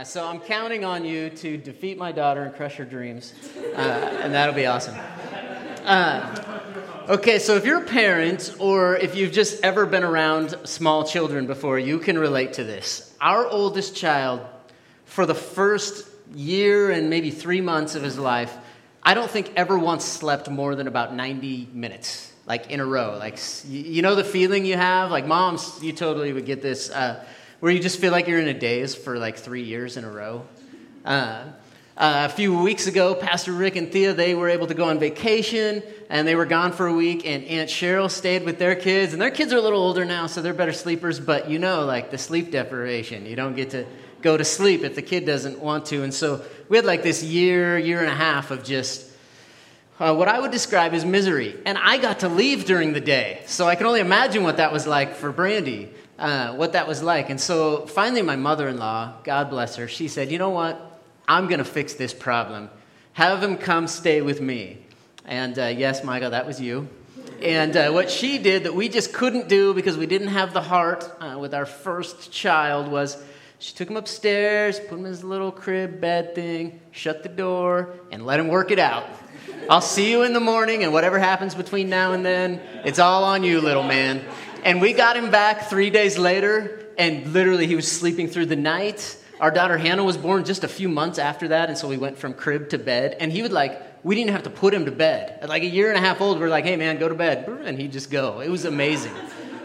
Uh, 0.00 0.04
so 0.04 0.26
I'm 0.26 0.40
counting 0.40 0.82
on 0.82 1.04
you 1.04 1.28
to 1.28 1.58
defeat 1.58 1.98
my 1.98 2.10
daughter 2.10 2.42
and 2.42 2.54
crush 2.54 2.76
her 2.76 2.86
dreams, 2.86 3.34
uh, 3.76 4.20
and 4.22 4.32
that'll 4.32 4.54
be 4.54 4.64
awesome. 4.64 4.94
Uh, 5.84 6.62
okay, 7.06 7.38
so 7.38 7.56
if 7.56 7.66
you're 7.66 7.82
a 7.82 7.86
parent 7.86 8.54
or 8.58 8.96
if 8.96 9.14
you've 9.14 9.32
just 9.32 9.62
ever 9.62 9.84
been 9.84 10.02
around 10.02 10.56
small 10.64 11.04
children 11.04 11.46
before, 11.46 11.78
you 11.78 11.98
can 11.98 12.18
relate 12.18 12.54
to 12.54 12.64
this. 12.64 13.14
Our 13.20 13.46
oldest 13.46 13.94
child, 13.94 14.40
for 15.04 15.26
the 15.26 15.34
first 15.34 16.08
year 16.34 16.90
and 16.90 17.10
maybe 17.10 17.30
three 17.30 17.60
months 17.60 17.94
of 17.94 18.02
his 18.02 18.18
life, 18.18 18.56
I 19.02 19.12
don't 19.12 19.30
think 19.30 19.52
ever 19.54 19.78
once 19.78 20.06
slept 20.06 20.48
more 20.48 20.76
than 20.76 20.86
about 20.86 21.14
90 21.14 21.68
minutes, 21.74 22.32
like 22.46 22.70
in 22.70 22.80
a 22.80 22.86
row. 22.86 23.18
Like, 23.18 23.38
you 23.68 24.00
know 24.00 24.14
the 24.14 24.24
feeling 24.24 24.64
you 24.64 24.78
have? 24.78 25.10
Like, 25.10 25.26
moms, 25.26 25.78
you 25.82 25.92
totally 25.92 26.32
would 26.32 26.46
get 26.46 26.62
this. 26.62 26.90
Where 27.60 27.70
you 27.70 27.78
just 27.78 28.00
feel 28.00 28.10
like 28.10 28.26
you're 28.26 28.40
in 28.40 28.48
a 28.48 28.58
daze 28.58 28.94
for 28.94 29.18
like 29.18 29.36
three 29.36 29.62
years 29.62 29.98
in 29.98 30.04
a 30.04 30.10
row. 30.10 30.46
Uh, 31.04 31.44
uh, 31.94 32.26
a 32.26 32.28
few 32.30 32.58
weeks 32.58 32.86
ago, 32.86 33.14
Pastor 33.14 33.52
Rick 33.52 33.76
and 33.76 33.92
Thea, 33.92 34.14
they 34.14 34.34
were 34.34 34.48
able 34.48 34.66
to 34.68 34.72
go 34.72 34.88
on 34.88 34.98
vacation 34.98 35.82
and 36.08 36.26
they 36.26 36.34
were 36.34 36.46
gone 36.46 36.72
for 36.72 36.86
a 36.86 36.94
week, 36.94 37.26
and 37.26 37.44
Aunt 37.44 37.68
Cheryl 37.68 38.10
stayed 38.10 38.44
with 38.46 38.58
their 38.58 38.74
kids. 38.74 39.12
And 39.12 39.20
their 39.20 39.30
kids 39.30 39.52
are 39.52 39.58
a 39.58 39.60
little 39.60 39.82
older 39.82 40.06
now, 40.06 40.26
so 40.26 40.40
they're 40.40 40.54
better 40.54 40.72
sleepers, 40.72 41.20
but 41.20 41.50
you 41.50 41.58
know, 41.58 41.84
like 41.84 42.10
the 42.10 42.16
sleep 42.16 42.50
deprivation. 42.50 43.26
You 43.26 43.36
don't 43.36 43.54
get 43.54 43.70
to 43.70 43.84
go 44.22 44.38
to 44.38 44.44
sleep 44.44 44.82
if 44.82 44.94
the 44.94 45.02
kid 45.02 45.26
doesn't 45.26 45.58
want 45.58 45.84
to. 45.86 46.02
And 46.02 46.14
so 46.14 46.42
we 46.70 46.78
had 46.78 46.86
like 46.86 47.02
this 47.02 47.22
year, 47.22 47.76
year 47.78 48.00
and 48.00 48.08
a 48.08 48.14
half 48.14 48.50
of 48.50 48.64
just 48.64 49.06
uh, 49.98 50.14
what 50.14 50.28
I 50.28 50.40
would 50.40 50.50
describe 50.50 50.94
as 50.94 51.04
misery. 51.04 51.54
And 51.66 51.76
I 51.76 51.98
got 51.98 52.20
to 52.20 52.30
leave 52.30 52.64
during 52.64 52.94
the 52.94 53.02
day, 53.02 53.42
so 53.44 53.68
I 53.68 53.74
can 53.74 53.84
only 53.84 54.00
imagine 54.00 54.44
what 54.44 54.56
that 54.56 54.72
was 54.72 54.86
like 54.86 55.16
for 55.16 55.30
Brandy. 55.30 55.90
Uh, 56.20 56.52
what 56.52 56.74
that 56.74 56.86
was 56.86 57.02
like. 57.02 57.30
And 57.30 57.40
so 57.40 57.86
finally, 57.86 58.20
my 58.20 58.36
mother 58.36 58.68
in 58.68 58.76
law, 58.76 59.14
God 59.24 59.48
bless 59.48 59.76
her, 59.76 59.88
she 59.88 60.06
said, 60.06 60.30
You 60.30 60.36
know 60.36 60.50
what? 60.50 61.00
I'm 61.26 61.46
going 61.46 61.60
to 61.60 61.64
fix 61.64 61.94
this 61.94 62.12
problem. 62.12 62.68
Have 63.14 63.42
him 63.42 63.56
come 63.56 63.88
stay 63.88 64.20
with 64.20 64.38
me. 64.38 64.84
And 65.24 65.58
uh, 65.58 65.66
yes, 65.66 66.04
Michael, 66.04 66.30
that 66.30 66.46
was 66.46 66.60
you. 66.60 66.90
And 67.40 67.74
uh, 67.74 67.90
what 67.90 68.10
she 68.10 68.36
did 68.36 68.64
that 68.64 68.74
we 68.74 68.90
just 68.90 69.14
couldn't 69.14 69.48
do 69.48 69.72
because 69.72 69.96
we 69.96 70.04
didn't 70.04 70.28
have 70.28 70.52
the 70.52 70.60
heart 70.60 71.10
uh, 71.22 71.38
with 71.38 71.54
our 71.54 71.64
first 71.64 72.30
child 72.30 72.88
was 72.88 73.16
she 73.58 73.74
took 73.74 73.88
him 73.88 73.96
upstairs, 73.96 74.78
put 74.78 74.98
him 74.98 75.06
in 75.06 75.12
his 75.12 75.24
little 75.24 75.50
crib 75.50 76.02
bed 76.02 76.34
thing, 76.34 76.80
shut 76.90 77.22
the 77.22 77.30
door, 77.30 77.94
and 78.12 78.26
let 78.26 78.38
him 78.38 78.48
work 78.48 78.70
it 78.70 78.78
out. 78.78 79.06
I'll 79.70 79.80
see 79.80 80.10
you 80.10 80.22
in 80.24 80.32
the 80.32 80.40
morning, 80.40 80.82
and 80.82 80.92
whatever 80.92 81.18
happens 81.18 81.54
between 81.54 81.88
now 81.88 82.12
and 82.12 82.26
then, 82.26 82.60
it's 82.84 82.98
all 82.98 83.24
on 83.24 83.44
you, 83.44 83.60
little 83.60 83.84
man. 83.84 84.22
And 84.62 84.80
we 84.80 84.92
got 84.92 85.16
him 85.16 85.30
back 85.30 85.70
three 85.70 85.90
days 85.90 86.18
later, 86.18 86.86
and 86.98 87.32
literally 87.32 87.66
he 87.66 87.76
was 87.76 87.90
sleeping 87.90 88.28
through 88.28 88.46
the 88.46 88.56
night. 88.56 89.16
Our 89.40 89.50
daughter 89.50 89.78
Hannah 89.78 90.04
was 90.04 90.18
born 90.18 90.44
just 90.44 90.64
a 90.64 90.68
few 90.68 90.88
months 90.88 91.18
after 91.18 91.48
that, 91.48 91.70
and 91.70 91.78
so 91.78 91.88
we 91.88 91.96
went 91.96 92.18
from 92.18 92.34
crib 92.34 92.68
to 92.70 92.78
bed. 92.78 93.16
And 93.20 93.32
he 93.32 93.40
would 93.40 93.52
like, 93.52 94.04
we 94.04 94.14
didn't 94.14 94.32
have 94.32 94.42
to 94.42 94.50
put 94.50 94.74
him 94.74 94.84
to 94.84 94.92
bed. 94.92 95.38
At 95.40 95.48
like 95.48 95.62
a 95.62 95.66
year 95.66 95.88
and 95.88 95.96
a 95.96 96.00
half 96.00 96.20
old, 96.20 96.38
we 96.38 96.44
are 96.44 96.50
like, 96.50 96.64
hey 96.66 96.76
man, 96.76 96.98
go 96.98 97.08
to 97.08 97.14
bed. 97.14 97.48
And 97.64 97.78
he'd 97.78 97.92
just 97.92 98.10
go. 98.10 98.40
It 98.40 98.50
was 98.50 98.66
amazing. 98.66 99.14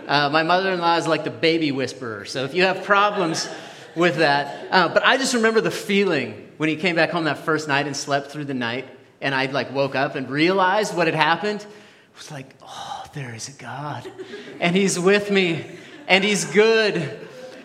Uh, 0.07 0.29
my 0.29 0.43
mother 0.43 0.71
in 0.71 0.79
law 0.79 0.95
is 0.95 1.07
like 1.07 1.25
the 1.25 1.29
baby 1.29 1.73
whisperer. 1.73 2.23
So 2.23 2.45
if 2.45 2.53
you 2.53 2.63
have 2.63 2.85
problems 2.85 3.49
with 3.95 4.17
that, 4.17 4.67
uh, 4.71 4.87
but 4.93 5.05
I 5.05 5.17
just 5.17 5.33
remember 5.33 5.59
the 5.59 5.71
feeling 5.71 6.51
when 6.55 6.69
he 6.69 6.77
came 6.77 6.95
back 6.95 7.09
home 7.09 7.25
that 7.25 7.39
first 7.39 7.67
night 7.67 7.85
and 7.85 7.97
slept 7.97 8.31
through 8.31 8.45
the 8.45 8.53
night, 8.53 8.85
and 9.19 9.35
I 9.35 9.47
like 9.47 9.73
woke 9.73 9.95
up 9.95 10.15
and 10.15 10.29
realized 10.29 10.95
what 10.95 11.07
had 11.07 11.15
happened. 11.15 11.61
It 11.61 12.17
was 12.17 12.31
like, 12.31 12.53
oh, 12.61 12.94
there 13.15 13.33
is 13.33 13.47
a 13.47 13.53
God, 13.53 14.11
and 14.59 14.75
He's 14.75 14.99
with 14.99 15.31
me, 15.31 15.65
and 16.05 16.21
He's 16.21 16.43
good. 16.43 16.95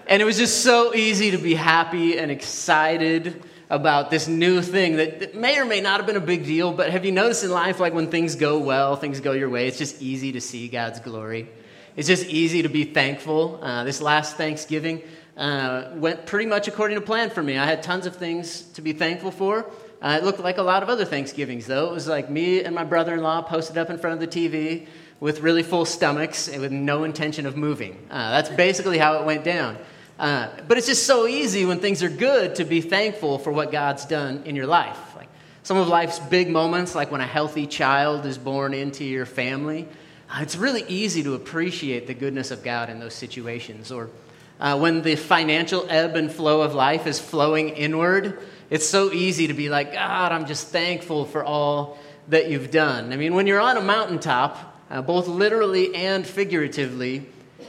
And 0.06 0.22
it 0.22 0.24
was 0.24 0.38
just 0.38 0.62
so 0.62 0.94
easy 0.94 1.32
to 1.32 1.38
be 1.38 1.54
happy 1.54 2.18
and 2.18 2.30
excited 2.30 3.42
about 3.68 4.10
this 4.10 4.28
new 4.28 4.62
thing 4.62 4.96
that, 4.96 5.34
may 5.34 5.58
or 5.58 5.64
may 5.64 5.80
not 5.80 5.98
have 5.98 6.06
been 6.06 6.16
a 6.16 6.20
big 6.20 6.44
deal, 6.44 6.72
but 6.72 6.90
have 6.90 7.04
you 7.04 7.10
noticed 7.10 7.42
in 7.42 7.50
life, 7.50 7.80
like 7.80 7.92
when 7.92 8.12
things 8.12 8.36
go 8.36 8.60
well, 8.60 8.94
things 8.94 9.18
go 9.18 9.32
your 9.32 9.50
way, 9.50 9.66
it's 9.66 9.76
just 9.76 10.00
easy 10.00 10.30
to 10.32 10.40
see 10.40 10.68
God's 10.68 11.00
glory. 11.00 11.48
It's 11.96 12.06
just 12.06 12.26
easy 12.26 12.62
to 12.62 12.68
be 12.68 12.84
thankful. 12.84 13.58
Uh, 13.60 13.82
this 13.82 14.00
last 14.00 14.36
Thanksgiving 14.36 15.02
uh, 15.36 15.90
went 15.94 16.26
pretty 16.26 16.46
much 16.46 16.68
according 16.68 16.94
to 16.94 17.00
plan 17.00 17.28
for 17.28 17.42
me. 17.42 17.58
I 17.58 17.66
had 17.66 17.82
tons 17.82 18.06
of 18.06 18.14
things 18.14 18.62
to 18.74 18.82
be 18.82 18.92
thankful 18.92 19.32
for. 19.32 19.68
Uh, 20.00 20.18
it 20.20 20.24
looked 20.24 20.38
like 20.38 20.58
a 20.58 20.62
lot 20.62 20.84
of 20.84 20.88
other 20.88 21.04
Thanksgivings, 21.04 21.66
though. 21.66 21.90
It 21.90 21.92
was 21.92 22.06
like 22.06 22.30
me 22.30 22.62
and 22.62 22.72
my 22.72 22.84
brother 22.84 23.14
in 23.14 23.22
law 23.22 23.42
posted 23.42 23.78
up 23.78 23.90
in 23.90 23.98
front 23.98 24.22
of 24.22 24.30
the 24.30 24.48
TV 24.48 24.86
with 25.20 25.40
really 25.40 25.62
full 25.62 25.84
stomachs 25.84 26.48
and 26.48 26.62
with 26.62 26.72
no 26.72 27.04
intention 27.04 27.46
of 27.46 27.56
moving. 27.56 28.06
Uh, 28.10 28.30
that's 28.30 28.48
basically 28.48 28.98
how 28.98 29.20
it 29.20 29.26
went 29.26 29.44
down. 29.44 29.76
Uh, 30.18 30.48
but 30.66 30.76
it's 30.76 30.86
just 30.86 31.06
so 31.06 31.26
easy 31.26 31.64
when 31.64 31.78
things 31.78 32.02
are 32.02 32.08
good 32.08 32.54
to 32.56 32.64
be 32.64 32.80
thankful 32.80 33.38
for 33.38 33.52
what 33.52 33.70
God's 33.70 34.04
done 34.06 34.42
in 34.44 34.56
your 34.56 34.66
life. 34.66 34.98
Like 35.16 35.28
some 35.62 35.76
of 35.76 35.88
life's 35.88 36.18
big 36.18 36.50
moments, 36.50 36.94
like 36.94 37.10
when 37.10 37.20
a 37.20 37.26
healthy 37.26 37.66
child 37.66 38.26
is 38.26 38.38
born 38.38 38.74
into 38.74 39.04
your 39.04 39.26
family, 39.26 39.88
uh, 40.30 40.40
it's 40.42 40.56
really 40.56 40.84
easy 40.88 41.22
to 41.22 41.34
appreciate 41.34 42.06
the 42.06 42.14
goodness 42.14 42.50
of 42.50 42.62
God 42.62 42.90
in 42.90 42.98
those 42.98 43.14
situations. 43.14 43.90
Or 43.92 44.10
uh, 44.58 44.78
when 44.78 45.02
the 45.02 45.16
financial 45.16 45.86
ebb 45.88 46.16
and 46.16 46.30
flow 46.30 46.62
of 46.62 46.74
life 46.74 47.06
is 47.06 47.18
flowing 47.18 47.70
inward, 47.70 48.38
it's 48.68 48.86
so 48.86 49.12
easy 49.12 49.48
to 49.48 49.54
be 49.54 49.68
like, 49.68 49.92
God, 49.92 50.32
I'm 50.32 50.46
just 50.46 50.68
thankful 50.68 51.24
for 51.24 51.42
all 51.42 51.98
that 52.28 52.50
you've 52.50 52.70
done. 52.70 53.12
I 53.12 53.16
mean, 53.16 53.34
when 53.34 53.46
you're 53.46 53.60
on 53.60 53.76
a 53.76 53.82
mountaintop, 53.82 54.69
uh, 54.90 55.00
both 55.00 55.28
literally 55.28 55.94
and 55.94 56.26
figuratively, 56.26 57.26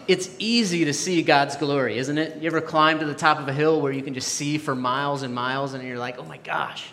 it's 0.08 0.30
easy 0.40 0.86
to 0.86 0.94
see 0.94 1.22
God's 1.22 1.56
glory, 1.56 1.98
isn't 1.98 2.18
it? 2.18 2.42
You 2.42 2.48
ever 2.48 2.62
climb 2.62 3.00
to 3.00 3.06
the 3.06 3.14
top 3.14 3.40
of 3.40 3.48
a 3.48 3.54
hill 3.54 3.80
where 3.80 3.92
you 3.92 4.02
can 4.02 4.14
just 4.14 4.30
see 4.30 4.58
for 4.58 4.76
miles 4.76 5.22
and 5.22 5.34
miles, 5.34 5.74
and 5.74 5.84
you're 5.88 6.00
like, 6.00 6.18
oh 6.18 6.26
my 6.26 6.38
gosh, 6.38 6.92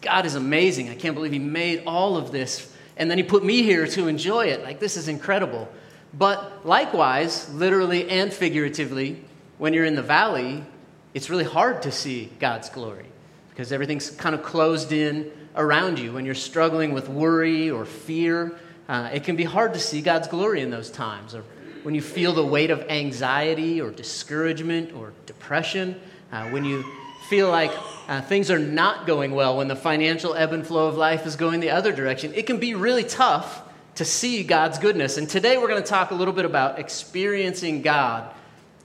God 0.00 0.24
is 0.26 0.34
amazing. 0.34 0.88
I 0.88 0.94
can't 0.94 1.14
believe 1.14 1.32
He 1.32 1.38
made 1.38 1.82
all 1.86 2.16
of 2.16 2.30
this. 2.30 2.72
And 2.96 3.10
then 3.10 3.18
He 3.18 3.24
put 3.24 3.44
me 3.44 3.62
here 3.62 3.86
to 3.88 4.06
enjoy 4.06 4.46
it. 4.46 4.62
Like, 4.62 4.78
this 4.78 4.96
is 4.96 5.08
incredible. 5.08 5.68
But 6.16 6.64
likewise, 6.64 7.52
literally 7.52 8.08
and 8.08 8.32
figuratively, 8.32 9.24
when 9.58 9.74
you're 9.74 9.84
in 9.84 9.96
the 9.96 10.02
valley, 10.02 10.64
it's 11.12 11.28
really 11.28 11.44
hard 11.44 11.82
to 11.82 11.92
see 11.92 12.30
God's 12.38 12.68
glory 12.68 13.06
because 13.50 13.72
everything's 13.72 14.10
kind 14.10 14.34
of 14.34 14.42
closed 14.42 14.92
in 14.92 15.30
around 15.56 15.98
you. 15.98 16.12
When 16.12 16.24
you're 16.24 16.34
struggling 16.34 16.92
with 16.92 17.08
worry 17.08 17.70
or 17.70 17.84
fear, 17.84 18.58
uh, 18.88 19.10
it 19.12 19.24
can 19.24 19.36
be 19.36 19.44
hard 19.44 19.74
to 19.74 19.80
see 19.80 20.00
God's 20.00 20.28
glory 20.28 20.60
in 20.60 20.70
those 20.70 20.90
times, 20.90 21.34
or 21.34 21.44
when 21.82 21.94
you 21.94 22.02
feel 22.02 22.32
the 22.32 22.44
weight 22.44 22.70
of 22.70 22.80
anxiety 22.88 23.80
or 23.80 23.90
discouragement 23.90 24.92
or 24.94 25.12
depression, 25.26 26.00
uh, 26.32 26.48
when 26.48 26.64
you 26.64 26.84
feel 27.28 27.50
like 27.50 27.72
uh, 28.08 28.20
things 28.22 28.50
are 28.50 28.58
not 28.58 29.06
going 29.06 29.32
well, 29.32 29.56
when 29.56 29.68
the 29.68 29.76
financial 29.76 30.34
ebb 30.34 30.52
and 30.52 30.66
flow 30.66 30.88
of 30.88 30.96
life 30.96 31.26
is 31.26 31.36
going 31.36 31.60
the 31.60 31.70
other 31.70 31.92
direction, 31.92 32.32
it 32.34 32.46
can 32.46 32.58
be 32.58 32.74
really 32.74 33.04
tough 33.04 33.62
to 33.94 34.04
see 34.04 34.42
God's 34.42 34.78
goodness. 34.78 35.16
And 35.16 35.28
today 35.28 35.56
we're 35.56 35.68
going 35.68 35.82
to 35.82 35.88
talk 35.88 36.10
a 36.10 36.14
little 36.14 36.34
bit 36.34 36.44
about 36.44 36.78
experiencing 36.78 37.82
God 37.82 38.30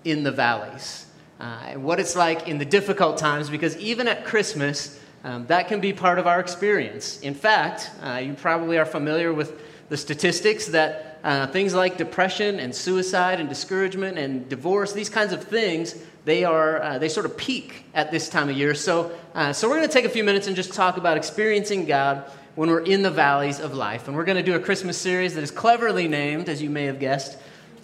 in 0.03 0.23
the 0.23 0.31
valleys. 0.31 1.05
Uh, 1.39 1.59
and 1.67 1.83
what 1.83 1.99
it's 1.99 2.15
like 2.15 2.47
in 2.47 2.57
the 2.57 2.65
difficult 2.65 3.17
times, 3.17 3.49
because 3.49 3.75
even 3.77 4.07
at 4.07 4.25
Christmas, 4.25 4.99
um, 5.23 5.45
that 5.47 5.67
can 5.67 5.79
be 5.79 5.93
part 5.93 6.19
of 6.19 6.27
our 6.27 6.39
experience. 6.39 7.19
In 7.21 7.33
fact, 7.33 7.91
uh, 8.03 8.17
you 8.17 8.33
probably 8.33 8.77
are 8.77 8.85
familiar 8.85 9.33
with 9.33 9.61
the 9.89 9.97
statistics 9.97 10.67
that 10.67 11.19
uh, 11.23 11.47
things 11.47 11.73
like 11.73 11.97
depression 11.97 12.59
and 12.59 12.73
suicide 12.73 13.39
and 13.39 13.49
discouragement 13.49 14.17
and 14.17 14.47
divorce, 14.47 14.93
these 14.93 15.09
kinds 15.09 15.33
of 15.33 15.43
things, 15.43 15.95
they 16.25 16.43
are 16.43 16.81
uh, 16.81 16.97
they 16.99 17.09
sort 17.09 17.25
of 17.25 17.35
peak 17.35 17.85
at 17.93 18.11
this 18.11 18.29
time 18.29 18.49
of 18.49 18.55
year. 18.55 18.75
So, 18.75 19.11
uh, 19.33 19.51
so 19.51 19.67
we're 19.67 19.77
going 19.77 19.87
to 19.87 19.93
take 19.93 20.05
a 20.05 20.09
few 20.09 20.23
minutes 20.23 20.47
and 20.47 20.55
just 20.55 20.73
talk 20.73 20.97
about 20.97 21.17
experiencing 21.17 21.85
God 21.85 22.31
when 22.55 22.69
we're 22.69 22.81
in 22.81 23.01
the 23.01 23.11
valleys 23.11 23.59
of 23.59 23.73
life. 23.73 24.07
And 24.07 24.15
we're 24.15 24.25
going 24.25 24.37
to 24.37 24.43
do 24.43 24.55
a 24.55 24.59
Christmas 24.59 24.97
series 24.97 25.35
that 25.35 25.43
is 25.43 25.51
cleverly 25.51 26.07
named, 26.07 26.49
as 26.49 26.61
you 26.61 26.69
may 26.69 26.85
have 26.85 26.99
guessed, 26.99 27.37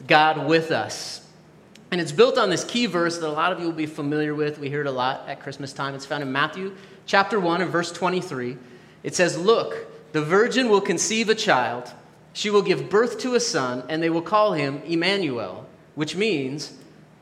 God 0.08 0.48
with 0.48 0.72
Us. 0.72 1.26
And 1.92 2.02
it's 2.02 2.12
built 2.12 2.38
on 2.38 2.50
this 2.50 2.64
key 2.64 2.86
verse 2.88 3.18
that 3.20 3.28
a 3.28 3.32
lot 3.32 3.52
of 3.52 3.60
you 3.60 3.66
will 3.66 3.74
be 3.74 3.86
familiar 3.86 4.36
with. 4.36 4.60
We 4.60 4.70
hear 4.70 4.82
it 4.82 4.88
a 4.88 4.92
lot 4.92 5.30
at 5.30 5.40
Christmas 5.40 5.72
time. 5.72 5.96
It's 5.96 6.06
found 6.06 6.24
in 6.24 6.32
Matthew 6.32 6.76
chapter 7.06 7.40
1 7.40 7.62
and 7.62 7.72
verse 7.72 7.92
23. 7.92 8.58
It 9.04 9.16
says, 9.16 9.38
Look, 9.38 9.76
the 10.12 10.22
virgin 10.22 10.70
will 10.70 10.82
conceive 10.82 11.30
a 11.30 11.36
child. 11.36 11.92
She 12.36 12.50
will 12.50 12.64
give 12.64 12.90
birth 12.90 13.20
to 13.20 13.36
a 13.36 13.40
son, 13.40 13.84
and 13.88 14.04
they 14.04 14.10
will 14.10 14.22
call 14.22 14.52
him 14.52 14.82
Emmanuel, 14.86 15.66
which 15.96 16.18
means 16.18 16.74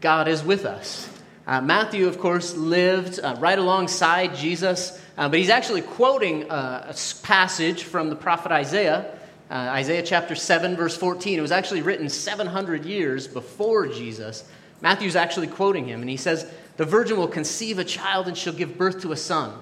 God 0.01 0.27
is 0.27 0.43
with 0.43 0.65
us. 0.65 1.07
Uh, 1.45 1.61
Matthew, 1.61 2.07
of 2.07 2.17
course, 2.17 2.57
lived 2.57 3.19
uh, 3.19 3.35
right 3.39 3.59
alongside 3.59 4.33
Jesus, 4.33 4.99
uh, 5.15 5.29
but 5.29 5.37
he's 5.37 5.51
actually 5.51 5.83
quoting 5.83 6.49
uh, 6.49 6.91
a 6.91 7.23
passage 7.23 7.83
from 7.83 8.09
the 8.09 8.15
prophet 8.15 8.51
Isaiah, 8.51 9.15
uh, 9.51 9.53
Isaiah 9.53 10.01
chapter 10.01 10.33
7, 10.33 10.75
verse 10.75 10.97
14. 10.97 11.37
It 11.37 11.43
was 11.43 11.51
actually 11.51 11.83
written 11.83 12.09
700 12.09 12.83
years 12.83 13.27
before 13.27 13.85
Jesus. 13.85 14.43
Matthew's 14.81 15.15
actually 15.15 15.47
quoting 15.47 15.85
him, 15.85 16.01
and 16.01 16.09
he 16.09 16.17
says, 16.17 16.51
The 16.77 16.85
virgin 16.85 17.17
will 17.17 17.27
conceive 17.27 17.77
a 17.77 17.83
child 17.83 18.27
and 18.27 18.35
she'll 18.35 18.51
give 18.51 18.79
birth 18.79 19.01
to 19.01 19.11
a 19.11 19.17
son, 19.17 19.53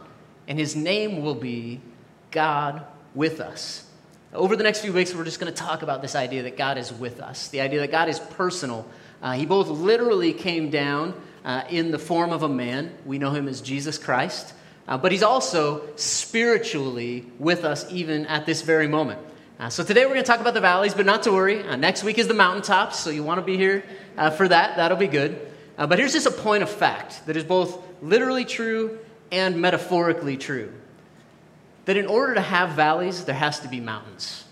and 0.48 0.58
his 0.58 0.78
name 0.78 1.22
will 1.22 1.36
be 1.36 1.82
God 2.32 2.86
with 3.14 3.42
us. 3.42 3.91
Over 4.34 4.56
the 4.56 4.64
next 4.64 4.80
few 4.80 4.94
weeks, 4.94 5.14
we're 5.14 5.26
just 5.26 5.42
going 5.42 5.52
to 5.52 5.62
talk 5.62 5.82
about 5.82 6.02
this 6.02 6.16
idea 6.16 6.44
that 6.44 6.56
God 6.56 6.78
is 6.78 6.94
with 6.94 7.20
us, 7.20 7.50
the 7.50 7.60
idea 7.60 7.82
that 7.82 7.92
God 7.92 8.08
is 8.08 8.18
personal. 8.18 8.88
Uh, 9.22 9.34
he 9.34 9.46
both 9.46 9.68
literally 9.68 10.32
came 10.32 10.70
down 10.70 11.14
uh, 11.44 11.64
in 11.70 11.92
the 11.92 12.00
form 12.00 12.32
of 12.32 12.42
a 12.42 12.48
man. 12.48 12.94
We 13.06 13.20
know 13.20 13.32
him 13.32 13.50
as 13.50 13.60
Jesus 13.60 13.98
Christ. 13.98 14.54
Uh, 14.88 14.98
but 14.98 15.12
he's 15.12 15.22
also 15.22 15.86
spiritually 15.98 17.26
with 17.40 17.66
us 17.66 17.86
even 17.92 18.26
at 18.28 18.46
this 18.46 18.62
very 18.62 18.88
moment. 18.88 19.20
Uh, 19.60 19.70
so 19.70 19.84
today 19.84 20.06
we're 20.06 20.14
going 20.14 20.24
to 20.24 20.32
talk 20.32 20.40
about 20.40 20.54
the 20.54 20.62
valleys, 20.62 20.94
but 20.94 21.06
not 21.06 21.24
to 21.24 21.34
worry. 21.34 21.62
Uh, 21.62 21.76
next 21.76 22.06
week 22.06 22.18
is 22.18 22.30
the 22.30 22.34
mountaintops, 22.34 22.98
so 22.98 23.10
you 23.10 23.24
want 23.24 23.38
to 23.38 23.46
be 23.46 23.58
here 23.58 23.84
uh, 24.18 24.30
for 24.30 24.48
that. 24.48 24.78
That'll 24.78 24.96
be 24.96 25.08
good. 25.08 25.46
But 25.76 26.00
here's 26.00 26.14
just 26.14 26.28
a 26.28 26.32
point 26.32 26.64
of 26.64 26.70
fact 26.70 27.26
that 27.26 27.36
is 27.36 27.44
both 27.44 27.84
literally 28.02 28.46
true 28.46 29.00
and 29.30 29.60
metaphorically 29.60 30.38
true 30.38 30.72
that 31.86 31.98
in 31.98 32.06
order 32.06 32.36
to 32.36 32.42
have 32.42 32.72
valleys, 32.72 33.26
there 33.26 33.36
has 33.36 33.60
to 33.62 33.68
be 33.68 33.80
mountains. 33.80 34.46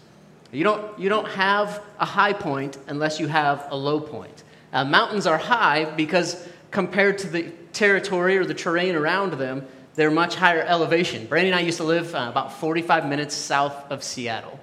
You 0.52 0.64
don't, 0.64 1.00
you 1.00 1.10
don't 1.10 1.28
have 1.30 1.84
a 2.00 2.06
high 2.06 2.34
point 2.34 2.78
unless 2.88 3.20
you 3.20 3.28
have 3.28 3.68
a 3.70 3.76
low 3.78 4.00
point. 4.00 4.44
Uh, 4.74 4.84
mountains 4.84 5.28
are 5.28 5.38
high 5.38 5.86
because 5.86 6.48
compared 6.72 7.20
to 7.20 7.28
the 7.28 7.52
territory 7.72 8.38
or 8.38 8.46
the 8.46 8.54
terrain 8.54 8.96
around 8.96 9.34
them, 9.34 9.66
they're 9.96 10.12
much 10.12 10.36
higher 10.36 10.62
elevation. 10.62 11.26
Brandy 11.28 11.50
and 11.50 11.60
I 11.60 11.62
used 11.62 11.78
to 11.78 11.84
live 11.84 12.16
uh, 12.16 12.28
about 12.30 12.54
45 12.54 13.08
minutes 13.08 13.36
south 13.36 13.92
of 13.92 14.04
Seattle. 14.04 14.60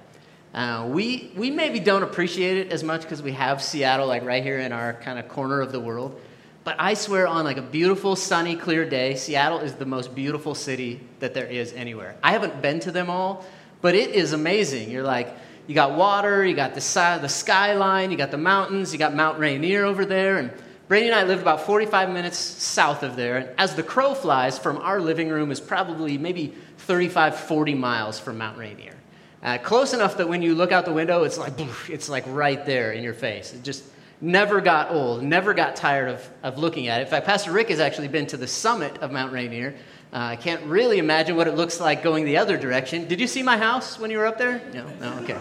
Uh, 0.53 0.87
we, 0.89 1.31
we 1.35 1.51
maybe 1.51 1.79
don't 1.79 2.03
appreciate 2.03 2.57
it 2.57 2.71
as 2.71 2.83
much 2.83 3.01
because 3.01 3.21
we 3.21 3.33
have 3.33 3.61
Seattle 3.61 4.07
like 4.07 4.23
right 4.23 4.43
here 4.43 4.59
in 4.59 4.71
our 4.71 4.93
kind 4.93 5.19
of 5.19 5.27
corner 5.27 5.61
of 5.61 5.71
the 5.71 5.79
world. 5.79 6.19
But 6.67 6.75
I 6.79 6.95
swear 6.95 7.27
on 7.27 7.45
like 7.45 7.55
a 7.55 7.61
beautiful, 7.61 8.17
sunny, 8.17 8.57
clear 8.57 8.83
day, 8.83 9.15
Seattle 9.15 9.59
is 9.59 9.75
the 9.75 9.85
most 9.85 10.13
beautiful 10.13 10.53
city 10.53 10.99
that 11.19 11.33
there 11.33 11.45
is 11.45 11.71
anywhere. 11.71 12.17
I 12.21 12.33
haven't 12.33 12.61
been 12.61 12.81
to 12.81 12.91
them 12.91 13.09
all, 13.09 13.45
but 13.79 13.95
it 13.95 14.09
is 14.09 14.33
amazing. 14.33 14.91
You're 14.91 15.01
like, 15.01 15.33
you 15.65 15.75
got 15.75 15.93
water, 15.93 16.45
you 16.45 16.57
got 16.57 16.75
the, 16.75 16.81
side, 16.81 17.21
the 17.21 17.29
skyline, 17.29 18.11
you 18.11 18.17
got 18.17 18.31
the 18.31 18.37
mountains, 18.37 18.91
you 18.91 18.99
got 18.99 19.15
Mount 19.15 19.39
Rainier 19.39 19.85
over 19.85 20.03
there, 20.03 20.39
and 20.39 20.51
Brady 20.89 21.05
and 21.05 21.15
I 21.15 21.23
lived 21.23 21.41
about 21.41 21.61
45 21.61 22.09
minutes 22.09 22.37
south 22.37 23.01
of 23.01 23.15
there. 23.15 23.37
And 23.37 23.49
as 23.57 23.75
the 23.75 23.83
crow 23.83 24.13
flies, 24.13 24.59
from 24.59 24.75
our 24.75 24.99
living 24.99 25.29
room 25.29 25.51
is 25.51 25.61
probably 25.61 26.17
maybe 26.17 26.53
35, 26.79 27.39
40 27.39 27.75
miles 27.75 28.19
from 28.19 28.39
Mount 28.39 28.57
Rainier. 28.57 28.95
Uh, 29.41 29.57
close 29.57 29.93
enough 29.93 30.17
that 30.17 30.27
when 30.27 30.41
you 30.41 30.53
look 30.53 30.73
out 30.73 30.83
the 30.83 30.91
window, 30.91 31.23
it's 31.23 31.37
like, 31.37 31.53
it's 31.89 32.09
like 32.09 32.25
right 32.27 32.65
there 32.65 32.91
in 32.91 33.05
your 33.05 33.13
face. 33.13 33.53
It 33.53 33.63
just 33.63 33.85
never 34.21 34.61
got 34.61 34.91
old, 34.91 35.23
never 35.23 35.53
got 35.53 35.75
tired 35.75 36.09
of, 36.09 36.29
of 36.43 36.57
looking 36.57 36.87
at 36.87 36.99
it. 36.99 37.03
In 37.03 37.09
fact, 37.09 37.25
Pastor 37.25 37.51
Rick 37.51 37.69
has 37.69 37.79
actually 37.79 38.07
been 38.07 38.25
to 38.27 38.37
the 38.37 38.47
summit 38.47 38.97
of 38.99 39.11
Mount 39.11 39.31
Rainier. 39.31 39.75
Uh, 40.11 40.17
I 40.17 40.35
can't 40.35 40.63
really 40.63 40.99
imagine 40.99 41.35
what 41.35 41.47
it 41.47 41.55
looks 41.55 41.79
like 41.79 42.01
going 42.01 42.25
the 42.25 42.37
other 42.37 42.57
direction. 42.57 43.07
Did 43.07 43.19
you 43.19 43.27
see 43.27 43.43
my 43.43 43.57
house 43.57 43.99
when 43.99 44.09
you 44.09 44.17
were 44.17 44.25
up 44.25 44.37
there? 44.37 44.61
No, 44.73 44.87
no, 44.99 45.13
okay. 45.19 45.37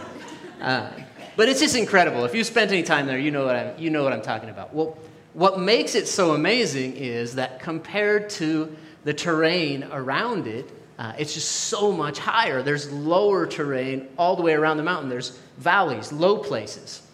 Uh, 0.61 0.91
but 1.37 1.49
it's 1.49 1.61
just 1.61 1.77
incredible. 1.77 2.25
If 2.25 2.35
you 2.35 2.43
spent 2.43 2.73
any 2.73 2.83
time 2.83 3.07
there, 3.07 3.19
you 3.19 3.31
know 3.31 3.45
what 3.45 3.57
I'm, 3.57 3.79
you 3.79 3.91
know 3.91 4.03
what 4.03 4.13
I'm 4.13 4.23
talking 4.23 4.49
about. 4.49 4.75
Well, 4.75 4.99
what 5.35 5.61
makes 5.61 5.95
it 5.95 6.09
so 6.09 6.33
amazing 6.33 6.97
is 6.97 7.35
that 7.35 7.61
compared 7.61 8.31
to 8.31 8.75
the 9.05 9.13
terrain 9.15 9.85
around 9.93 10.47
it, 10.47 10.71
uh, 10.99 11.13
it's 11.19 11.35
just 11.35 11.51
so 11.51 11.93
much 11.93 12.19
higher. 12.19 12.63
There's 12.63 12.91
lower 12.91 13.47
terrain 13.47 14.09
all 14.17 14.35
the 14.35 14.43
way 14.43 14.55
around 14.55 14.79
the 14.79 14.83
mountain. 14.83 15.11
There's 15.11 15.39
valleys, 15.59 16.11
low 16.11 16.39
places. 16.39 17.06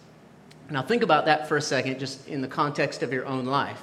Now, 0.69 0.81
think 0.81 1.03
about 1.03 1.25
that 1.25 1.47
for 1.47 1.57
a 1.57 1.61
second, 1.61 1.99
just 1.99 2.27
in 2.27 2.41
the 2.41 2.47
context 2.47 3.03
of 3.03 3.11
your 3.11 3.25
own 3.25 3.45
life. 3.45 3.81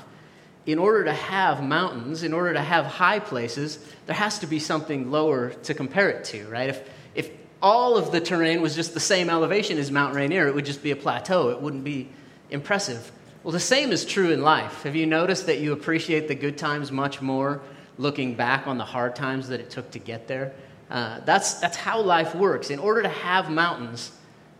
In 0.67 0.79
order 0.79 1.05
to 1.05 1.13
have 1.13 1.63
mountains, 1.63 2.23
in 2.23 2.33
order 2.33 2.53
to 2.53 2.61
have 2.61 2.87
high 2.87 3.19
places, 3.19 3.79
there 4.07 4.17
has 4.17 4.39
to 4.41 4.47
be 4.47 4.59
something 4.59 5.11
lower 5.11 5.51
to 5.51 5.75
compare 5.75 6.11
it 6.11 6.25
to, 6.27 6.49
right? 6.49 6.71
If, 6.71 6.91
if 7.15 7.31
all 7.63 7.97
of 7.97 8.13
the 8.13 8.21
terrain 8.21 8.61
was 8.61 8.75
just 8.75 8.95
the 8.95 9.01
same 9.01 9.31
elevation 9.31 9.79
as 9.79 9.91
Mount 9.91 10.15
Rainier, 10.15 10.47
it 10.47 10.55
would 10.55 10.67
just 10.67 10.83
be 10.83 10.91
a 10.91 10.97
plateau. 10.97 11.51
It 11.51 11.61
wouldn't 11.61 11.85
be 11.85 12.09
impressive. 12.51 13.11
Well, 13.43 13.53
the 13.53 13.61
same 13.61 13.91
is 13.91 14.05
true 14.05 14.31
in 14.31 14.43
life. 14.43 14.83
Have 14.83 14.97
you 14.97 15.07
noticed 15.07 15.47
that 15.47 15.61
you 15.61 15.73
appreciate 15.73 16.29
the 16.29 16.35
good 16.35 16.59
times 16.59 16.93
much 16.93 17.23
more 17.23 17.63
looking 17.97 18.35
back 18.35 18.67
on 18.67 18.77
the 18.77 18.85
hard 18.85 19.17
times 19.17 19.49
that 19.49 19.61
it 19.61 19.71
took 19.71 19.91
to 19.93 19.99
get 19.99 20.29
there? 20.29 20.53
Uh, 20.91 21.21
that's, 21.21 21.55
that's 21.55 21.77
how 21.77 22.01
life 22.01 22.35
works. 22.35 22.69
In 22.71 22.79
order 22.79 23.03
to 23.03 23.09
have 23.09 23.51
mountains, 23.51 24.13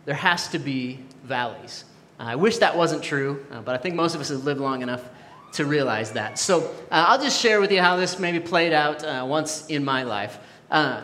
there 0.05 0.15
has 0.15 0.47
to 0.49 0.59
be 0.59 0.99
valleys. 1.23 1.85
Uh, 2.21 2.25
I 2.25 2.35
wish 2.35 2.59
that 2.59 2.77
wasn't 2.77 3.01
true, 3.01 3.43
uh, 3.51 3.61
but 3.61 3.73
I 3.73 3.79
think 3.79 3.95
most 3.95 4.13
of 4.13 4.21
us 4.21 4.29
have 4.29 4.43
lived 4.43 4.59
long 4.59 4.83
enough 4.83 5.03
to 5.53 5.65
realize 5.65 6.11
that. 6.11 6.37
So 6.37 6.65
uh, 6.91 7.05
I'll 7.07 7.21
just 7.21 7.41
share 7.41 7.59
with 7.59 7.71
you 7.71 7.81
how 7.81 7.95
this 7.95 8.19
maybe 8.19 8.39
played 8.39 8.73
out 8.73 9.03
uh, 9.03 9.25
once 9.27 9.65
in 9.67 9.83
my 9.83 10.03
life. 10.03 10.37
Uh, 10.69 11.01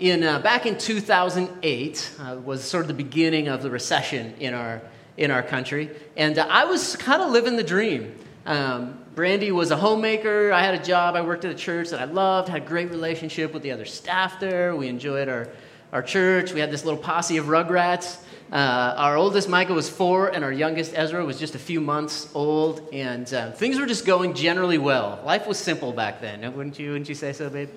in, 0.00 0.20
back 0.20 0.66
in 0.66 0.76
2008 0.76 2.12
was 2.44 2.64
sort 2.64 2.82
of 2.82 2.88
the 2.88 2.94
beginning 2.94 3.46
of 3.46 3.62
the 3.62 3.70
recession 3.70 4.34
in 4.40 4.52
our 4.52 4.82
in 5.16 5.32
our 5.32 5.42
country. 5.42 5.90
And 6.16 6.38
uh, 6.38 6.46
I 6.48 6.64
was 6.64 6.96
kind 6.96 7.20
of 7.20 7.30
living 7.30 7.56
the 7.56 7.64
dream. 7.64 8.14
Um, 8.46 8.98
Brandy 9.14 9.50
was 9.50 9.72
a 9.72 9.76
homemaker. 9.76 10.52
I 10.52 10.62
had 10.62 10.74
a 10.74 10.82
job. 10.82 11.16
I 11.16 11.22
worked 11.22 11.44
at 11.44 11.50
a 11.50 11.56
church 11.56 11.90
that 11.90 12.00
I 12.00 12.04
loved, 12.04 12.48
had 12.48 12.62
a 12.62 12.64
great 12.64 12.90
relationship 12.90 13.52
with 13.52 13.64
the 13.64 13.72
other 13.72 13.84
staff 13.84 14.38
there. 14.38 14.76
We 14.76 14.86
enjoyed 14.86 15.28
our, 15.28 15.48
our 15.92 16.02
church. 16.02 16.52
We 16.52 16.60
had 16.60 16.70
this 16.70 16.84
little 16.84 17.00
posse 17.00 17.36
of 17.36 17.46
rugrats. 17.46 18.18
Uh, 18.50 18.94
our 18.96 19.16
oldest 19.16 19.48
Micah 19.48 19.74
was 19.74 19.90
four, 19.90 20.28
and 20.28 20.42
our 20.42 20.52
youngest 20.52 20.92
Ezra 20.94 21.24
was 21.24 21.38
just 21.38 21.54
a 21.54 21.58
few 21.58 21.80
months 21.80 22.30
old. 22.34 22.88
And 22.92 23.32
uh, 23.34 23.52
things 23.52 23.78
were 23.78 23.86
just 23.86 24.06
going 24.06 24.34
generally 24.34 24.78
well. 24.78 25.20
Life 25.24 25.46
was 25.46 25.58
simple 25.58 25.92
back 25.92 26.20
then, 26.20 26.40
wouldn't 26.56 26.78
you? 26.78 26.92
Wouldn't 26.92 27.08
you 27.08 27.14
say 27.14 27.32
so, 27.32 27.50
babe? 27.50 27.68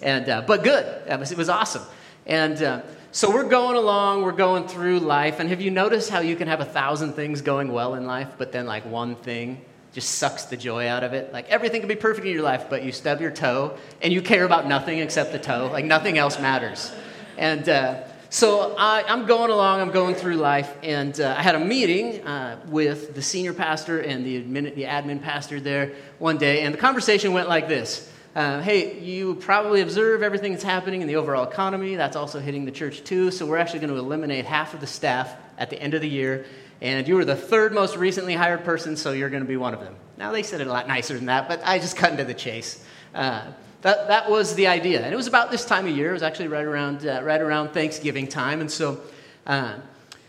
And 0.00 0.28
uh, 0.28 0.42
but 0.46 0.64
good. 0.64 0.84
It 1.06 1.18
was, 1.18 1.30
it 1.30 1.38
was 1.38 1.48
awesome. 1.48 1.82
And 2.26 2.62
uh, 2.62 2.82
so 3.12 3.30
we're 3.30 3.48
going 3.48 3.76
along, 3.76 4.22
we're 4.22 4.32
going 4.32 4.66
through 4.66 5.00
life, 5.00 5.40
and 5.40 5.48
have 5.50 5.60
you 5.60 5.70
noticed 5.70 6.08
how 6.08 6.20
you 6.20 6.36
can 6.36 6.48
have 6.48 6.60
a 6.60 6.64
thousand 6.64 7.12
things 7.12 7.42
going 7.42 7.70
well 7.70 7.94
in 7.94 8.06
life, 8.06 8.32
but 8.38 8.50
then 8.50 8.66
like 8.66 8.86
one 8.86 9.16
thing 9.16 9.60
just 9.92 10.16
sucks 10.16 10.46
the 10.46 10.56
joy 10.56 10.88
out 10.88 11.04
of 11.04 11.12
it? 11.12 11.32
Like 11.32 11.48
everything 11.50 11.80
can 11.80 11.88
be 11.88 11.96
perfect 11.96 12.26
in 12.26 12.32
your 12.32 12.42
life, 12.42 12.66
but 12.70 12.82
you 12.82 12.92
stub 12.92 13.20
your 13.20 13.30
toe 13.30 13.76
and 14.00 14.12
you 14.12 14.22
care 14.22 14.44
about 14.44 14.66
nothing 14.66 14.98
except 15.00 15.32
the 15.32 15.38
toe. 15.38 15.68
Like 15.70 15.84
nothing 15.84 16.16
else 16.16 16.40
matters. 16.40 16.92
And 17.36 17.68
uh, 17.68 18.02
so 18.34 18.74
I, 18.76 19.04
am 19.12 19.26
going 19.26 19.52
along, 19.52 19.80
I'm 19.80 19.92
going 19.92 20.16
through 20.16 20.34
life, 20.38 20.76
and 20.82 21.20
uh, 21.20 21.36
I 21.38 21.42
had 21.44 21.54
a 21.54 21.60
meeting 21.60 22.26
uh, 22.26 22.58
with 22.66 23.14
the 23.14 23.22
senior 23.22 23.52
pastor 23.52 24.00
and 24.00 24.26
the 24.26 24.42
admin, 24.42 24.74
the 24.74 24.82
admin 24.82 25.22
pastor 25.22 25.60
there 25.60 25.92
one 26.18 26.36
day, 26.36 26.62
and 26.62 26.74
the 26.74 26.78
conversation 26.78 27.32
went 27.32 27.48
like 27.48 27.68
this. 27.68 28.10
Uh, 28.34 28.60
hey, 28.60 28.98
you 28.98 29.36
probably 29.36 29.82
observe 29.82 30.24
everything 30.24 30.50
that's 30.50 30.64
happening 30.64 31.00
in 31.00 31.06
the 31.06 31.14
overall 31.14 31.48
economy. 31.48 31.94
That's 31.94 32.16
also 32.16 32.40
hitting 32.40 32.64
the 32.64 32.72
church 32.72 33.04
too. 33.04 33.30
So 33.30 33.46
we're 33.46 33.58
actually 33.58 33.78
going 33.78 33.92
to 33.92 33.98
eliminate 34.00 34.46
half 34.46 34.74
of 34.74 34.80
the 34.80 34.88
staff 34.88 35.32
at 35.56 35.70
the 35.70 35.80
end 35.80 35.94
of 35.94 36.00
the 36.00 36.08
year. 36.08 36.44
And 36.80 37.06
you 37.06 37.14
were 37.14 37.24
the 37.24 37.36
third 37.36 37.72
most 37.72 37.96
recently 37.96 38.34
hired 38.34 38.64
person, 38.64 38.96
so 38.96 39.12
you're 39.12 39.30
going 39.30 39.44
to 39.44 39.48
be 39.48 39.56
one 39.56 39.74
of 39.74 39.80
them. 39.80 39.94
Now, 40.16 40.32
they 40.32 40.42
said 40.42 40.60
it 40.60 40.66
a 40.66 40.72
lot 40.72 40.88
nicer 40.88 41.14
than 41.14 41.26
that, 41.26 41.46
but 41.46 41.60
I 41.64 41.78
just 41.78 41.96
cut 41.96 42.10
into 42.10 42.24
the 42.24 42.34
chase. 42.34 42.84
Uh, 43.14 43.52
that, 43.84 44.08
that 44.08 44.30
was 44.30 44.54
the 44.54 44.66
idea. 44.68 45.02
And 45.02 45.12
it 45.12 45.16
was 45.16 45.26
about 45.26 45.50
this 45.50 45.66
time 45.66 45.86
of 45.86 45.94
year. 45.94 46.08
It 46.08 46.14
was 46.14 46.22
actually 46.22 46.48
right 46.48 46.64
around, 46.64 47.06
uh, 47.06 47.20
right 47.22 47.40
around 47.40 47.74
Thanksgiving 47.74 48.26
time. 48.26 48.62
And 48.62 48.70
so, 48.70 49.02
uh, 49.46 49.74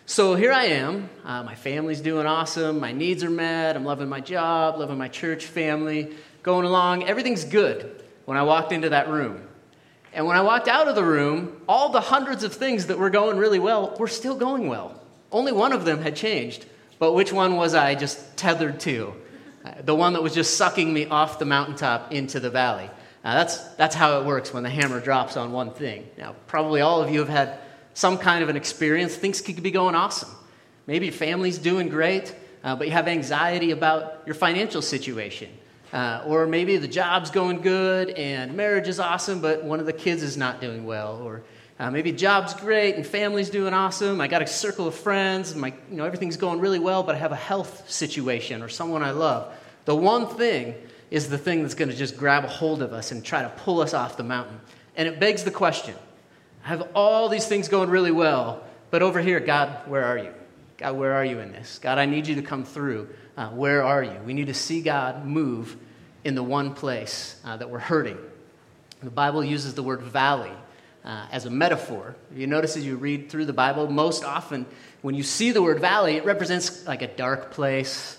so 0.06 0.36
here 0.36 0.52
I 0.52 0.66
am. 0.66 1.10
Uh, 1.24 1.42
my 1.44 1.56
family's 1.56 2.02
doing 2.02 2.28
awesome. 2.28 2.82
My 2.82 2.92
needs 2.92 3.24
are 3.24 3.30
met. 3.30 3.78
I'm 3.78 3.86
loving 3.86 4.10
my 4.10 4.20
job, 4.20 4.78
loving 4.78 4.98
my 4.98 5.08
church 5.08 5.46
family 5.46 6.14
going 6.44 6.66
along. 6.66 7.06
Everything's 7.06 7.46
good 7.46 8.04
when 8.26 8.38
I 8.38 8.44
walked 8.44 8.74
into 8.74 8.90
that 8.90 9.08
room. 9.08 9.42
And 10.12 10.26
when 10.26 10.36
I 10.36 10.42
walked 10.42 10.68
out 10.68 10.90
of 10.90 10.96
the 10.96 11.06
room, 11.06 11.62
all 11.66 11.94
the 11.94 12.02
hundreds 12.02 12.44
of 12.44 12.54
things 12.54 12.88
that 12.88 13.00
were 13.00 13.10
going 13.10 13.38
really 13.38 13.60
well 13.60 13.96
were 13.98 14.10
still 14.10 14.36
going 14.36 14.68
well. 14.68 15.02
Only 15.32 15.54
one 15.54 15.72
of 15.72 15.86
them 15.86 16.02
had 16.02 16.18
changed. 16.18 16.66
But 17.00 17.14
which 17.14 17.32
one 17.32 17.56
was 17.56 17.74
I 17.74 17.96
just 17.96 18.36
tethered 18.36 18.82
to? 18.82 19.14
Uh, 19.64 19.72
the 19.82 19.96
one 19.96 20.12
that 20.12 20.22
was 20.22 20.34
just 20.34 20.58
sucking 20.58 20.94
me 20.94 21.06
off 21.06 21.40
the 21.40 21.46
mountaintop 21.46 22.12
into 22.12 22.42
the 22.42 22.50
valley. 22.50 22.90
Now, 23.26 23.34
that's, 23.34 23.58
that's 23.70 23.96
how 23.96 24.20
it 24.20 24.26
works 24.28 24.54
when 24.54 24.62
the 24.62 24.70
hammer 24.70 25.02
drops 25.02 25.36
on 25.36 25.52
one 25.52 25.72
thing. 25.72 26.08
Now, 26.16 26.36
probably 26.46 26.82
all 26.82 27.02
of 27.02 27.10
you 27.10 27.18
have 27.20 27.28
had 27.28 27.58
some 27.96 28.20
kind 28.20 28.44
of 28.44 28.50
an 28.50 28.56
experience. 28.56 29.16
Things 29.16 29.42
could 29.42 29.64
be 29.64 29.72
going 29.72 29.96
awesome. 29.96 30.30
Maybe 30.86 31.08
your 31.08 31.14
family's 31.14 31.58
doing 31.58 31.90
great, 31.90 32.36
uh, 32.64 32.76
but 32.76 32.86
you 32.86 32.94
have 32.94 33.08
anxiety 33.08 33.72
about 33.72 34.22
your 34.28 34.36
financial 34.36 34.84
situation. 34.84 35.50
Uh, 35.92 36.22
or 36.28 36.46
maybe 36.46 36.78
the 36.78 36.88
job's 36.88 37.32
going 37.32 37.62
good 37.62 38.10
and 38.12 38.56
marriage 38.56 38.88
is 38.88 39.00
awesome, 39.00 39.42
but 39.42 39.64
one 39.64 39.80
of 39.80 39.88
the 39.88 39.94
kids 39.94 40.22
is 40.22 40.38
not 40.38 40.62
doing 40.62 40.86
well. 40.86 41.20
Or 41.24 41.42
uh, 41.80 41.90
maybe 41.90 42.12
job's 42.12 42.54
great 42.54 42.94
and 42.94 43.08
family's 43.08 43.50
doing 43.50 43.74
awesome. 43.74 44.22
I 44.22 44.28
got 44.28 44.44
a 44.44 44.48
circle 44.48 44.88
of 44.88 44.94
friends. 44.94 45.56
My, 45.56 45.74
you 45.90 45.98
know, 45.98 46.06
everything's 46.06 46.38
going 46.38 46.60
really 46.60 46.80
well, 46.80 47.02
but 47.02 47.16
I 47.16 47.18
have 47.18 47.32
a 47.32 47.36
health 47.36 47.90
situation 47.90 48.62
or 48.62 48.70
someone 48.70 49.02
I 49.02 49.12
love. 49.12 49.52
The 49.86 49.96
one 49.96 50.28
thing 50.28 50.76
is 51.12 51.30
the 51.30 51.38
thing 51.38 51.62
that's 51.62 51.76
going 51.76 51.90
to 51.90 51.96
just 51.96 52.18
grab 52.18 52.44
a 52.44 52.48
hold 52.48 52.82
of 52.82 52.94
us 52.94 53.12
and 53.12 53.24
try 53.24 53.42
to 53.42 53.50
pull 53.50 53.82
us 53.82 53.94
off 53.94 54.18
the 54.18 54.24
mountain. 54.24 54.60
And 54.96 55.08
it 55.08 55.20
begs 55.20 55.44
the 55.44 55.52
question 55.52 55.96
I 56.64 56.70
have 56.70 56.90
all 56.96 57.30
these 57.30 57.48
things 57.48 57.68
going 57.68 57.90
really 57.90 58.12
well, 58.12 58.64
but 58.90 59.02
over 59.02 59.22
here, 59.22 59.40
God, 59.40 59.88
where 59.88 60.04
are 60.04 60.18
you? 60.18 60.34
God, 60.78 60.98
where 60.98 61.14
are 61.14 61.24
you 61.24 61.40
in 61.40 61.52
this? 61.52 61.80
God, 61.80 61.98
I 61.98 62.06
need 62.06 62.28
you 62.28 62.36
to 62.36 62.42
come 62.42 62.66
through. 62.66 63.10
Uh, 63.38 63.50
where 63.50 63.84
are 63.84 64.04
you? 64.04 64.18
We 64.26 64.34
need 64.34 64.48
to 64.48 64.54
see 64.54 64.82
God 64.82 65.26
move 65.26 65.78
in 66.24 66.36
the 66.36 66.44
one 66.44 66.74
place 66.74 67.40
uh, 67.46 67.56
that 67.58 67.70
we're 67.70 67.80
hurting. 67.80 68.18
The 69.04 69.12
Bible 69.12 69.44
uses 69.44 69.76
the 69.76 69.84
word 69.84 70.02
valley 70.02 70.52
uh, 71.06 71.28
as 71.32 71.46
a 71.46 71.50
metaphor. 71.50 72.16
You 72.36 72.48
notice 72.48 72.76
as 72.76 72.86
you 72.86 72.98
read 72.98 73.30
through 73.30 73.46
the 73.46 73.54
Bible, 73.54 73.90
most 73.90 74.24
often 74.24 74.66
when 75.02 75.16
you 75.16 75.24
see 75.24 75.52
the 75.52 75.62
word 75.62 75.80
valley, 75.80 76.18
it 76.18 76.26
represents 76.26 76.88
like 76.88 77.04
a 77.04 77.08
dark 77.08 77.52
place, 77.52 78.18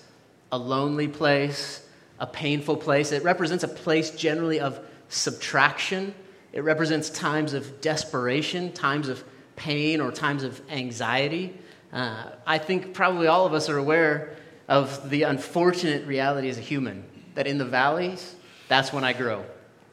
a 0.53 0.59
lonely 0.59 1.09
place, 1.09 1.86
a 2.19 2.27
painful 2.27 2.77
place. 2.77 3.13
It 3.13 3.23
represents 3.25 3.65
a 3.65 3.69
place 3.69 4.11
generally 4.11 4.61
of 4.61 4.81
subtraction. 5.09 6.15
It 6.53 6.65
represents 6.65 7.11
times 7.11 7.53
of 7.53 7.81
desperation, 7.81 8.73
times 8.73 9.09
of 9.09 9.23
pain, 9.57 10.01
or 10.01 10.11
times 10.11 10.43
of 10.43 10.61
anxiety. 10.71 11.59
Uh, 11.93 12.31
I 12.47 12.59
think 12.59 12.95
probably 12.95 13.27
all 13.27 13.47
of 13.47 13.55
us 13.55 13.69
are 13.69 13.79
aware 13.79 14.37
of 14.69 15.11
the 15.11 15.23
unfortunate 15.23 16.07
reality 16.07 16.49
as 16.49 16.59
a 16.59 16.63
human 16.63 17.05
that 17.35 17.47
in 17.47 17.59
the 17.59 17.65
valleys, 17.65 18.35
that's 18.69 18.93
when 18.93 19.05
I 19.05 19.13
grow. 19.13 19.45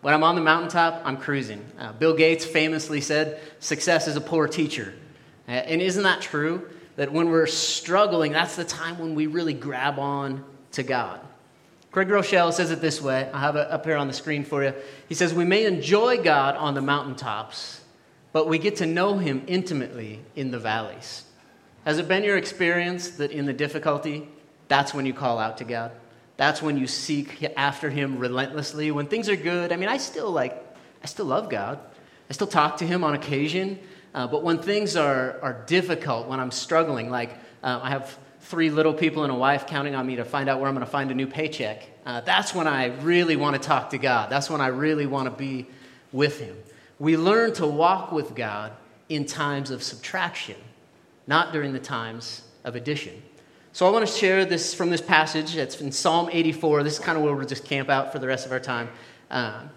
When 0.01 0.13
I'm 0.13 0.23
on 0.23 0.35
the 0.35 0.41
mountaintop, 0.41 1.01
I'm 1.05 1.17
cruising. 1.17 1.63
Uh, 1.77 1.93
Bill 1.93 2.15
Gates 2.15 2.43
famously 2.43 2.99
said, 2.99 3.39
Success 3.59 4.07
is 4.07 4.15
a 4.15 4.21
poor 4.21 4.47
teacher. 4.47 4.93
Uh, 5.47 5.51
and 5.51 5.81
isn't 5.81 6.03
that 6.03 6.21
true? 6.21 6.69
That 6.95 7.11
when 7.11 7.29
we're 7.29 7.47
struggling, 7.47 8.31
that's 8.31 8.55
the 8.55 8.65
time 8.65 8.99
when 8.99 9.15
we 9.15 9.27
really 9.27 9.53
grab 9.53 9.99
on 9.99 10.43
to 10.73 10.83
God. 10.83 11.21
Craig 11.93 12.07
Groeschel 12.07 12.51
says 12.51 12.71
it 12.71 12.81
this 12.81 12.99
way. 12.99 13.29
I 13.31 13.39
have 13.39 13.55
it 13.55 13.69
up 13.69 13.85
here 13.85 13.97
on 13.97 14.07
the 14.07 14.13
screen 14.13 14.43
for 14.43 14.63
you. 14.63 14.73
He 15.07 15.13
says, 15.13 15.31
We 15.31 15.45
may 15.45 15.67
enjoy 15.67 16.23
God 16.23 16.55
on 16.55 16.73
the 16.73 16.81
mountaintops, 16.81 17.81
but 18.31 18.47
we 18.47 18.57
get 18.57 18.77
to 18.77 18.87
know 18.87 19.19
Him 19.19 19.43
intimately 19.45 20.19
in 20.35 20.49
the 20.49 20.57
valleys. 20.57 21.23
Has 21.85 21.99
it 21.99 22.07
been 22.07 22.23
your 22.23 22.35
experience 22.35 23.11
that 23.17 23.31
in 23.31 23.45
the 23.45 23.53
difficulty, 23.53 24.27
that's 24.69 24.91
when 24.91 25.05
you 25.05 25.13
call 25.13 25.37
out 25.37 25.59
to 25.59 25.65
God? 25.65 25.91
That's 26.35 26.63
when 26.63 26.77
you 26.77 26.87
seek 26.87 27.43
after 27.55 27.91
Him 27.91 28.17
relentlessly. 28.17 28.89
When 28.89 29.05
things 29.05 29.29
are 29.29 29.35
good, 29.35 29.71
I 29.71 29.75
mean, 29.75 29.89
I 29.89 29.97
still 29.97 30.31
like, 30.31 30.65
I 31.03 31.05
still 31.05 31.25
love 31.25 31.47
God. 31.47 31.79
I 32.27 32.33
still 32.33 32.47
talk 32.47 32.77
to 32.77 32.87
Him 32.87 33.03
on 33.03 33.13
occasion. 33.13 33.77
Uh, 34.15 34.25
but 34.25 34.41
when 34.41 34.57
things 34.57 34.95
are, 34.95 35.39
are 35.43 35.63
difficult, 35.67 36.27
when 36.27 36.39
I'm 36.39 36.49
struggling, 36.49 37.11
like 37.11 37.37
uh, 37.61 37.81
I 37.83 37.91
have 37.91 38.17
three 38.43 38.69
little 38.69 38.93
people 38.93 39.23
and 39.23 39.31
a 39.31 39.35
wife 39.35 39.65
counting 39.67 39.95
on 39.95 40.05
me 40.05 40.17
to 40.17 40.25
find 40.25 40.49
out 40.49 40.59
where 40.59 40.67
I'm 40.67 40.75
going 40.75 40.85
to 40.85 40.91
find 40.91 41.09
a 41.11 41.13
new 41.13 41.27
paycheck, 41.27 41.83
uh, 42.05 42.21
that's 42.21 42.53
when 42.53 42.67
I 42.67 42.87
really 42.97 43.35
want 43.35 43.55
to 43.55 43.67
talk 43.67 43.91
to 43.91 43.97
God. 43.97 44.29
That's 44.29 44.49
when 44.49 44.61
I 44.61 44.67
really 44.67 45.05
want 45.05 45.25
to 45.25 45.31
be 45.31 45.65
with 46.11 46.39
Him. 46.39 46.55
We 46.99 47.17
learn 47.17 47.53
to 47.53 47.65
walk 47.65 48.11
with 48.11 48.35
God 48.35 48.73
in 49.07 49.25
times 49.25 49.71
of 49.71 49.81
subtraction, 49.81 50.57
not 51.25 51.53
during 51.53 51.73
the 51.73 51.79
times 51.79 52.43
of 52.63 52.75
addition. 52.75 53.21
So 53.71 53.87
I 53.87 53.89
want 53.89 54.05
to 54.05 54.13
share 54.13 54.45
this 54.45 54.73
from 54.73 54.89
this 54.89 55.01
passage. 55.01 55.55
It's 55.55 55.81
in 55.81 55.91
Psalm 55.91 56.29
84. 56.31 56.83
This 56.83 56.93
is 56.93 56.99
kind 56.99 57.17
of 57.17 57.23
where 57.23 57.33
we'll 57.33 57.47
just 57.47 57.65
camp 57.65 57.89
out 57.89 58.11
for 58.11 58.19
the 58.19 58.27
rest 58.27 58.45
of 58.45 58.51
our 58.51 58.59
time. 58.59 58.89
Um, 59.31 59.69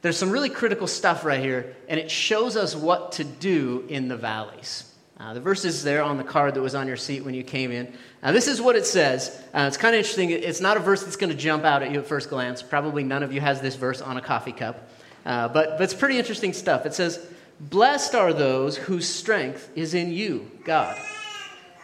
there's 0.00 0.16
some 0.16 0.30
really 0.30 0.48
critical 0.48 0.86
stuff 0.86 1.24
right 1.24 1.40
here, 1.40 1.76
and 1.88 1.98
it 1.98 2.10
shows 2.10 2.56
us 2.56 2.76
what 2.76 3.12
to 3.12 3.24
do 3.24 3.84
in 3.88 4.06
the 4.06 4.16
valleys. 4.16 4.87
Uh, 5.20 5.34
the 5.34 5.40
verse 5.40 5.64
is 5.64 5.82
there 5.82 6.02
on 6.02 6.16
the 6.16 6.24
card 6.24 6.54
that 6.54 6.62
was 6.62 6.74
on 6.74 6.86
your 6.86 6.96
seat 6.96 7.24
when 7.24 7.34
you 7.34 7.42
came 7.42 7.72
in. 7.72 7.92
Now, 8.22 8.32
this 8.32 8.46
is 8.46 8.62
what 8.62 8.76
it 8.76 8.86
says. 8.86 9.36
Uh, 9.52 9.64
it's 9.66 9.76
kind 9.76 9.94
of 9.94 9.98
interesting. 9.98 10.30
It's 10.30 10.60
not 10.60 10.76
a 10.76 10.80
verse 10.80 11.02
that's 11.02 11.16
going 11.16 11.30
to 11.30 11.36
jump 11.36 11.64
out 11.64 11.82
at 11.82 11.90
you 11.90 11.98
at 11.98 12.06
first 12.06 12.30
glance. 12.30 12.62
Probably 12.62 13.02
none 13.02 13.22
of 13.22 13.32
you 13.32 13.40
has 13.40 13.60
this 13.60 13.74
verse 13.74 14.00
on 14.00 14.16
a 14.16 14.20
coffee 14.20 14.52
cup. 14.52 14.88
Uh, 15.26 15.48
but, 15.48 15.70
but 15.78 15.82
it's 15.82 15.94
pretty 15.94 16.18
interesting 16.18 16.52
stuff. 16.52 16.86
It 16.86 16.94
says, 16.94 17.24
Blessed 17.60 18.14
are 18.14 18.32
those 18.32 18.76
whose 18.76 19.08
strength 19.08 19.70
is 19.74 19.92
in 19.92 20.12
you, 20.12 20.48
God 20.64 20.96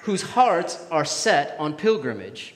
whose 0.05 0.23
hearts 0.23 0.87
are 0.91 1.05
set 1.05 1.57
on 1.59 1.73
pilgrimage. 1.73 2.55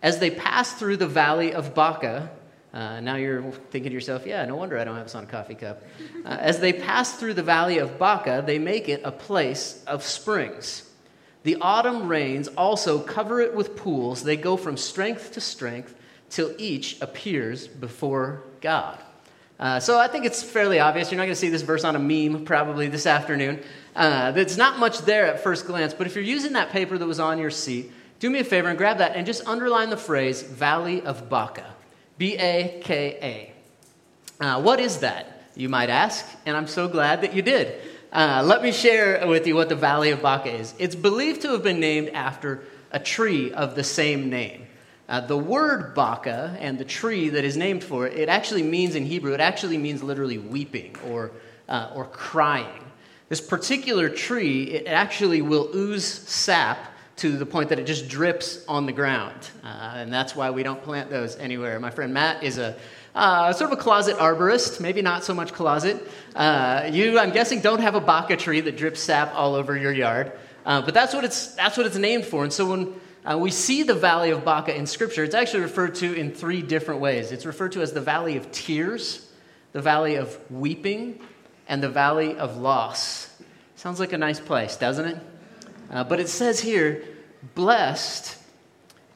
As 0.00 0.20
they 0.20 0.30
pass 0.30 0.72
through 0.74 0.98
the 0.98 1.08
valley 1.08 1.52
of 1.52 1.74
Baka, 1.74 2.30
uh, 2.74 2.98
now 2.98 3.14
you're 3.14 3.40
thinking 3.70 3.90
to 3.90 3.94
yourself, 3.94 4.26
yeah, 4.26 4.44
no 4.44 4.56
wonder 4.56 4.76
I 4.76 4.82
don't 4.82 4.96
have 4.96 5.04
this 5.04 5.14
on 5.14 5.22
a 5.22 5.28
coffee 5.28 5.54
cup. 5.54 5.84
Uh, 6.24 6.28
as 6.40 6.58
they 6.58 6.72
pass 6.72 7.14
through 7.14 7.34
the 7.34 7.42
valley 7.42 7.78
of 7.78 8.00
Baka, 8.00 8.42
they 8.44 8.58
make 8.58 8.88
it 8.88 9.00
a 9.04 9.12
place 9.12 9.84
of 9.86 10.02
springs. 10.02 10.90
The 11.44 11.56
autumn 11.60 12.08
rains 12.08 12.48
also 12.48 12.98
cover 12.98 13.40
it 13.40 13.54
with 13.54 13.76
pools. 13.76 14.24
They 14.24 14.36
go 14.36 14.56
from 14.56 14.76
strength 14.76 15.32
to 15.32 15.40
strength 15.40 15.94
till 16.30 16.52
each 16.58 17.00
appears 17.00 17.68
before 17.68 18.42
God. 18.60 18.98
Uh, 19.60 19.78
so 19.78 20.00
I 20.00 20.08
think 20.08 20.24
it's 20.24 20.42
fairly 20.42 20.80
obvious. 20.80 21.12
You're 21.12 21.18
not 21.18 21.24
going 21.24 21.34
to 21.34 21.40
see 21.40 21.50
this 21.50 21.62
verse 21.62 21.84
on 21.84 21.94
a 21.94 21.98
meme 22.00 22.44
probably 22.44 22.88
this 22.88 23.06
afternoon. 23.06 23.62
Uh, 23.94 24.32
there's 24.32 24.58
not 24.58 24.80
much 24.80 24.98
there 25.00 25.26
at 25.26 25.44
first 25.44 25.66
glance, 25.66 25.94
but 25.94 26.08
if 26.08 26.16
you're 26.16 26.24
using 26.24 26.54
that 26.54 26.70
paper 26.70 26.98
that 26.98 27.06
was 27.06 27.20
on 27.20 27.38
your 27.38 27.50
seat, 27.50 27.92
do 28.18 28.28
me 28.28 28.40
a 28.40 28.44
favor 28.44 28.68
and 28.68 28.76
grab 28.76 28.98
that 28.98 29.14
and 29.14 29.26
just 29.26 29.46
underline 29.46 29.90
the 29.90 29.96
phrase 29.96 30.42
Valley 30.42 31.02
of 31.02 31.28
Baka. 31.28 31.73
B 32.18 32.36
A 32.36 32.80
K 32.82 33.18
A. 34.40 34.44
Uh, 34.44 34.62
what 34.62 34.80
is 34.80 34.98
that, 34.98 35.48
you 35.54 35.68
might 35.68 35.90
ask? 35.90 36.26
And 36.46 36.56
I'm 36.56 36.66
so 36.66 36.88
glad 36.88 37.22
that 37.22 37.34
you 37.34 37.42
did. 37.42 37.80
Uh, 38.12 38.42
let 38.44 38.62
me 38.62 38.70
share 38.70 39.26
with 39.26 39.46
you 39.46 39.56
what 39.56 39.68
the 39.68 39.74
Valley 39.74 40.10
of 40.10 40.22
Baka 40.22 40.52
is. 40.52 40.74
It's 40.78 40.94
believed 40.94 41.42
to 41.42 41.50
have 41.50 41.62
been 41.64 41.80
named 41.80 42.10
after 42.10 42.62
a 42.92 43.00
tree 43.00 43.52
of 43.52 43.74
the 43.74 43.82
same 43.82 44.30
name. 44.30 44.66
Uh, 45.08 45.20
the 45.20 45.36
word 45.36 45.94
Baka 45.94 46.56
and 46.60 46.78
the 46.78 46.84
tree 46.84 47.28
that 47.30 47.44
is 47.44 47.56
named 47.56 47.82
for 47.82 48.06
it, 48.06 48.16
it 48.16 48.28
actually 48.28 48.62
means 48.62 48.94
in 48.94 49.04
Hebrew, 49.04 49.34
it 49.34 49.40
actually 49.40 49.78
means 49.78 50.02
literally 50.02 50.38
weeping 50.38 50.96
or, 51.06 51.32
uh, 51.68 51.90
or 51.94 52.06
crying. 52.06 52.84
This 53.28 53.40
particular 53.40 54.08
tree, 54.08 54.64
it 54.64 54.86
actually 54.86 55.42
will 55.42 55.68
ooze 55.74 56.04
sap 56.04 56.93
to 57.16 57.36
the 57.36 57.46
point 57.46 57.68
that 57.68 57.78
it 57.78 57.86
just 57.86 58.08
drips 58.08 58.64
on 58.66 58.86
the 58.86 58.92
ground. 58.92 59.50
Uh, 59.62 59.94
and 59.96 60.12
that's 60.12 60.34
why 60.34 60.50
we 60.50 60.62
don't 60.62 60.82
plant 60.82 61.10
those 61.10 61.36
anywhere. 61.36 61.78
My 61.78 61.90
friend 61.90 62.12
Matt 62.12 62.42
is 62.42 62.58
a 62.58 62.76
uh, 63.14 63.52
sort 63.52 63.72
of 63.72 63.78
a 63.78 63.80
closet 63.80 64.16
arborist, 64.16 64.80
maybe 64.80 65.00
not 65.00 65.22
so 65.22 65.34
much 65.34 65.52
closet. 65.52 66.02
Uh, 66.34 66.90
you, 66.92 67.18
I'm 67.18 67.30
guessing, 67.30 67.60
don't 67.60 67.80
have 67.80 67.94
a 67.94 68.00
baka 68.00 68.36
tree 68.36 68.60
that 68.60 68.76
drips 68.76 69.00
sap 69.00 69.32
all 69.34 69.54
over 69.54 69.76
your 69.76 69.92
yard. 69.92 70.32
Uh, 70.66 70.82
but 70.82 70.94
that's 70.94 71.14
what, 71.14 71.24
it's, 71.24 71.54
that's 71.54 71.76
what 71.76 71.86
it's 71.86 71.96
named 71.96 72.24
for. 72.24 72.42
And 72.42 72.52
so 72.52 72.70
when 72.70 72.94
uh, 73.24 73.38
we 73.38 73.50
see 73.50 73.82
the 73.82 73.94
valley 73.94 74.30
of 74.30 74.44
Baka 74.44 74.76
in 74.76 74.86
Scripture, 74.86 75.24
it's 75.24 75.34
actually 75.34 75.62
referred 75.62 75.94
to 75.96 76.12
in 76.12 76.32
three 76.32 76.62
different 76.62 77.00
ways. 77.00 77.32
It's 77.32 77.46
referred 77.46 77.72
to 77.72 77.82
as 77.82 77.92
the 77.92 78.00
valley 78.00 78.36
of 78.36 78.50
tears, 78.50 79.30
the 79.72 79.80
valley 79.82 80.16
of 80.16 80.38
weeping, 80.50 81.20
and 81.68 81.82
the 81.82 81.88
valley 81.88 82.36
of 82.36 82.56
loss. 82.56 83.30
Sounds 83.76 84.00
like 84.00 84.12
a 84.12 84.18
nice 84.18 84.40
place, 84.40 84.76
doesn't 84.76 85.06
it? 85.06 85.18
Uh, 85.90 86.04
but 86.04 86.20
it 86.20 86.28
says 86.28 86.60
here, 86.60 87.04
blessed 87.54 88.36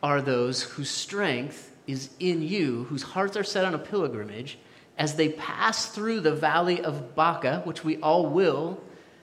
are 0.02 0.22
those 0.22 0.62
whose 0.62 0.90
strength 0.90 1.74
is 1.86 2.10
in 2.20 2.42
you, 2.42 2.84
whose 2.84 3.02
hearts 3.02 3.36
are 3.36 3.44
set 3.44 3.64
on 3.64 3.74
a 3.74 3.78
pilgrimage, 3.78 4.58
as 4.98 5.14
they 5.14 5.30
pass 5.30 5.86
through 5.86 6.20
the 6.20 6.34
valley 6.34 6.82
of 6.82 7.14
Baka, 7.14 7.62
which 7.64 7.84
we 7.84 7.96
all 7.98 8.26
will, 8.26 8.80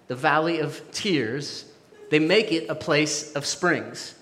the 0.08 0.16
valley 0.16 0.60
of 0.60 0.82
tears, 0.92 1.66
they 2.10 2.20
make 2.20 2.52
it 2.52 2.70
a 2.70 2.76
place 2.76 3.34
of 3.34 3.46
springs. 3.46 4.16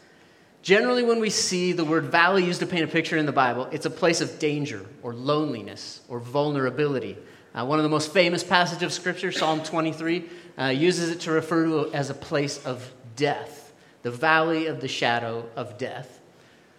Generally, 0.62 1.04
when 1.04 1.20
we 1.20 1.30
see 1.30 1.74
the 1.74 1.84
word 1.84 2.06
valley 2.06 2.44
used 2.44 2.62
to 2.62 2.66
paint 2.66 2.84
a 2.84 2.88
picture 2.88 3.18
in 3.18 3.26
the 3.26 3.34
Bible, 3.34 3.68
it's 3.72 3.86
a 3.86 3.90
place 3.90 4.22
of 4.22 4.40
danger 4.40 4.86
or 5.02 5.14
loneliness 5.14 6.02
or 6.08 6.20
vulnerability. 6.20 7.18
Uh, 7.54 7.66
one 7.66 7.80
of 7.80 7.84
the 7.84 7.90
most 7.90 8.14
famous 8.14 8.44
passages 8.44 8.84
of 8.84 8.94
Scripture, 8.94 9.32
Psalm 9.32 9.62
23, 9.62 10.30
uh, 10.58 10.66
uses 10.66 11.10
it 11.10 11.20
to 11.22 11.32
refer 11.32 11.66
to 11.66 11.94
as 11.94 12.10
a 12.10 12.14
place 12.14 12.66
of 12.66 12.90
death, 13.16 13.74
the 14.02 14.12
valley 14.12 14.68
of 14.68 14.82
the 14.82 14.88
shadow 14.88 15.50
of 15.56 15.78
death. 15.78 16.20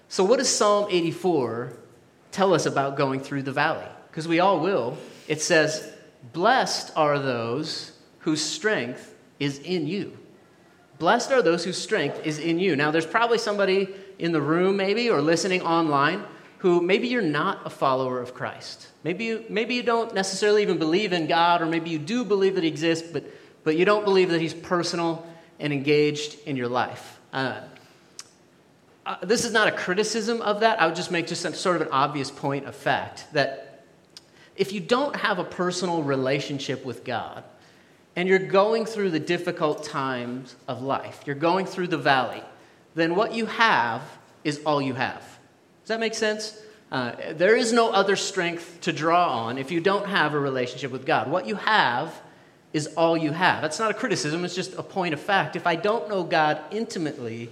So, 0.08 0.24
what 0.24 0.38
does 0.38 0.48
Psalm 0.48 0.88
84 0.90 1.72
tell 2.30 2.54
us 2.54 2.66
about 2.66 2.96
going 2.96 3.20
through 3.20 3.42
the 3.42 3.52
valley? 3.52 3.86
Because 4.10 4.28
we 4.28 4.40
all 4.40 4.60
will. 4.60 4.96
It 5.26 5.40
says, 5.40 5.92
Blessed 6.32 6.92
are 6.96 7.18
those 7.18 7.92
whose 8.20 8.42
strength 8.42 9.14
is 9.38 9.58
in 9.58 9.86
you. 9.86 10.16
Blessed 10.98 11.32
are 11.32 11.42
those 11.42 11.64
whose 11.64 11.76
strength 11.76 12.24
is 12.24 12.38
in 12.38 12.58
you. 12.58 12.76
Now, 12.76 12.90
there's 12.90 13.06
probably 13.06 13.38
somebody 13.38 13.88
in 14.18 14.32
the 14.32 14.40
room, 14.40 14.76
maybe, 14.76 15.10
or 15.10 15.20
listening 15.20 15.62
online 15.62 16.24
who 16.58 16.80
maybe 16.80 17.08
you're 17.08 17.20
not 17.20 17.66
a 17.66 17.70
follower 17.70 18.20
of 18.20 18.32
Christ. 18.32 18.88
Maybe 19.02 19.24
you, 19.24 19.44
maybe 19.50 19.74
you 19.74 19.82
don't 19.82 20.14
necessarily 20.14 20.62
even 20.62 20.78
believe 20.78 21.12
in 21.12 21.26
God, 21.26 21.60
or 21.60 21.66
maybe 21.66 21.90
you 21.90 21.98
do 21.98 22.24
believe 22.24 22.54
that 22.54 22.64
He 22.64 22.70
exists, 22.70 23.06
but, 23.12 23.24
but 23.64 23.76
you 23.76 23.84
don't 23.84 24.04
believe 24.04 24.30
that 24.30 24.40
He's 24.40 24.54
personal 24.54 25.26
and 25.60 25.72
engaged 25.72 26.36
in 26.46 26.56
your 26.56 26.68
life. 26.68 27.20
Uh, 27.32 27.60
uh, 29.06 29.16
this 29.22 29.44
is 29.44 29.52
not 29.52 29.68
a 29.68 29.72
criticism 29.72 30.40
of 30.42 30.60
that. 30.60 30.80
I 30.80 30.86
would 30.86 30.96
just 30.96 31.10
make 31.10 31.26
just 31.26 31.42
sort 31.54 31.76
of 31.76 31.82
an 31.82 31.88
obvious 31.92 32.30
point 32.30 32.66
of 32.66 32.74
fact 32.74 33.26
that 33.32 33.84
if 34.56 34.72
you 34.72 34.80
don't 34.80 35.16
have 35.16 35.38
a 35.38 35.44
personal 35.44 36.02
relationship 36.02 36.84
with 36.84 37.04
God, 37.04 37.44
and 38.16 38.28
you're 38.28 38.38
going 38.38 38.86
through 38.86 39.10
the 39.10 39.20
difficult 39.20 39.84
times 39.84 40.54
of 40.68 40.82
life, 40.82 41.22
you're 41.26 41.34
going 41.34 41.66
through 41.66 41.88
the 41.88 41.98
valley, 41.98 42.42
then 42.94 43.16
what 43.16 43.34
you 43.34 43.46
have 43.46 44.02
is 44.44 44.60
all 44.64 44.80
you 44.80 44.94
have. 44.94 45.20
Does 45.82 45.88
that 45.88 46.00
make 46.00 46.14
sense? 46.14 46.60
Uh, 46.92 47.12
there 47.32 47.56
is 47.56 47.72
no 47.72 47.90
other 47.90 48.14
strength 48.14 48.78
to 48.82 48.92
draw 48.92 49.46
on 49.46 49.58
if 49.58 49.72
you 49.72 49.80
don't 49.80 50.06
have 50.06 50.32
a 50.34 50.38
relationship 50.38 50.92
with 50.92 51.04
God. 51.04 51.28
What 51.28 51.46
you 51.46 51.56
have 51.56 52.14
is 52.74 52.88
all 52.88 53.16
you 53.16 53.30
have. 53.30 53.62
That's 53.62 53.78
not 53.78 53.90
a 53.90 53.94
criticism, 53.94 54.44
it's 54.44 54.54
just 54.54 54.74
a 54.74 54.82
point 54.82 55.14
of 55.14 55.20
fact. 55.20 55.56
If 55.56 55.66
I 55.66 55.76
don't 55.76 56.08
know 56.10 56.24
God 56.24 56.60
intimately, 56.70 57.50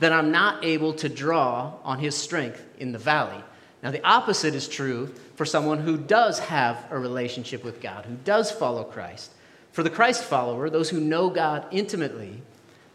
then 0.00 0.12
I'm 0.12 0.32
not 0.32 0.64
able 0.64 0.92
to 0.94 1.08
draw 1.08 1.74
on 1.84 2.00
his 2.00 2.14
strength 2.16 2.62
in 2.78 2.92
the 2.92 2.98
valley. 2.98 3.42
Now, 3.82 3.92
the 3.92 4.04
opposite 4.04 4.54
is 4.54 4.66
true 4.66 5.14
for 5.36 5.44
someone 5.44 5.78
who 5.78 5.96
does 5.96 6.40
have 6.40 6.84
a 6.90 6.98
relationship 6.98 7.62
with 7.64 7.80
God, 7.80 8.04
who 8.04 8.16
does 8.24 8.50
follow 8.50 8.82
Christ. 8.82 9.30
For 9.72 9.82
the 9.82 9.90
Christ 9.90 10.24
follower, 10.24 10.68
those 10.68 10.90
who 10.90 11.00
know 11.00 11.30
God 11.30 11.66
intimately, 11.70 12.42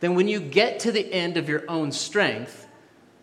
then 0.02 0.16
when 0.16 0.28
you 0.28 0.40
get 0.40 0.82
to 0.82 0.92
the 0.92 1.14
end 1.14 1.38
of 1.38 1.48
your 1.48 1.64
own 1.70 1.92
strength, 1.92 2.68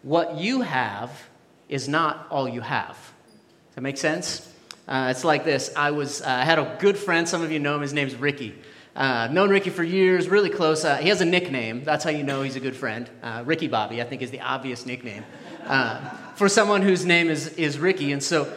what 0.02 0.36
you 0.36 0.62
have 0.62 1.28
is 1.68 1.88
not 1.88 2.26
all 2.30 2.48
you 2.48 2.60
have. 2.60 2.92
Does 2.94 3.74
that 3.74 3.80
make 3.82 3.98
sense? 3.98 4.50
Uh, 4.88 5.08
it's 5.10 5.24
like 5.24 5.44
this. 5.44 5.70
I 5.74 5.90
was, 5.90 6.22
uh, 6.22 6.26
had 6.26 6.58
a 6.58 6.76
good 6.78 6.96
friend. 6.96 7.28
Some 7.28 7.42
of 7.42 7.50
you 7.50 7.58
know 7.58 7.74
him. 7.74 7.82
His 7.82 7.92
name's 7.92 8.14
Ricky. 8.14 8.54
Uh, 8.94 9.28
known 9.30 9.50
Ricky 9.50 9.70
for 9.70 9.82
years, 9.82 10.28
really 10.28 10.48
close. 10.48 10.84
Uh, 10.84 10.96
he 10.96 11.08
has 11.10 11.20
a 11.20 11.24
nickname. 11.24 11.84
That's 11.84 12.02
how 12.02 12.10
you 12.10 12.22
know 12.22 12.42
he's 12.42 12.56
a 12.56 12.60
good 12.60 12.76
friend. 12.76 13.10
Uh, 13.22 13.42
Ricky 13.44 13.68
Bobby, 13.68 14.00
I 14.00 14.04
think, 14.04 14.22
is 14.22 14.30
the 14.30 14.40
obvious 14.40 14.86
nickname 14.86 15.24
uh, 15.66 16.00
for 16.34 16.48
someone 16.48 16.80
whose 16.80 17.04
name 17.04 17.28
is, 17.28 17.48
is 17.54 17.78
Ricky. 17.78 18.12
And 18.12 18.22
so 18.22 18.50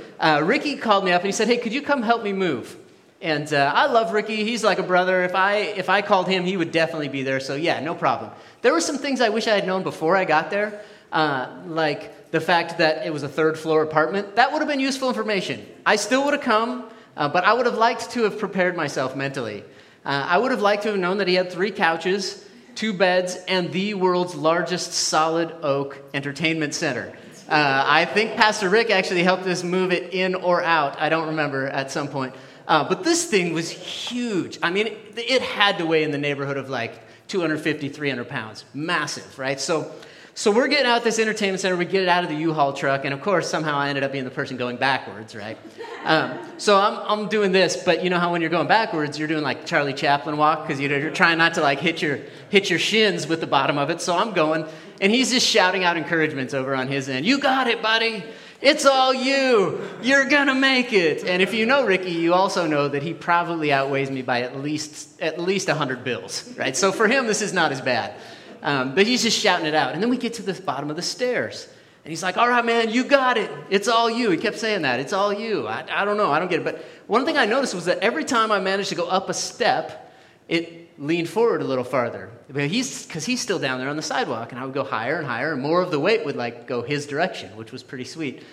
Ricky 0.44 0.78
called 0.78 1.04
me 1.04 1.12
up 1.12 1.22
and 1.22 1.28
he 1.28 1.34
said, 1.34 1.48
Hey, 1.48 1.58
could 1.58 1.74
you 1.74 1.82
come 1.82 2.04
help 2.04 2.24
me 2.24 2.32
move? 2.32 2.78
And 3.22 3.52
I 3.52 3.88
love 3.88 4.14
Ricky. 4.14 4.46
He's 4.46 4.64
like 4.64 4.80
a 4.80 4.84
brother. 4.84 5.24
If 5.24 5.36
I, 5.36 5.56
if 5.58 5.90
I 5.90 6.02
called 6.02 6.30
him, 6.30 6.46
he 6.46 6.56
would 6.56 6.72
definitely 6.72 7.10
be 7.10 7.24
there. 7.24 7.42
So, 7.42 7.56
yeah, 7.56 7.82
no 7.82 7.94
problem. 7.94 8.32
There 8.62 8.72
were 8.72 8.80
some 8.80 8.98
things 8.98 9.20
I 9.20 9.28
wish 9.28 9.46
I 9.46 9.56
had 9.56 9.68
known 9.68 9.84
before 9.84 10.16
I 10.16 10.24
got 10.24 10.52
there, 10.52 10.82
like 11.12 12.32
the 12.32 12.42
fact 12.42 12.78
that 12.78 13.06
it 13.06 13.12
was 13.12 13.24
a 13.24 13.30
third 13.30 13.58
floor 13.58 13.82
apartment. 13.82 14.36
That 14.36 14.52
would 14.52 14.60
have 14.60 14.68
been 14.68 14.80
useful 14.80 15.10
information. 15.10 15.66
I 15.86 15.96
still 15.96 16.24
would 16.26 16.34
have 16.34 16.44
come, 16.44 16.90
but 17.16 17.44
I 17.44 17.54
would 17.54 17.66
have 17.66 17.78
liked 17.78 18.12
to 18.12 18.24
have 18.24 18.40
prepared 18.40 18.76
myself 18.76 19.16
mentally. 19.16 19.64
Uh, 20.06 20.26
I 20.28 20.38
would 20.38 20.52
have 20.52 20.62
liked 20.62 20.84
to 20.84 20.90
have 20.90 20.98
known 20.98 21.18
that 21.18 21.28
he 21.28 21.36
had 21.36 21.52
three 21.52 21.72
couches, 21.72 22.46
two 22.76 22.94
beds, 22.94 23.38
and 23.48 23.72
the 23.72 23.94
world's 23.94 24.34
largest 24.34 24.94
solid 24.94 25.54
oak 25.62 26.02
entertainment 26.14 26.74
center. 26.74 27.14
Uh, 27.48 27.84
I 27.86 28.06
think 28.06 28.36
Pastor 28.36 28.70
Rick 28.70 28.92
actually 28.92 29.24
helped 29.24 29.46
us 29.46 29.64
move 29.64 29.92
it 29.92 30.14
in 30.14 30.36
or 30.36 30.64
out. 30.64 31.00
I 31.00 31.10
don't 31.10 31.28
remember 31.28 31.68
at 31.68 31.92
some 31.92 32.08
point. 32.08 32.34
Uh, 32.68 32.88
but 32.88 33.04
this 33.04 33.26
thing 33.26 33.54
was 33.54 33.70
huge. 33.70 34.60
I 34.62 34.70
mean, 34.70 34.88
it, 34.88 34.98
it, 35.18 35.42
had 35.42 35.80
to 35.80 35.86
weigh 35.88 36.04
in 36.04 36.12
the 36.12 36.20
neighborhood 36.20 36.58
of 36.58 36.70
like 36.70 36.94
250, 37.28 37.90
300 37.90 38.30
pounds. 38.30 38.64
Massive, 38.76 39.40
right? 39.40 39.60
So 39.60 39.92
so 40.40 40.52
we're 40.52 40.70
getting 40.70 40.86
out 40.86 41.04
this 41.04 41.20
entertainment 41.20 41.60
center. 41.60 41.76
We 41.76 41.84
get 41.84 42.02
it 42.02 42.08
out 42.08 42.24
of 42.24 42.30
the 42.30 42.36
U-Haul 42.38 42.72
truck, 42.72 43.04
and 43.04 43.14
of 43.14 43.22
course, 43.22 43.50
somehow 43.50 43.78
I 43.78 43.90
ended 43.90 44.06
up 44.06 44.14
being 44.14 44.24
the 44.24 44.32
person 44.32 44.56
going 44.56 44.78
backwards, 44.78 45.36
right? 45.36 45.58
Um, 46.06 46.40
so 46.58 46.78
I'm, 46.80 47.20
I'm 47.24 47.28
doing 47.28 47.52
this, 47.52 47.84
but 47.84 48.06
you 48.06 48.10
know 48.10 48.20
how 48.20 48.32
when 48.32 48.40
you're 48.40 48.50
going 48.50 48.70
backwards, 48.70 49.20
you're 49.20 49.28
doing 49.28 49.44
like 49.44 49.66
Charlie 49.66 49.92
Chaplin 49.92 50.38
walk 50.38 50.66
because 50.66 50.80
you're, 50.80 50.98
you're 50.98 51.12
trying 51.12 51.40
not 51.40 51.56
to 51.56 51.62
like 51.62 51.82
hit 51.82 52.02
your 52.02 52.22
hit 52.48 52.70
your 52.70 52.80
shins 52.80 53.28
with 53.28 53.42
the 53.42 53.48
bottom 53.48 53.78
of 53.78 53.90
it. 53.90 54.00
So 54.00 54.18
I'm 54.18 54.32
going, 54.32 54.66
and 55.02 55.12
he's 55.12 55.30
just 55.30 55.46
shouting 55.46 55.84
out 55.84 55.98
encouragements 55.98 56.54
over 56.54 56.74
on 56.74 56.88
his 56.88 57.10
end. 57.10 57.26
You 57.26 57.40
got 57.40 57.68
it, 57.68 57.82
buddy. 57.82 58.24
It's 58.62 58.86
all 58.86 59.14
you. 59.14 59.82
You're 60.02 60.24
gonna 60.24 60.56
make 60.56 60.94
it. 60.94 61.26
And 61.26 61.42
if 61.42 61.54
you 61.54 61.66
know 61.66 61.86
Ricky, 61.86 62.12
you 62.12 62.34
also 62.34 62.66
know 62.66 62.88
that 62.88 63.04
he 63.04 63.14
probably 63.14 63.74
outweighs 63.74 64.10
me 64.10 64.22
by 64.22 64.44
at 64.44 64.58
least 64.58 65.20
at 65.22 65.38
least 65.38 65.68
100 65.68 66.06
bills, 66.06 66.50
right? 66.58 66.78
So 66.78 66.94
for 66.94 67.10
him, 67.10 67.28
this 67.28 67.42
is 67.42 67.52
not 67.52 67.74
as 67.74 67.82
bad. 67.82 68.14
Um, 68.62 68.96
but 68.96 69.08
he's 69.08 69.24
just 69.24 69.40
shouting 69.40 69.66
it 69.66 69.76
out. 69.76 69.94
And 69.94 70.02
then 70.02 70.10
we 70.10 70.18
get 70.18 70.34
to 70.36 70.42
the 70.42 70.54
bottom 70.54 70.90
of 70.90 70.96
the 70.96 71.02
stairs. 71.02 71.68
And 72.04 72.12
he's 72.12 72.24
like, 72.24 72.38
All 72.38 72.48
right, 72.48 72.64
man, 72.64 72.90
you 72.90 73.04
got 73.04 73.38
it. 73.38 73.52
It's 73.70 73.88
all 73.88 74.10
you. 74.10 74.32
He 74.32 74.38
kept 74.38 74.58
saying 74.58 74.84
that. 74.84 75.00
It's 75.00 75.14
all 75.14 75.34
you. 75.34 75.68
I, 75.68 75.86
I 75.90 76.06
don't 76.06 76.18
know. 76.18 76.32
I 76.32 76.40
don't 76.40 76.50
get 76.50 76.60
it. 76.60 76.64
But 76.64 76.84
one 77.08 77.26
thing 77.26 77.38
I 77.38 77.46
noticed 77.46 77.74
was 77.74 77.86
that 77.86 78.00
every 78.00 78.24
time 78.24 78.52
I 78.52 78.60
managed 78.60 78.90
to 78.90 78.96
go 78.96 79.08
up 79.08 79.30
a 79.30 79.34
step, 79.34 80.14
it 80.48 81.00
leaned 81.00 81.30
forward 81.30 81.62
a 81.62 81.66
little 81.66 81.84
farther. 81.84 82.30
Because 82.48 82.72
he's, 82.72 83.26
he's 83.26 83.42
still 83.42 83.60
down 83.60 83.80
there 83.80 83.90
on 83.90 83.96
the 83.96 84.02
sidewalk. 84.02 84.52
And 84.52 84.60
I 84.60 84.66
would 84.66 84.74
go 84.74 84.84
higher 84.84 85.18
and 85.18 85.28
higher, 85.28 85.54
and 85.54 85.62
more 85.62 85.82
of 85.82 85.92
the 85.92 86.00
weight 86.00 86.26
would 86.26 86.36
like 86.36 86.68
go 86.68 86.82
his 86.82 87.06
direction, 87.06 87.56
which 87.56 87.72
was 87.72 87.84
pretty 87.84 88.06
sweet. 88.06 88.44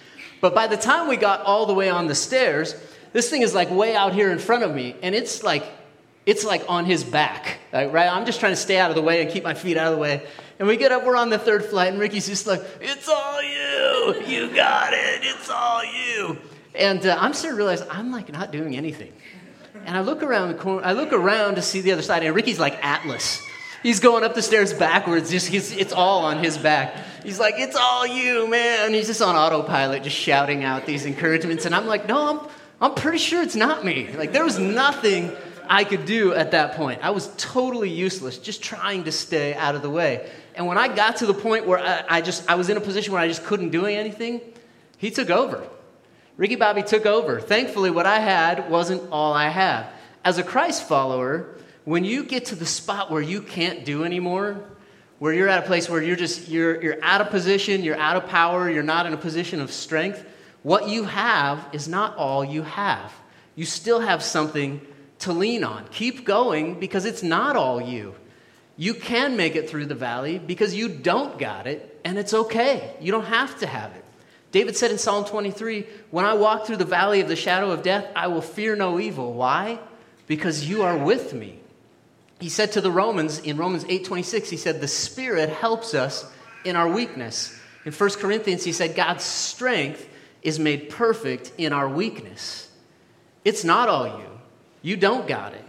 But 0.40 0.54
by 0.54 0.66
the 0.66 0.76
time 0.76 1.08
we 1.08 1.16
got 1.16 1.42
all 1.42 1.66
the 1.66 1.74
way 1.74 1.88
on 1.88 2.06
the 2.06 2.14
stairs, 2.14 2.74
this 3.12 3.30
thing 3.30 3.42
is 3.42 3.54
like 3.54 3.70
way 3.70 3.96
out 3.96 4.12
here 4.12 4.30
in 4.30 4.38
front 4.38 4.62
of 4.62 4.74
me. 4.74 4.94
And 5.02 5.14
it's 5.14 5.42
like 5.42 5.64
it's 6.26 6.44
like 6.44 6.64
on 6.68 6.84
his 6.84 7.04
back, 7.04 7.58
right? 7.72 8.08
I'm 8.12 8.26
just 8.26 8.40
trying 8.40 8.52
to 8.52 8.56
stay 8.56 8.78
out 8.78 8.90
of 8.90 8.96
the 8.96 9.02
way 9.02 9.22
and 9.22 9.30
keep 9.30 9.44
my 9.44 9.54
feet 9.54 9.76
out 9.76 9.86
of 9.86 9.94
the 9.94 10.02
way. 10.02 10.26
And 10.58 10.66
we 10.66 10.76
get 10.76 10.90
up, 10.90 11.04
we're 11.04 11.16
on 11.16 11.30
the 11.30 11.38
third 11.38 11.64
flight, 11.64 11.92
and 11.92 12.00
Ricky's 12.00 12.26
just 12.26 12.46
like, 12.46 12.62
It's 12.80 13.08
all 13.08 13.42
you. 13.42 14.22
You 14.26 14.54
got 14.54 14.92
it. 14.92 15.20
It's 15.22 15.48
all 15.48 15.84
you. 15.84 16.38
And 16.74 17.06
uh, 17.06 17.16
I'm 17.18 17.32
starting 17.32 17.56
to 17.56 17.64
realize 17.64 17.82
I'm 17.88 18.10
like 18.10 18.32
not 18.32 18.50
doing 18.50 18.76
anything. 18.76 19.12
And 19.84 19.96
I 19.96 20.00
look 20.00 20.22
around 20.22 20.48
the 20.48 20.54
corner, 20.54 20.84
I 20.84 20.92
look 20.92 21.12
around 21.12 21.54
to 21.54 21.62
see 21.62 21.80
the 21.80 21.92
other 21.92 22.02
side, 22.02 22.24
and 22.24 22.34
Ricky's 22.34 22.58
like 22.58 22.84
Atlas. 22.84 23.40
He's 23.82 24.00
going 24.00 24.24
up 24.24 24.34
the 24.34 24.42
stairs 24.42 24.72
backwards. 24.72 25.30
Just, 25.30 25.52
it's 25.52 25.92
all 25.92 26.24
on 26.24 26.42
his 26.42 26.58
back. 26.58 26.96
He's 27.22 27.38
like, 27.38 27.54
It's 27.58 27.76
all 27.76 28.04
you, 28.04 28.48
man. 28.48 28.92
He's 28.92 29.06
just 29.06 29.22
on 29.22 29.36
autopilot, 29.36 30.02
just 30.02 30.16
shouting 30.16 30.64
out 30.64 30.86
these 30.86 31.06
encouragements. 31.06 31.66
And 31.66 31.74
I'm 31.74 31.86
like, 31.86 32.08
No, 32.08 32.40
I'm, 32.40 32.48
I'm 32.80 32.94
pretty 32.94 33.18
sure 33.18 33.42
it's 33.42 33.54
not 33.54 33.84
me. 33.84 34.10
Like, 34.16 34.32
there 34.32 34.44
was 34.44 34.58
nothing 34.58 35.30
I 35.68 35.84
could 35.84 36.04
do 36.04 36.32
at 36.34 36.52
that 36.52 36.74
point. 36.74 37.00
I 37.02 37.10
was 37.10 37.30
totally 37.36 37.90
useless, 37.90 38.38
just 38.38 38.62
trying 38.62 39.04
to 39.04 39.12
stay 39.12 39.54
out 39.54 39.74
of 39.74 39.82
the 39.82 39.90
way. 39.90 40.30
And 40.54 40.66
when 40.66 40.78
I 40.78 40.88
got 40.88 41.16
to 41.16 41.26
the 41.26 41.34
point 41.34 41.66
where 41.66 41.78
I, 41.78 42.04
I 42.08 42.20
just 42.20 42.48
I 42.50 42.54
was 42.54 42.68
in 42.68 42.76
a 42.76 42.80
position 42.80 43.12
where 43.12 43.22
I 43.22 43.28
just 43.28 43.44
couldn't 43.44 43.70
do 43.70 43.86
anything, 43.86 44.40
he 44.98 45.10
took 45.10 45.30
over. 45.30 45.66
Ricky 46.36 46.56
Bobby 46.56 46.82
took 46.82 47.06
over. 47.06 47.40
Thankfully, 47.40 47.90
what 47.90 48.06
I 48.06 48.18
had 48.18 48.70
wasn't 48.70 49.10
all 49.10 49.32
I 49.32 49.48
had. 49.48 49.86
As 50.24 50.38
a 50.38 50.42
Christ 50.42 50.86
follower, 50.86 51.56
when 51.84 52.04
you 52.04 52.24
get 52.24 52.46
to 52.46 52.54
the 52.54 52.66
spot 52.66 53.10
where 53.10 53.22
you 53.22 53.40
can't 53.40 53.84
do 53.84 54.04
anymore, 54.04 54.64
where 55.18 55.32
you're 55.32 55.48
at 55.48 55.64
a 55.64 55.66
place 55.66 55.88
where 55.88 56.02
you're 56.02 56.16
just 56.16 56.48
you're, 56.48 56.82
you're 56.82 57.02
out 57.02 57.20
of 57.20 57.30
position, 57.30 57.82
you're 57.82 57.98
out 57.98 58.16
of 58.16 58.28
power, 58.28 58.68
you're 58.68 58.82
not 58.82 59.06
in 59.06 59.12
a 59.12 59.16
position 59.16 59.60
of 59.60 59.70
strength, 59.72 60.24
what 60.62 60.88
you 60.88 61.04
have 61.04 61.68
is 61.72 61.86
not 61.86 62.16
all 62.16 62.44
you 62.44 62.62
have. 62.62 63.12
You 63.54 63.64
still 63.64 64.00
have 64.00 64.22
something 64.22 64.80
to 65.20 65.32
lean 65.32 65.64
on. 65.64 65.86
Keep 65.88 66.24
going 66.24 66.78
because 66.78 67.04
it's 67.04 67.22
not 67.22 67.56
all 67.56 67.80
you. 67.80 68.14
You 68.76 68.94
can 68.94 69.36
make 69.36 69.56
it 69.56 69.70
through 69.70 69.86
the 69.86 69.94
valley 69.94 70.38
because 70.38 70.74
you 70.74 70.88
don't 70.88 71.38
got 71.38 71.66
it, 71.66 71.98
and 72.04 72.18
it's 72.18 72.34
okay. 72.34 72.94
You 73.00 73.10
don't 73.10 73.24
have 73.24 73.58
to 73.60 73.66
have 73.66 73.92
it. 73.92 74.04
David 74.52 74.76
said 74.76 74.90
in 74.90 74.98
Psalm 74.98 75.24
23 75.24 75.86
When 76.10 76.24
I 76.24 76.34
walk 76.34 76.66
through 76.66 76.76
the 76.76 76.84
valley 76.84 77.20
of 77.20 77.28
the 77.28 77.36
shadow 77.36 77.70
of 77.70 77.82
death, 77.82 78.06
I 78.14 78.28
will 78.28 78.42
fear 78.42 78.76
no 78.76 79.00
evil. 79.00 79.32
Why? 79.32 79.78
Because 80.26 80.68
you 80.68 80.82
are 80.82 80.96
with 80.96 81.32
me. 81.32 81.60
He 82.38 82.48
said 82.50 82.72
to 82.72 82.80
the 82.80 82.90
Romans 82.90 83.38
in 83.38 83.56
Romans 83.56 83.84
8:26 83.84 84.50
he 84.50 84.56
said 84.56 84.80
the 84.80 84.88
spirit 84.88 85.48
helps 85.48 85.94
us 85.94 86.30
in 86.64 86.76
our 86.76 86.88
weakness. 86.88 87.58
In 87.84 87.92
1 87.92 88.10
Corinthians 88.10 88.64
he 88.64 88.72
said 88.72 88.94
God's 88.94 89.24
strength 89.24 90.06
is 90.42 90.58
made 90.58 90.90
perfect 90.90 91.52
in 91.56 91.72
our 91.72 91.88
weakness. 91.88 92.68
It's 93.44 93.64
not 93.64 93.88
all 93.88 94.06
you. 94.06 94.35
You 94.86 94.96
don't 94.96 95.26
got 95.26 95.52
it. 95.52 95.64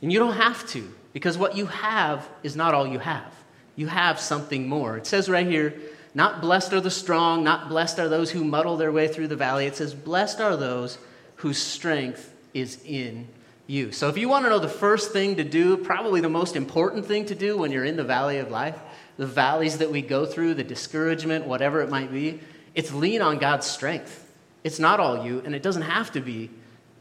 And 0.00 0.12
you 0.12 0.20
don't 0.20 0.36
have 0.36 0.64
to, 0.68 0.88
because 1.12 1.36
what 1.36 1.56
you 1.56 1.66
have 1.66 2.28
is 2.44 2.54
not 2.54 2.72
all 2.72 2.86
you 2.86 3.00
have. 3.00 3.34
You 3.74 3.88
have 3.88 4.20
something 4.20 4.68
more. 4.68 4.96
It 4.96 5.08
says 5.08 5.28
right 5.28 5.44
here, 5.44 5.74
not 6.14 6.40
blessed 6.40 6.72
are 6.72 6.80
the 6.80 6.88
strong, 6.88 7.42
not 7.42 7.68
blessed 7.68 7.98
are 7.98 8.08
those 8.08 8.30
who 8.30 8.44
muddle 8.44 8.76
their 8.76 8.92
way 8.92 9.08
through 9.08 9.26
the 9.26 9.34
valley. 9.34 9.66
It 9.66 9.74
says, 9.74 9.92
blessed 9.92 10.40
are 10.40 10.56
those 10.56 10.98
whose 11.34 11.58
strength 11.58 12.32
is 12.52 12.78
in 12.84 13.26
you. 13.66 13.90
So 13.90 14.08
if 14.08 14.16
you 14.16 14.28
want 14.28 14.44
to 14.44 14.50
know 14.50 14.60
the 14.60 14.68
first 14.68 15.10
thing 15.10 15.34
to 15.34 15.42
do, 15.42 15.76
probably 15.76 16.20
the 16.20 16.28
most 16.28 16.54
important 16.54 17.06
thing 17.06 17.26
to 17.26 17.34
do 17.34 17.58
when 17.58 17.72
you're 17.72 17.84
in 17.84 17.96
the 17.96 18.04
valley 18.04 18.38
of 18.38 18.52
life, 18.52 18.78
the 19.16 19.26
valleys 19.26 19.78
that 19.78 19.90
we 19.90 20.00
go 20.00 20.26
through, 20.26 20.54
the 20.54 20.62
discouragement, 20.62 21.44
whatever 21.44 21.80
it 21.80 21.90
might 21.90 22.12
be, 22.12 22.38
it's 22.76 22.92
lean 22.92 23.20
on 23.20 23.38
God's 23.38 23.66
strength. 23.66 24.32
It's 24.62 24.78
not 24.78 25.00
all 25.00 25.26
you, 25.26 25.42
and 25.44 25.56
it 25.56 25.62
doesn't 25.64 25.82
have 25.82 26.12
to 26.12 26.20
be 26.20 26.50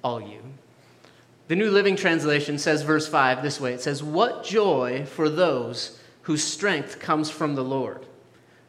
all 0.04 0.20
you. 0.20 0.42
The 1.54 1.60
New 1.60 1.70
Living 1.70 1.96
Translation 1.96 2.58
says, 2.58 2.82
verse 2.82 3.08
5, 3.08 3.44
this 3.44 3.62
way 3.62 3.74
it 3.74 3.82
says, 3.82 4.02
What 4.02 4.44
joy 4.44 5.06
for 5.06 5.30
those 5.30 6.00
whose 6.24 6.44
strength 6.44 7.00
comes 7.00 7.30
from 7.30 7.54
the 7.54 7.63
Lord, 7.63 8.08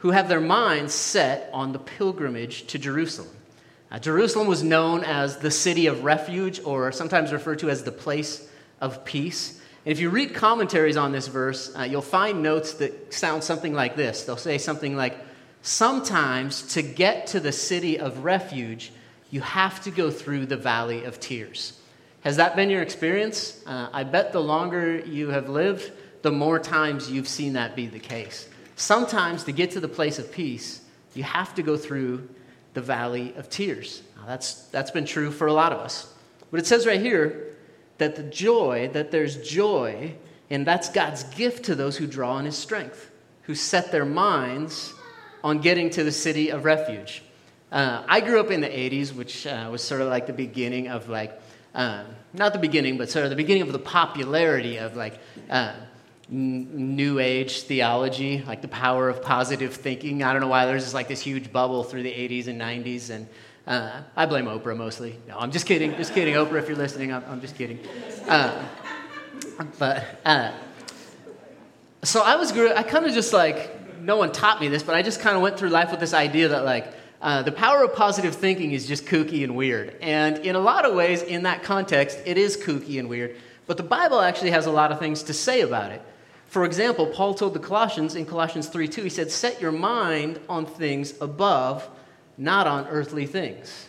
who 0.01 0.11
have 0.11 0.29
their 0.29 0.39
minds 0.39 0.93
set 0.93 1.49
on 1.55 1.73
the 1.73 1.79
pilgrimage 1.79 2.67
to 2.67 2.79
Jerusalem. 2.79 3.35
Uh, 3.91 4.01
Jerusalem 4.01 4.49
was 4.49 4.63
known 4.63 5.03
as 5.03 5.39
the 5.39 5.51
city 5.51 5.87
of 5.87 6.05
refuge, 6.05 6.61
or 6.63 6.93
sometimes 6.93 7.33
referred 7.33 7.61
to 7.61 7.71
as 7.71 7.85
the 7.85 7.91
place 7.91 8.47
of 8.83 9.03
peace. 9.07 9.59
And 9.87 9.93
if 9.93 9.99
you 9.99 10.11
read 10.11 10.35
commentaries 10.35 10.99
on 10.99 11.11
this 11.11 11.29
verse, 11.29 11.75
uh, 11.75 11.85
you'll 11.85 12.03
find 12.03 12.43
notes 12.43 12.75
that 12.75 13.15
sound 13.15 13.45
something 13.45 13.73
like 13.73 13.97
this. 13.97 14.25
They'll 14.25 14.37
say 14.37 14.59
something 14.59 14.95
like, 14.95 15.17
Sometimes 15.63 16.75
to 16.75 16.83
get 16.83 17.29
to 17.29 17.41
the 17.41 17.51
city 17.51 17.99
of 17.99 18.25
refuge, 18.25 18.93
you 19.31 19.41
have 19.41 19.83
to 19.85 19.91
go 19.91 20.11
through 20.11 20.45
the 20.45 20.59
valley 20.59 21.07
of 21.07 21.19
tears. 21.19 21.81
Has 22.25 22.39
that 22.39 22.57
been 22.57 22.71
your 22.71 22.81
experience? 22.81 23.63
Uh, 23.67 23.91
I 23.93 24.03
bet 24.05 24.33
the 24.33 24.41
longer 24.41 24.99
you 24.99 25.29
have 25.29 25.51
lived, 25.51 25.93
the 26.23 26.33
more 26.33 26.59
times 26.59 27.11
you've 27.11 27.29
seen 27.29 27.53
that 27.53 27.77
be 27.77 27.87
the 27.87 27.99
case. 27.99 28.49
Sometimes 28.77 29.45
to 29.45 29.53
get 29.53 29.73
to 29.73 29.81
the 29.81 29.89
place 29.89 30.19
of 30.19 30.33
peace, 30.33 30.81
you 31.13 31.23
have 31.23 31.55
to 31.57 31.63
go 31.63 31.77
through 31.77 32.27
the 32.73 32.81
valley 32.81 33.35
of 33.37 33.51
tears. 33.51 34.03
Now, 34.17 34.25
that's, 34.27 34.55
that's 34.69 34.91
been 34.91 35.05
true 35.05 35.31
for 35.31 35.49
a 35.49 35.53
lot 35.53 35.73
of 35.73 35.81
us. 35.81 36.11
But 36.51 36.61
it 36.61 36.67
says 36.67 36.87
right 36.87 37.01
here 37.01 37.57
that 37.99 38.17
the 38.17 38.23
joy, 38.23 38.89
that 38.95 39.11
there's 39.11 39.47
joy, 39.47 40.15
and 40.49 40.67
that's 40.67 40.89
God's 40.89 41.25
gift 41.25 41.67
to 41.67 41.75
those 41.75 41.99
who 41.99 42.07
draw 42.07 42.37
on 42.37 42.47
his 42.47 42.57
strength, 42.57 43.11
who 43.43 43.55
set 43.55 43.93
their 43.93 44.07
minds 44.07 44.95
on 45.43 45.59
getting 45.59 45.91
to 45.91 46.03
the 46.03 46.13
city 46.13 46.49
of 46.49 46.65
refuge. 46.65 47.23
Uh, 47.71 48.03
I 48.09 48.21
grew 48.21 48.41
up 48.41 48.51
in 48.51 48.63
the 48.63 48.69
80s, 48.69 49.15
which 49.15 49.47
uh, 49.47 49.69
was 49.71 49.85
sort 49.85 50.01
of 50.01 50.09
like 50.09 50.27
the 50.27 50.33
beginning 50.33 50.89
of 50.89 51.11
like 51.11 51.39
um, 51.75 52.07
not 52.33 52.53
the 52.53 52.59
beginning, 52.59 52.99
but 52.99 53.11
sort 53.11 53.25
of 53.25 53.31
the 53.31 53.37
beginning 53.37 53.63
of 53.63 53.73
the 53.73 53.79
popularity 53.79 54.77
of 54.79 54.97
like 54.97 55.19
uh, 55.51 55.75
n- 56.31 56.97
New 56.97 57.19
Age 57.19 57.63
theology, 57.63 58.43
like 58.47 58.63
the 58.63 58.69
power 58.69 59.09
of 59.09 59.23
positive 59.23 59.75
thinking. 59.75 60.23
I 60.23 60.33
don't 60.33 60.41
know 60.41 60.49
why 60.49 60.67
there's 60.67 60.83
just 60.83 60.95
like 60.95 61.09
this 61.09 61.21
huge 61.21 61.53
bubble 61.53 61.85
through 61.85 62.03
the 62.03 62.13
80s 62.13 62.47
and 62.49 62.61
90s, 62.61 63.11
and 63.11 63.27
Uh, 63.67 64.03
I 64.15 64.27
blame 64.27 64.45
Oprah 64.45 64.77
mostly. 64.77 65.17
No, 65.27 65.39
I'm 65.39 65.51
just 65.51 65.65
kidding. 65.65 65.97
Just 65.97 66.13
kidding. 66.13 66.35
Oprah, 66.35 66.59
if 66.59 66.69
you're 66.69 66.77
listening, 66.77 67.15
I'm, 67.15 67.25
I'm 67.27 67.41
just 67.41 67.57
kidding. 67.57 67.79
Uh, 68.29 68.53
but 69.79 70.05
so 72.03 72.21
I 72.23 72.37
was, 72.37 72.53
I 72.53 72.83
kind 72.83 73.07
of 73.07 73.15
just 73.15 73.33
like, 73.33 74.01
no 74.01 74.17
one 74.19 74.33
taught 74.33 74.61
me 74.61 74.69
this, 74.69 74.83
but 74.83 74.95
I 74.95 75.01
just 75.01 75.21
kind 75.21 75.35
of 75.35 75.41
went 75.43 75.59
through 75.59 75.71
life 75.71 75.91
with 75.91 76.01
this 76.01 76.13
idea 76.13 76.49
that 76.49 76.65
like, 76.67 76.93
uh, 77.25 77.43
the 77.43 77.51
power 77.51 77.83
of 77.83 77.95
positive 77.95 78.35
thinking 78.35 78.73
is 78.73 78.87
just 78.87 79.07
kooky 79.07 79.45
and 79.45 79.57
weird. 79.57 79.97
And 80.03 80.37
in 80.39 80.57
a 80.57 80.61
lot 80.61 80.85
of 80.85 80.95
ways, 80.95 81.23
in 81.23 81.45
that 81.45 81.63
context, 81.63 82.19
it 82.27 82.37
is 82.37 82.55
kooky 82.55 82.99
and 82.99 83.09
weird. 83.09 83.35
But 83.67 83.79
the 83.79 83.83
Bible 83.83 84.21
actually 84.21 84.51
has 84.51 84.67
a 84.67 84.71
lot 84.71 84.93
of 84.93 84.99
things 84.99 85.23
to 85.23 85.33
say 85.33 85.63
about 85.63 85.91
it. 85.91 86.03
For 86.49 86.67
example, 86.67 87.07
Paul 87.07 87.33
told 87.33 87.55
the 87.55 87.61
Colossians 87.61 88.15
in 88.15 88.27
Colossians 88.27 88.69
3 88.69 88.89
2, 88.89 89.05
he 89.05 89.09
said, 89.09 89.31
Set 89.31 89.59
your 89.59 89.73
mind 89.73 90.39
on 90.51 90.67
things 90.67 91.15
above, 91.19 91.89
not 92.37 92.67
on 92.67 92.87
earthly 92.89 93.25
things. 93.25 93.89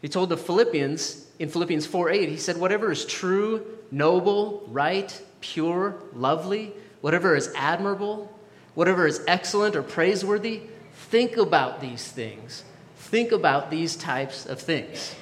He 0.00 0.06
told 0.06 0.28
the 0.28 0.36
Philippians 0.36 1.26
in 1.40 1.48
Philippians 1.48 1.86
4 1.86 2.10
8, 2.10 2.28
he 2.28 2.36
said, 2.36 2.56
Whatever 2.56 2.92
is 2.92 3.04
true, 3.04 3.66
noble, 3.90 4.62
right, 4.68 5.20
pure, 5.40 6.00
lovely, 6.14 6.72
whatever 7.00 7.34
is 7.34 7.52
admirable, 7.56 8.32
whatever 8.74 9.08
is 9.08 9.24
excellent 9.26 9.74
or 9.74 9.82
praiseworthy, 9.82 10.62
think 11.08 11.36
about 11.36 11.80
these 11.80 12.06
things. 12.06 12.64
Think 12.96 13.32
about 13.32 13.70
these 13.70 13.96
types 13.96 14.46
of 14.46 14.60
things. 14.60 15.14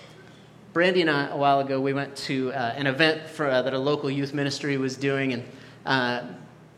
Brandy 0.73 1.01
and 1.01 1.11
I, 1.11 1.29
a 1.29 1.37
while 1.37 1.61
ago, 1.61 1.81
we 1.81 1.93
went 1.93 2.15
to 2.29 2.53
uh, 2.53 2.75
an 2.77 2.87
event 2.87 3.29
for, 3.29 3.47
uh, 3.47 3.63
that 3.63 3.73
a 3.73 3.79
local 3.79 4.11
youth 4.11 4.35
ministry 4.35 4.77
was 4.77 4.97
doing, 4.97 5.33
and 5.33 5.45
uh, 5.87 6.23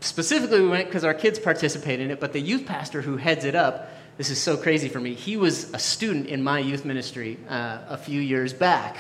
specifically 0.01 0.61
we 0.61 0.69
went 0.69 0.87
because 0.87 1.03
our 1.03 1.15
kids 1.15 1.39
participate 1.39 1.99
in 1.99 2.11
it, 2.11 2.21
but 2.21 2.33
the 2.33 2.41
youth 2.41 2.67
pastor 2.67 3.03
who 3.03 3.17
heads 3.17 3.45
it 3.45 3.55
up, 3.57 3.91
this 4.17 4.31
is 4.31 4.41
so 4.41 4.57
crazy 4.57 4.89
for 4.89 5.01
me, 5.01 5.15
he 5.15 5.37
was 5.37 5.73
a 5.75 5.79
student 5.79 6.27
in 6.27 6.43
my 6.43 6.61
youth 6.61 6.85
ministry 6.85 7.37
uh, 7.49 7.79
a 7.89 7.97
few 7.97 8.21
years 8.21 8.53
back. 8.53 8.97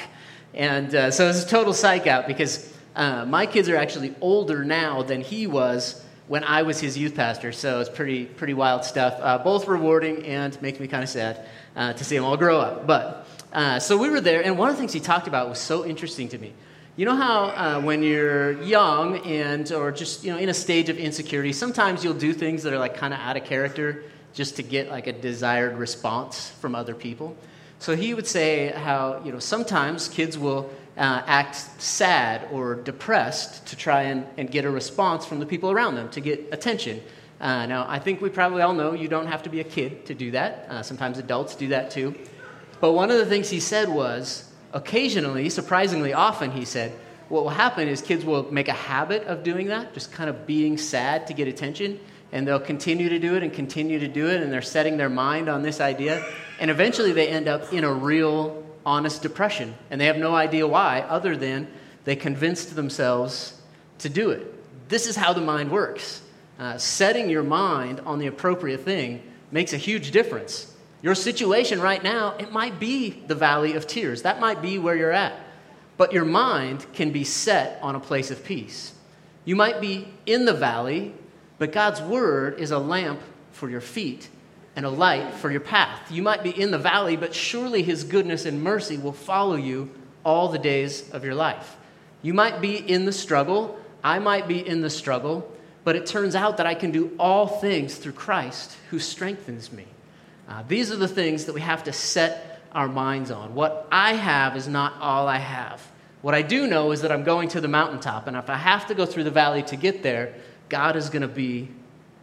And 0.54 0.92
uh, 0.94 1.10
so 1.12 1.28
was 1.28 1.44
a 1.44 1.48
total 1.48 1.72
psych 1.72 2.08
out 2.08 2.26
because 2.26 2.74
uh, 2.96 3.24
my 3.26 3.46
kids 3.46 3.68
are 3.68 3.76
actually 3.76 4.14
older 4.20 4.64
now 4.64 5.02
than 5.02 5.20
he 5.20 5.46
was 5.46 6.04
when 6.30 6.44
I 6.44 6.62
was 6.62 6.78
his 6.78 6.96
youth 6.96 7.16
pastor. 7.16 7.50
So 7.50 7.80
it's 7.80 7.90
pretty, 7.90 8.24
pretty 8.24 8.54
wild 8.54 8.84
stuff. 8.84 9.18
Uh, 9.20 9.38
both 9.38 9.66
rewarding 9.66 10.24
and 10.26 10.62
makes 10.62 10.78
me 10.78 10.86
kind 10.86 11.02
of 11.02 11.08
sad 11.08 11.44
uh, 11.74 11.92
to 11.92 12.04
see 12.04 12.14
them 12.14 12.24
all 12.24 12.36
grow 12.36 12.60
up. 12.60 12.86
But 12.86 13.26
uh, 13.52 13.80
so 13.80 13.98
we 13.98 14.08
were 14.08 14.20
there, 14.20 14.40
and 14.40 14.56
one 14.56 14.70
of 14.70 14.76
the 14.76 14.78
things 14.78 14.92
he 14.92 15.00
talked 15.00 15.26
about 15.26 15.48
was 15.48 15.58
so 15.58 15.84
interesting 15.84 16.28
to 16.28 16.38
me. 16.38 16.52
You 16.94 17.04
know 17.04 17.16
how 17.16 17.46
uh, 17.46 17.80
when 17.80 18.04
you're 18.04 18.62
young 18.62 19.18
and 19.26 19.72
or 19.72 19.90
just 19.90 20.22
you 20.22 20.30
know 20.30 20.38
in 20.38 20.48
a 20.48 20.54
stage 20.54 20.88
of 20.88 20.98
insecurity, 20.98 21.52
sometimes 21.52 22.04
you'll 22.04 22.14
do 22.14 22.32
things 22.32 22.62
that 22.62 22.72
are 22.72 22.78
like 22.78 22.96
kind 22.96 23.12
of 23.12 23.18
out 23.18 23.36
of 23.36 23.42
character 23.42 24.04
just 24.32 24.54
to 24.54 24.62
get 24.62 24.88
like 24.88 25.08
a 25.08 25.12
desired 25.12 25.78
response 25.78 26.50
from 26.60 26.76
other 26.76 26.94
people. 26.94 27.36
So 27.80 27.96
he 27.96 28.14
would 28.14 28.26
say 28.26 28.68
how 28.68 29.22
you 29.24 29.32
know 29.32 29.38
sometimes 29.38 30.08
kids 30.08 30.38
will 30.38 30.70
uh, 30.96 31.22
act 31.26 31.56
sad 31.80 32.46
or 32.52 32.74
depressed 32.74 33.66
to 33.68 33.76
try 33.76 34.02
and, 34.02 34.26
and 34.36 34.50
get 34.50 34.64
a 34.66 34.70
response 34.70 35.24
from 35.24 35.40
the 35.40 35.46
people 35.46 35.70
around 35.70 35.94
them, 35.94 36.10
to 36.10 36.20
get 36.20 36.48
attention. 36.52 37.00
Uh, 37.40 37.64
now, 37.64 37.86
I 37.88 37.98
think 37.98 38.20
we 38.20 38.28
probably 38.28 38.60
all 38.60 38.74
know 38.74 38.92
you 38.92 39.08
don't 39.08 39.26
have 39.26 39.42
to 39.44 39.50
be 39.50 39.60
a 39.60 39.64
kid 39.64 40.04
to 40.06 40.14
do 40.14 40.30
that. 40.32 40.66
Uh, 40.68 40.82
sometimes 40.82 41.16
adults 41.18 41.54
do 41.54 41.68
that 41.68 41.90
too. 41.90 42.14
But 42.80 42.92
one 42.92 43.10
of 43.10 43.16
the 43.16 43.24
things 43.24 43.48
he 43.48 43.60
said 43.60 43.88
was 43.88 44.52
occasionally, 44.74 45.48
surprisingly 45.48 46.12
often, 46.12 46.50
he 46.50 46.66
said, 46.66 46.92
what 47.30 47.44
will 47.44 47.50
happen 47.50 47.88
is 47.88 48.02
kids 48.02 48.24
will 48.24 48.50
make 48.52 48.68
a 48.68 48.74
habit 48.74 49.24
of 49.24 49.42
doing 49.42 49.68
that, 49.68 49.94
just 49.94 50.12
kind 50.12 50.28
of 50.28 50.46
being 50.46 50.76
sad 50.76 51.28
to 51.28 51.32
get 51.32 51.48
attention, 51.48 51.98
and 52.32 52.46
they'll 52.46 52.60
continue 52.60 53.08
to 53.08 53.18
do 53.18 53.36
it 53.36 53.42
and 53.42 53.52
continue 53.52 53.98
to 53.98 54.08
do 54.08 54.28
it, 54.28 54.42
and 54.42 54.52
they're 54.52 54.62
setting 54.62 54.96
their 54.96 55.08
mind 55.08 55.48
on 55.48 55.62
this 55.62 55.80
idea, 55.80 56.24
and 56.58 56.70
eventually 56.70 57.12
they 57.12 57.28
end 57.28 57.48
up 57.48 57.72
in 57.72 57.84
a 57.84 57.92
real 57.92 58.64
honest 58.84 59.22
depression. 59.22 59.74
And 59.90 60.00
they 60.00 60.06
have 60.06 60.16
no 60.16 60.34
idea 60.34 60.66
why, 60.66 61.00
other 61.00 61.36
than 61.36 61.68
they 62.04 62.16
convinced 62.16 62.74
themselves 62.74 63.60
to 63.98 64.08
do 64.08 64.30
it. 64.30 64.88
This 64.88 65.06
is 65.06 65.16
how 65.16 65.32
the 65.32 65.40
mind 65.40 65.70
works. 65.70 66.22
Uh, 66.58 66.76
setting 66.78 67.30
your 67.30 67.42
mind 67.42 68.00
on 68.00 68.18
the 68.18 68.26
appropriate 68.26 68.80
thing 68.80 69.22
makes 69.50 69.72
a 69.72 69.78
huge 69.78 70.10
difference. 70.10 70.74
Your 71.02 71.14
situation 71.14 71.80
right 71.80 72.02
now, 72.02 72.34
it 72.38 72.52
might 72.52 72.78
be 72.78 73.10
the 73.26 73.34
valley 73.34 73.74
of 73.74 73.86
tears. 73.86 74.22
That 74.22 74.40
might 74.40 74.60
be 74.60 74.78
where 74.78 74.94
you're 74.96 75.12
at. 75.12 75.32
But 75.96 76.12
your 76.12 76.24
mind 76.24 76.84
can 76.92 77.12
be 77.12 77.24
set 77.24 77.78
on 77.82 77.94
a 77.94 78.00
place 78.00 78.30
of 78.30 78.44
peace. 78.44 78.92
You 79.44 79.56
might 79.56 79.80
be 79.80 80.08
in 80.26 80.44
the 80.44 80.52
valley, 80.52 81.14
but 81.60 81.72
God's 81.72 82.00
word 82.00 82.58
is 82.58 82.70
a 82.70 82.78
lamp 82.78 83.20
for 83.52 83.68
your 83.68 83.82
feet 83.82 84.30
and 84.74 84.86
a 84.86 84.90
light 84.90 85.34
for 85.34 85.50
your 85.50 85.60
path. 85.60 86.10
You 86.10 86.22
might 86.22 86.42
be 86.42 86.58
in 86.58 86.70
the 86.70 86.78
valley, 86.78 87.18
but 87.18 87.34
surely 87.34 87.82
His 87.82 88.02
goodness 88.02 88.46
and 88.46 88.62
mercy 88.62 88.96
will 88.96 89.12
follow 89.12 89.56
you 89.56 89.90
all 90.24 90.48
the 90.48 90.58
days 90.58 91.10
of 91.10 91.22
your 91.22 91.34
life. 91.34 91.76
You 92.22 92.32
might 92.32 92.62
be 92.62 92.76
in 92.76 93.04
the 93.04 93.12
struggle. 93.12 93.78
I 94.02 94.20
might 94.20 94.48
be 94.48 94.66
in 94.66 94.80
the 94.80 94.88
struggle, 94.88 95.54
but 95.84 95.96
it 95.96 96.06
turns 96.06 96.34
out 96.34 96.56
that 96.56 96.66
I 96.66 96.74
can 96.74 96.92
do 96.92 97.14
all 97.18 97.46
things 97.46 97.96
through 97.96 98.12
Christ 98.12 98.74
who 98.88 98.98
strengthens 98.98 99.70
me. 99.70 99.84
Uh, 100.48 100.62
these 100.66 100.90
are 100.90 100.96
the 100.96 101.08
things 101.08 101.44
that 101.44 101.52
we 101.52 101.60
have 101.60 101.84
to 101.84 101.92
set 101.92 102.62
our 102.72 102.88
minds 102.88 103.30
on. 103.30 103.54
What 103.54 103.86
I 103.92 104.14
have 104.14 104.56
is 104.56 104.66
not 104.66 104.94
all 104.98 105.28
I 105.28 105.38
have. 105.38 105.86
What 106.22 106.34
I 106.34 106.40
do 106.40 106.66
know 106.66 106.92
is 106.92 107.02
that 107.02 107.12
I'm 107.12 107.24
going 107.24 107.50
to 107.50 107.60
the 107.60 107.68
mountaintop, 107.68 108.26
and 108.28 108.36
if 108.36 108.48
I 108.48 108.56
have 108.56 108.86
to 108.86 108.94
go 108.94 109.04
through 109.04 109.24
the 109.24 109.30
valley 109.30 109.62
to 109.64 109.76
get 109.76 110.02
there, 110.02 110.34
God 110.70 110.96
is 110.96 111.10
going 111.10 111.22
to 111.22 111.28
be 111.28 111.68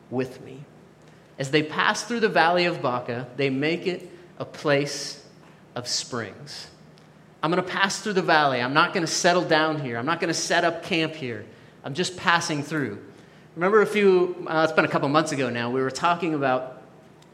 with 0.09 0.41
me. 0.41 0.63
As 1.37 1.51
they 1.51 1.61
pass 1.61 2.03
through 2.03 2.21
the 2.21 2.29
valley 2.29 2.65
of 2.65 2.81
Baka, 2.81 3.27
they 3.35 3.51
make 3.51 3.85
it 3.85 4.09
a 4.39 4.45
place 4.45 5.23
of 5.75 5.87
springs. 5.87 6.67
I'm 7.43 7.51
going 7.51 7.63
to 7.63 7.69
pass 7.69 8.01
through 8.01 8.13
the 8.13 8.23
valley. 8.23 8.59
I'm 8.59 8.73
not 8.73 8.93
going 8.93 9.05
to 9.05 9.11
settle 9.11 9.43
down 9.43 9.79
here. 9.79 9.97
I'm 9.97 10.05
not 10.07 10.19
going 10.19 10.29
to 10.29 10.39
set 10.39 10.63
up 10.65 10.81
camp 10.81 11.13
here. 11.13 11.45
I'm 11.83 11.93
just 11.93 12.17
passing 12.17 12.63
through. 12.63 12.97
Remember 13.55 13.81
a 13.81 13.85
few, 13.85 14.47
uh, 14.49 14.63
it's 14.63 14.73
been 14.73 14.85
a 14.85 14.89
couple 14.89 15.07
months 15.09 15.31
ago 15.31 15.49
now, 15.49 15.69
we 15.69 15.81
were 15.81 15.91
talking 15.91 16.33
about, 16.33 16.81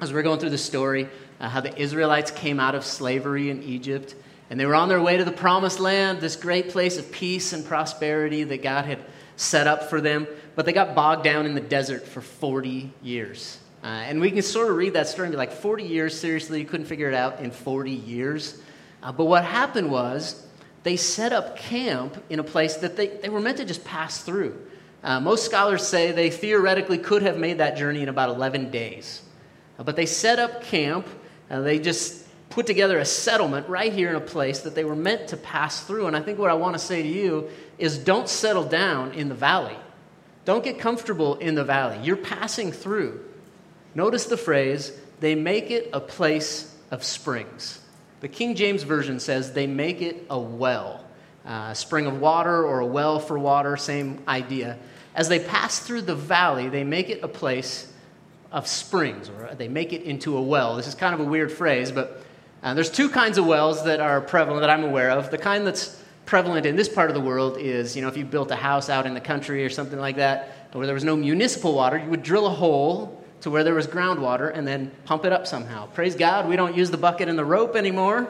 as 0.02 0.10
we 0.10 0.16
were 0.16 0.24
going 0.24 0.40
through 0.40 0.50
the 0.50 0.58
story, 0.58 1.08
uh, 1.40 1.50
how 1.50 1.62
the 1.62 1.78
Israelites 1.82 2.32
came 2.32 2.60
out 2.60 2.76
of 2.76 2.86
slavery 2.86 3.50
in 3.50 3.64
Egypt 3.64 4.16
and 4.50 4.60
they 4.60 4.66
were 4.66 4.76
on 4.76 4.90
their 4.90 5.02
way 5.02 5.18
to 5.18 5.26
the 5.26 5.32
promised 5.32 5.80
land, 5.80 6.20
this 6.20 6.36
great 6.36 6.70
place 6.70 6.98
of 6.98 7.12
peace 7.12 7.54
and 7.54 7.66
prosperity 7.66 8.44
that 8.44 8.62
God 8.62 8.86
had 8.86 9.00
set 9.36 9.68
up 9.68 9.90
for 9.90 10.00
them, 10.00 10.28
but 10.56 10.66
they 10.66 10.74
got 10.74 10.96
bogged 10.96 11.24
down 11.24 11.46
in 11.46 11.56
the 11.56 11.62
desert 11.62 12.06
for 12.06 12.22
40 12.22 12.92
years. 13.02 13.60
Uh, 13.84 13.88
and 13.88 14.22
we 14.22 14.32
can 14.32 14.42
sort 14.42 14.70
of 14.70 14.78
read 14.78 14.94
that 14.94 15.08
story 15.08 15.28
and 15.28 15.34
be 15.34 15.38
like, 15.38 15.52
40 15.52 15.84
years, 15.84 16.18
seriously, 16.18 16.60
you 16.60 16.66
couldn't 16.66 16.86
figure 16.86 17.10
it 17.10 17.14
out 17.14 17.40
in 17.40 17.52
40 17.52 17.92
years. 17.92 18.62
Uh, 19.02 19.12
but 19.12 19.26
what 19.26 19.44
happened 19.44 19.92
was 19.92 20.48
they 20.84 20.96
set 20.96 21.34
up 21.34 21.58
camp 21.58 22.24
in 22.30 22.40
a 22.40 22.44
place 22.44 22.76
that 22.78 22.96
they, 22.96 23.08
they 23.08 23.30
were 23.30 23.42
meant 23.42 23.58
to 23.58 23.66
just 23.66 23.84
pass 23.84 24.24
through. 24.24 24.58
Uh, 25.04 25.20
most 25.20 25.44
scholars 25.44 25.86
say 25.86 26.14
they 26.14 26.30
theoretically 26.30 26.98
could 26.98 27.22
have 27.24 27.38
made 27.38 27.58
that 27.58 27.76
journey 27.76 28.02
in 28.02 28.10
about 28.10 28.30
11 28.30 28.72
days. 28.72 29.22
Uh, 29.78 29.84
but 29.84 29.98
they 29.98 30.06
set 30.06 30.40
up 30.40 30.64
camp, 30.64 31.06
and 31.50 31.66
they 31.66 31.78
just 31.78 32.26
put 32.50 32.66
together 32.66 33.00
a 33.00 33.06
settlement 33.06 33.68
right 33.68 33.92
here 33.92 34.10
in 34.10 34.16
a 34.16 34.22
place 34.22 34.62
that 34.62 34.76
they 34.76 34.86
were 34.86 34.96
meant 34.96 35.28
to 35.28 35.36
pass 35.36 35.84
through. 35.84 36.08
And 36.08 36.16
I 36.16 36.22
think 36.22 36.40
what 36.40 36.52
I 36.52 36.54
want 36.54 36.76
to 36.76 36.80
say 36.80 37.02
to 37.02 37.08
you 37.08 37.50
is 37.78 37.98
don't 37.98 38.30
settle 38.30 38.64
down 38.64 39.12
in 39.12 39.28
the 39.28 39.36
valley. 39.36 39.76
Don't 40.46 40.64
get 40.64 40.80
comfortable 40.80 41.36
in 41.36 41.56
the 41.56 41.64
valley. 41.64 42.00
You're 42.04 42.18
passing 42.18 42.72
through. 42.72 43.24
Notice 43.96 44.26
the 44.26 44.38
phrase, 44.38 44.92
they 45.20 45.36
make 45.36 45.72
it 45.72 45.90
a 45.94 46.00
place 46.00 46.76
of 46.92 47.04
springs. 47.04 47.80
The 48.20 48.28
King 48.28 48.56
James 48.56 48.84
Version 48.84 49.20
says 49.20 49.54
they 49.54 49.68
make 49.68 50.02
it 50.02 50.26
a 50.30 50.40
well, 50.40 51.04
uh, 51.46 51.70
a 51.72 51.76
spring 51.76 52.06
of 52.06 52.20
water 52.20 52.66
or 52.66 52.80
a 52.80 52.86
well 52.86 53.20
for 53.20 53.38
water, 53.38 53.78
same 53.78 54.22
idea. 54.28 54.78
As 55.16 55.30
they 55.30 55.40
pass 55.40 55.80
through 55.80 56.02
the 56.04 56.16
valley, 56.16 56.70
they 56.70 56.84
make 56.84 57.10
it 57.10 57.24
a 57.24 57.28
place 57.28 57.92
of 58.52 58.68
springs, 58.68 59.30
or 59.30 59.54
they 59.56 59.68
make 59.68 59.94
it 59.94 60.04
into 60.04 60.38
a 60.38 60.42
well. 60.42 60.76
This 60.76 60.88
is 60.88 60.96
kind 60.96 61.14
of 61.14 61.20
a 61.20 61.26
weird 61.26 61.52
phrase, 61.52 61.92
but 61.92 62.24
uh, 62.62 62.74
there's 62.74 62.90
two 62.90 63.10
kinds 63.10 63.38
of 63.38 63.46
wells 63.46 63.84
that 63.86 64.00
are 64.00 64.22
prevalent 64.22 64.62
that 64.62 64.70
I'm 64.70 64.84
aware 64.84 65.12
of. 65.12 65.30
The 65.32 65.38
kind 65.38 65.68
that's 65.68 66.02
prevalent 66.26 66.66
in 66.66 66.76
this 66.76 66.90
part 66.90 67.10
of 67.10 67.16
the 67.16 67.22
world 67.22 67.58
is, 67.60 67.96
you 67.96 68.02
know, 68.02 68.08
if 68.08 68.18
you 68.18 68.26
built 68.26 68.52
a 68.52 68.56
house 68.56 68.90
out 68.90 69.06
in 69.06 69.14
the 69.14 69.22
country 69.22 69.66
or 69.66 69.70
something 69.70 70.00
like 70.00 70.16
that, 70.18 70.70
where 70.72 70.86
there 70.86 70.96
was 70.96 71.04
no 71.04 71.16
municipal 71.16 71.74
water, 71.74 71.98
you 71.98 72.10
would 72.10 72.24
drill 72.24 72.48
a 72.48 72.52
hole 72.52 73.24
to 73.42 73.50
where 73.50 73.64
there 73.64 73.76
was 73.76 73.88
groundwater 73.88 74.56
and 74.56 74.66
then 74.66 74.90
pump 75.06 75.26
it 75.26 75.34
up 75.34 75.46
somehow. 75.46 75.86
Praise 75.88 76.16
God, 76.16 76.48
we 76.48 76.56
don't 76.56 76.76
use 76.76 76.90
the 76.90 76.98
bucket 76.98 77.28
and 77.28 77.38
the 77.38 77.46
rope 77.46 77.76
anymore. 77.76 78.28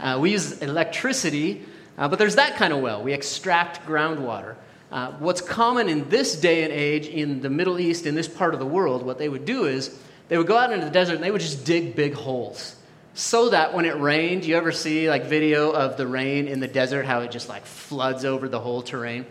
Uh, 0.00 0.18
we 0.20 0.32
use 0.32 0.60
electricity, 0.60 1.64
uh, 1.96 2.08
but 2.08 2.18
there's 2.18 2.34
that 2.34 2.56
kind 2.56 2.72
of 2.72 2.80
well. 2.80 3.02
We 3.02 3.12
extract 3.12 3.86
groundwater. 3.86 4.56
Uh, 4.90 5.12
what's 5.12 5.40
common 5.40 5.88
in 5.88 6.08
this 6.08 6.38
day 6.38 6.64
and 6.64 6.72
age 6.72 7.06
in 7.06 7.40
the 7.40 7.50
Middle 7.50 7.78
East, 7.78 8.06
in 8.06 8.14
this 8.14 8.28
part 8.28 8.54
of 8.54 8.60
the 8.60 8.66
world, 8.66 9.02
what 9.02 9.18
they 9.18 9.28
would 9.28 9.44
do 9.44 9.64
is 9.64 9.98
they 10.28 10.36
would 10.36 10.46
go 10.46 10.56
out 10.58 10.72
into 10.72 10.84
the 10.84 10.90
desert 10.90 11.14
and 11.14 11.24
they 11.24 11.30
would 11.30 11.40
just 11.40 11.64
dig 11.64 11.96
big 11.96 12.14
holes 12.14 12.76
so 13.16 13.48
that 13.48 13.72
when 13.72 13.86
it 13.86 13.98
rained, 13.98 14.44
you 14.44 14.56
ever 14.56 14.70
see 14.70 15.08
like 15.08 15.24
video 15.24 15.70
of 15.70 15.96
the 15.96 16.06
rain 16.06 16.46
in 16.46 16.60
the 16.60 16.68
desert, 16.68 17.06
how 17.06 17.20
it 17.20 17.30
just 17.30 17.48
like 17.48 17.64
floods 17.64 18.26
over 18.26 18.46
the 18.46 18.60
whole 18.60 18.82
terrain? 18.82 19.24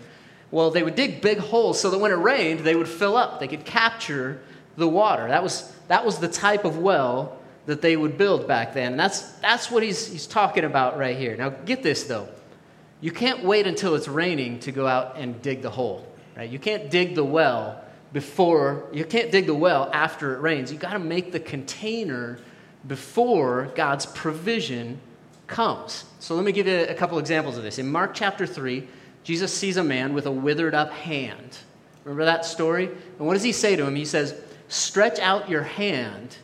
Well, 0.49 0.71
they 0.71 0.81
would 0.81 0.95
dig 0.95 1.21
big 1.21 1.37
holes 1.37 1.79
so 1.79 1.91
that 1.91 1.99
when 1.99 2.11
it 2.11 2.15
rained, 2.15 2.61
they 2.61 2.75
would 2.75 2.87
fill 2.87 3.15
up. 3.15 3.39
They 3.39 3.47
could 3.47 3.63
capture 3.63 4.41
the 4.75 4.87
water. 4.87 5.27
That 5.27 5.43
was, 5.43 5.71
that 5.87 6.03
was 6.03 6.17
the 6.17 6.27
type 6.27 6.65
of 6.65 6.79
well 6.79 7.37
that 7.67 7.83
they 7.83 7.95
would 7.95 8.17
build 8.17 8.47
back 8.47 8.73
then. 8.73 8.93
And 8.93 8.99
that's, 8.99 9.21
that's 9.33 9.69
what 9.69 9.83
he's, 9.83 10.11
he's 10.11 10.25
talking 10.25 10.63
about 10.63 10.97
right 10.97 11.15
here. 11.15 11.37
Now, 11.37 11.49
get 11.49 11.83
this 11.83 12.05
though. 12.05 12.27
You 13.01 13.11
can't 13.11 13.43
wait 13.43 13.67
until 13.67 13.93
it's 13.93 14.07
raining 14.07 14.61
to 14.61 14.71
go 14.71 14.87
out 14.87 15.15
and 15.17 15.39
dig 15.43 15.61
the 15.61 15.69
hole, 15.69 16.07
right? 16.35 16.49
You 16.49 16.57
can't 16.57 16.89
dig 16.89 17.13
the 17.13 17.23
well 17.23 17.83
before, 18.13 18.89
you 18.91 19.05
can't 19.05 19.31
dig 19.31 19.45
the 19.45 19.53
well 19.53 19.91
after 19.93 20.33
it 20.33 20.39
rains. 20.39 20.71
You 20.71 20.79
got 20.79 20.93
to 20.93 20.99
make 20.99 21.31
the 21.31 21.39
container 21.39 22.39
before 22.87 23.71
God's 23.75 24.05
provision 24.05 24.99
comes. 25.47 26.05
So 26.19 26.35
let 26.35 26.43
me 26.43 26.51
give 26.51 26.67
you 26.67 26.85
a 26.87 26.93
couple 26.93 27.19
examples 27.19 27.57
of 27.57 27.63
this. 27.63 27.79
In 27.79 27.91
Mark 27.91 28.13
chapter 28.13 28.45
3, 28.45 28.87
Jesus 29.23 29.53
sees 29.53 29.77
a 29.77 29.83
man 29.83 30.13
with 30.13 30.25
a 30.25 30.31
withered 30.31 30.75
up 30.75 30.91
hand. 30.91 31.57
Remember 32.03 32.25
that 32.25 32.45
story? 32.45 32.85
And 33.17 33.27
what 33.27 33.33
does 33.33 33.43
he 33.43 33.51
say 33.51 33.75
to 33.75 33.85
him? 33.85 33.95
He 33.95 34.05
says, 34.05 34.35
Stretch 34.67 35.19
out 35.19 35.49
your 35.49 35.63
hand 35.63 36.37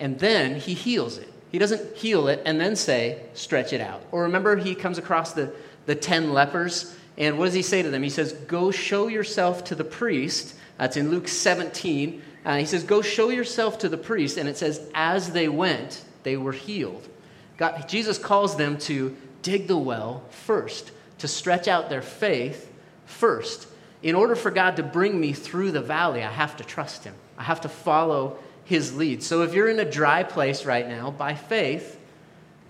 and 0.00 0.18
then 0.18 0.58
he 0.58 0.74
heals 0.74 1.18
it. 1.18 1.28
He 1.52 1.58
doesn't 1.58 1.96
heal 1.96 2.26
it 2.28 2.42
and 2.44 2.58
then 2.58 2.74
say, 2.74 3.22
stretch 3.34 3.72
it 3.72 3.80
out. 3.80 4.02
Or 4.10 4.22
remember, 4.22 4.56
he 4.56 4.74
comes 4.74 4.98
across 4.98 5.32
the, 5.32 5.52
the 5.86 5.94
10 5.94 6.32
lepers, 6.32 6.96
and 7.18 7.38
what 7.38 7.44
does 7.44 7.54
he 7.54 7.62
say 7.62 7.82
to 7.82 7.90
them? 7.90 8.02
He 8.02 8.10
says, 8.10 8.32
Go 8.32 8.70
show 8.70 9.08
yourself 9.08 9.64
to 9.64 9.74
the 9.74 9.84
priest. 9.84 10.54
That's 10.78 10.96
in 10.96 11.10
Luke 11.10 11.28
17. 11.28 12.22
Uh, 12.44 12.56
he 12.56 12.64
says, 12.64 12.84
Go 12.84 13.02
show 13.02 13.30
yourself 13.30 13.78
to 13.78 13.88
the 13.88 13.98
priest. 13.98 14.36
And 14.36 14.48
it 14.48 14.56
says, 14.56 14.88
As 14.94 15.32
they 15.32 15.48
went, 15.48 16.04
they 16.22 16.36
were 16.36 16.52
healed. 16.52 17.08
God, 17.56 17.88
Jesus 17.88 18.18
calls 18.18 18.56
them 18.56 18.78
to 18.78 19.16
dig 19.42 19.66
the 19.66 19.76
well 19.76 20.24
first, 20.30 20.92
to 21.18 21.28
stretch 21.28 21.68
out 21.68 21.90
their 21.90 22.02
faith 22.02 22.72
first. 23.04 23.66
In 24.02 24.14
order 24.14 24.34
for 24.34 24.50
God 24.50 24.76
to 24.76 24.82
bring 24.82 25.20
me 25.20 25.32
through 25.32 25.72
the 25.72 25.82
valley, 25.82 26.22
I 26.22 26.30
have 26.30 26.56
to 26.56 26.64
trust 26.64 27.04
Him. 27.04 27.14
I 27.36 27.42
have 27.42 27.60
to 27.62 27.68
follow 27.68 28.38
his 28.70 28.94
lead. 28.94 29.20
So 29.20 29.42
if 29.42 29.52
you're 29.52 29.68
in 29.68 29.80
a 29.80 29.90
dry 29.90 30.22
place 30.22 30.64
right 30.64 30.86
now, 30.86 31.10
by 31.10 31.34
faith, 31.34 31.98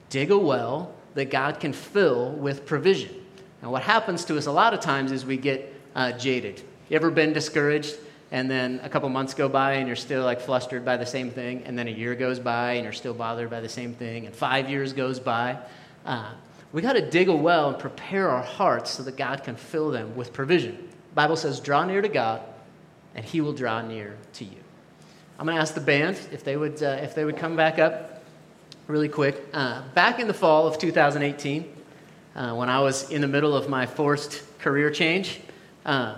dig 0.09 0.31
a 0.31 0.39
well 0.39 0.95
that 1.13 1.31
God 1.31 1.61
can 1.61 1.75
fill 1.75 2.31
with 2.31 2.65
provision. 2.65 3.15
Now, 3.63 3.71
what 3.71 3.83
happens 3.83 4.25
to 4.25 4.39
us 4.39 4.47
a 4.47 4.51
lot 4.51 4.73
of 4.73 4.81
times 4.81 5.13
is 5.13 5.27
we 5.27 5.37
get 5.37 5.75
uh, 5.95 6.13
jaded. 6.13 6.63
You 6.89 6.97
ever 6.97 7.11
been 7.11 7.35
discouraged? 7.35 7.97
And 8.33 8.51
then 8.51 8.81
a 8.85 8.89
couple 8.89 9.09
months 9.09 9.35
go 9.35 9.49
by 9.49 9.75
and 9.75 9.89
you're 9.89 9.97
still 9.97 10.25
like 10.25 10.41
flustered 10.41 10.85
by 10.85 10.97
the 10.97 11.07
same 11.07 11.31
thing. 11.31 11.65
And 11.65 11.77
then 11.77 11.89
a 11.89 11.91
year 11.91 12.15
goes 12.15 12.39
by 12.39 12.73
and 12.73 12.85
you're 12.85 12.93
still 12.93 13.15
bothered 13.15 13.51
by 13.51 13.61
the 13.61 13.69
same 13.69 13.95
thing. 13.95 14.27
And 14.27 14.35
five 14.35 14.71
years 14.71 14.93
goes 14.93 15.19
by. 15.19 15.59
Uh, 16.07 16.31
we 16.73 16.83
got 16.83 16.93
to 16.93 17.11
dig 17.11 17.29
a 17.29 17.35
well 17.35 17.71
and 17.71 17.79
prepare 17.79 18.29
our 18.29 18.43
hearts 18.43 18.91
so 18.93 19.03
that 19.03 19.17
God 19.17 19.43
can 19.43 19.57
fill 19.57 19.91
them 19.91 20.15
with 20.15 20.33
provision. 20.33 20.77
The 20.77 21.15
Bible 21.15 21.37
says, 21.37 21.59
draw 21.59 21.85
near 21.85 22.01
to 22.01 22.09
God 22.09 22.43
and 23.17 23.25
he 23.25 23.41
will 23.41 23.53
draw 23.53 23.83
near 23.83 24.17
to 24.35 24.45
you. 24.45 24.59
I'm 25.39 25.47
going 25.47 25.57
to 25.57 25.63
ask 25.63 25.75
the 25.75 25.81
band 25.81 26.21
if 26.31 26.45
they 26.45 26.57
would, 26.57 26.83
uh, 26.83 26.99
if 27.03 27.15
they 27.15 27.25
would 27.25 27.37
come 27.37 27.57
back 27.57 27.79
up 27.81 28.23
really 28.87 29.09
quick. 29.09 29.45
Uh, 29.53 29.83
back 29.95 30.21
in 30.21 30.29
the 30.29 30.35
fall 30.35 30.67
of 30.67 30.79
2018, 30.79 31.77
uh, 32.35 32.55
when 32.55 32.69
I 32.69 32.81
was 32.81 33.11
in 33.11 33.23
the 33.23 33.29
middle 33.29 33.57
of 33.57 33.69
my 33.69 33.87
forced 33.87 34.43
career 34.59 34.91
change, 34.91 35.41
uh, 35.85 36.17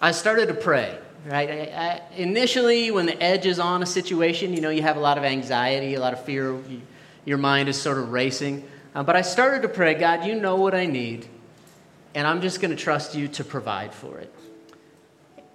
I 0.00 0.12
started 0.12 0.48
to 0.48 0.54
pray. 0.54 0.98
Right? 1.26 1.50
I, 1.50 1.54
I, 1.54 2.02
initially, 2.16 2.90
when 2.90 3.06
the 3.06 3.20
edge 3.22 3.44
is 3.44 3.58
on 3.58 3.82
a 3.82 3.86
situation, 3.86 4.54
you 4.54 4.60
know, 4.60 4.70
you 4.70 4.82
have 4.82 4.96
a 4.96 5.00
lot 5.00 5.18
of 5.18 5.24
anxiety, 5.24 5.94
a 5.94 6.00
lot 6.00 6.12
of 6.12 6.24
fear. 6.24 6.52
You, 6.52 6.80
your 7.24 7.38
mind 7.38 7.68
is 7.68 7.80
sort 7.80 7.98
of 7.98 8.10
racing. 8.10 8.66
Uh, 8.94 9.02
but 9.02 9.16
I 9.16 9.22
started 9.22 9.62
to 9.62 9.68
pray, 9.68 9.94
God, 9.94 10.24
you 10.24 10.34
know 10.34 10.56
what 10.56 10.74
I 10.74 10.86
need, 10.86 11.26
and 12.14 12.26
I'm 12.26 12.40
just 12.40 12.60
going 12.60 12.70
to 12.70 12.82
trust 12.82 13.14
you 13.14 13.28
to 13.28 13.44
provide 13.44 13.92
for 13.92 14.18
it 14.18 14.32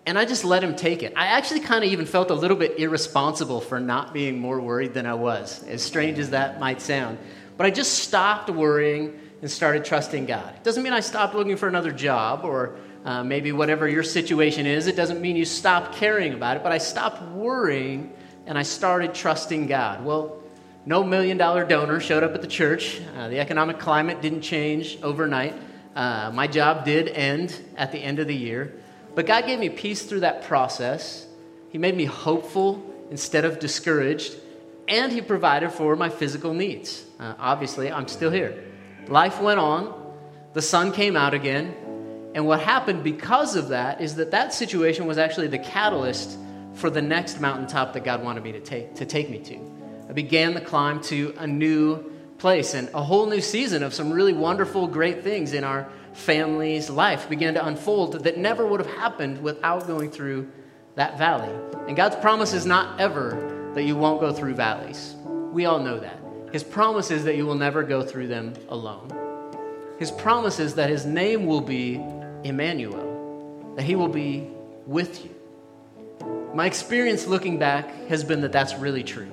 and 0.06 0.18
I 0.18 0.26
just 0.26 0.44
let 0.44 0.64
him 0.64 0.76
take 0.76 1.02
it. 1.02 1.14
I 1.16 1.28
actually 1.28 1.62
kind 1.62 1.84
of 1.84 1.92
even 1.92 2.06
felt 2.06 2.30
a 2.30 2.34
little 2.34 2.58
bit 2.58 2.78
irresponsible 2.78 3.62
for 3.62 3.80
not 3.80 4.14
being 4.14 4.38
more 4.38 4.60
worried 4.60 4.94
than 4.94 5.06
I 5.06 5.14
was, 5.14 5.64
as 5.64 5.82
strange 5.82 6.20
as 6.20 6.32
that 6.32 6.60
might 6.60 6.82
sound. 6.82 7.18
But 7.56 7.68
I 7.68 7.72
just 7.72 8.00
stopped 8.00 8.50
worrying 8.50 9.20
and 9.42 9.50
started 9.50 9.86
trusting 9.86 10.26
God. 10.26 10.56
It 10.56 10.64
doesn't 10.64 10.84
mean 10.84 10.94
I 10.94 11.00
stopped 11.00 11.36
looking 11.36 11.56
for 11.56 11.68
another 11.68 11.92
job 11.92 12.44
or 12.44 12.76
uh, 13.06 13.24
maybe 13.24 13.52
whatever 13.52 13.88
your 13.88 14.04
situation 14.04 14.66
is. 14.66 14.88
It 14.88 14.96
doesn't 14.96 15.22
mean 15.22 15.36
you 15.36 15.46
stop 15.46 15.96
caring 15.96 16.34
about 16.34 16.58
it, 16.58 16.64
but 16.64 16.72
I 16.72 16.78
stopped 16.78 17.22
worrying 17.34 18.14
and 18.46 18.58
I 18.58 18.64
started 18.64 19.14
trusting 19.14 19.68
God. 19.68 20.04
Well, 20.04 20.38
no 20.86 21.04
million 21.04 21.38
dollar 21.38 21.66
donor 21.66 22.00
showed 22.00 22.24
up 22.24 22.34
at 22.34 22.42
the 22.42 22.48
church. 22.48 23.02
Uh, 23.16 23.30
the 23.30 23.40
economic 23.40 23.80
climate 23.80 24.22
didn't 24.22 24.42
change 24.42 24.98
overnight. 25.02 25.56
Uh, 25.96 26.32
my 26.34 26.48
job 26.48 26.86
did 26.86 27.08
end 27.08 27.60
at 27.78 27.92
the 27.92 28.00
end 28.00 28.20
of 28.20 28.28
the 28.28 28.36
year. 28.36 28.74
But 29.16 29.26
God 29.26 29.46
gave 29.46 29.60
me 29.60 29.70
peace 29.70 30.04
through 30.04 30.22
that 30.22 30.44
process. 30.44 31.28
He 31.70 31.78
made 31.78 31.96
me 31.96 32.06
hopeful 32.06 32.84
instead 33.12 33.46
of 33.46 33.60
discouraged, 33.60 34.36
and 34.88 35.12
He 35.12 35.22
provided 35.22 35.72
for 35.72 35.96
my 35.96 36.10
physical 36.10 36.54
needs. 36.54 37.06
Uh, 37.20 37.36
obviously, 37.38 37.92
I'm 37.92 38.08
still 38.08 38.32
here. 38.32 38.64
Life 39.08 39.40
went 39.40 39.60
on, 39.60 39.94
the 40.54 40.62
sun 40.62 40.92
came 40.92 41.16
out 41.16 41.34
again, 41.34 41.76
and 42.34 42.48
what 42.48 42.60
happened 42.60 43.04
because 43.04 43.56
of 43.56 43.70
that 43.70 44.02
is 44.02 44.16
that 44.16 44.32
that 44.32 44.54
situation 44.54 45.06
was 45.06 45.18
actually 45.18 45.48
the 45.48 45.60
catalyst 45.60 46.38
for 46.74 46.90
the 46.90 47.02
next 47.02 47.40
mountaintop 47.40 47.94
that 47.94 48.04
God 48.04 48.24
wanted 48.24 48.44
me 48.44 48.52
to 48.54 48.60
take, 48.60 48.96
to 48.96 49.06
take 49.06 49.30
me 49.30 49.40
to. 49.40 49.60
I 50.10 50.14
began 50.14 50.54
the 50.54 50.62
climb 50.62 51.02
to 51.04 51.34
a 51.38 51.46
new 51.46 52.12
place 52.40 52.74
and 52.74 52.90
a 52.94 53.04
whole 53.04 53.28
new 53.28 53.42
season 53.42 53.84
of 53.84 53.94
some 53.94 54.12
really 54.12 54.34
wonderful, 54.34 54.88
great 54.88 55.24
things 55.24 55.54
in 55.54 55.64
our 55.64 55.88
family's 56.14 56.90
life 56.90 57.30
began 57.30 57.54
to 57.54 57.66
unfold 57.66 58.24
that 58.24 58.38
never 58.38 58.66
would 58.66 58.80
have 58.80 58.90
happened 58.96 59.42
without 59.42 59.88
going 59.88 60.10
through 60.10 60.52
that 60.96 61.18
valley. 61.18 61.54
And 61.88 61.96
God's 61.96 62.16
promise 62.16 62.54
is 62.54 62.66
not 62.66 63.00
ever 63.00 63.72
that 63.76 63.84
you 63.84 63.96
won't 63.96 64.20
go 64.20 64.34
through 64.34 64.56
valleys. 64.56 65.16
We 65.52 65.66
all 65.66 65.80
know 65.80 66.00
that. 66.00 66.20
His 66.52 66.64
promise 66.64 67.12
is 67.12 67.24
that 67.26 67.36
you 67.36 67.46
will 67.46 67.56
never 67.56 67.84
go 67.84 68.04
through 68.04 68.28
them 68.28 68.54
alone. 68.70 69.12
His 69.98 70.12
promise 70.12 70.60
is 70.60 70.76
that 70.76 70.90
His 70.90 71.06
name 71.06 71.46
will 71.46 71.62
be 71.62 71.98
Emmanuel, 72.44 73.74
that 73.76 73.84
He 73.84 73.96
will 73.96 74.08
be 74.08 74.48
with 74.86 75.24
you. 75.24 75.32
My 76.54 76.66
experience 76.66 77.26
looking 77.26 77.58
back 77.58 77.90
has 78.08 78.24
been 78.24 78.42
that 78.42 78.52
that's 78.52 78.76
really 78.76 79.04
true. 79.04 79.30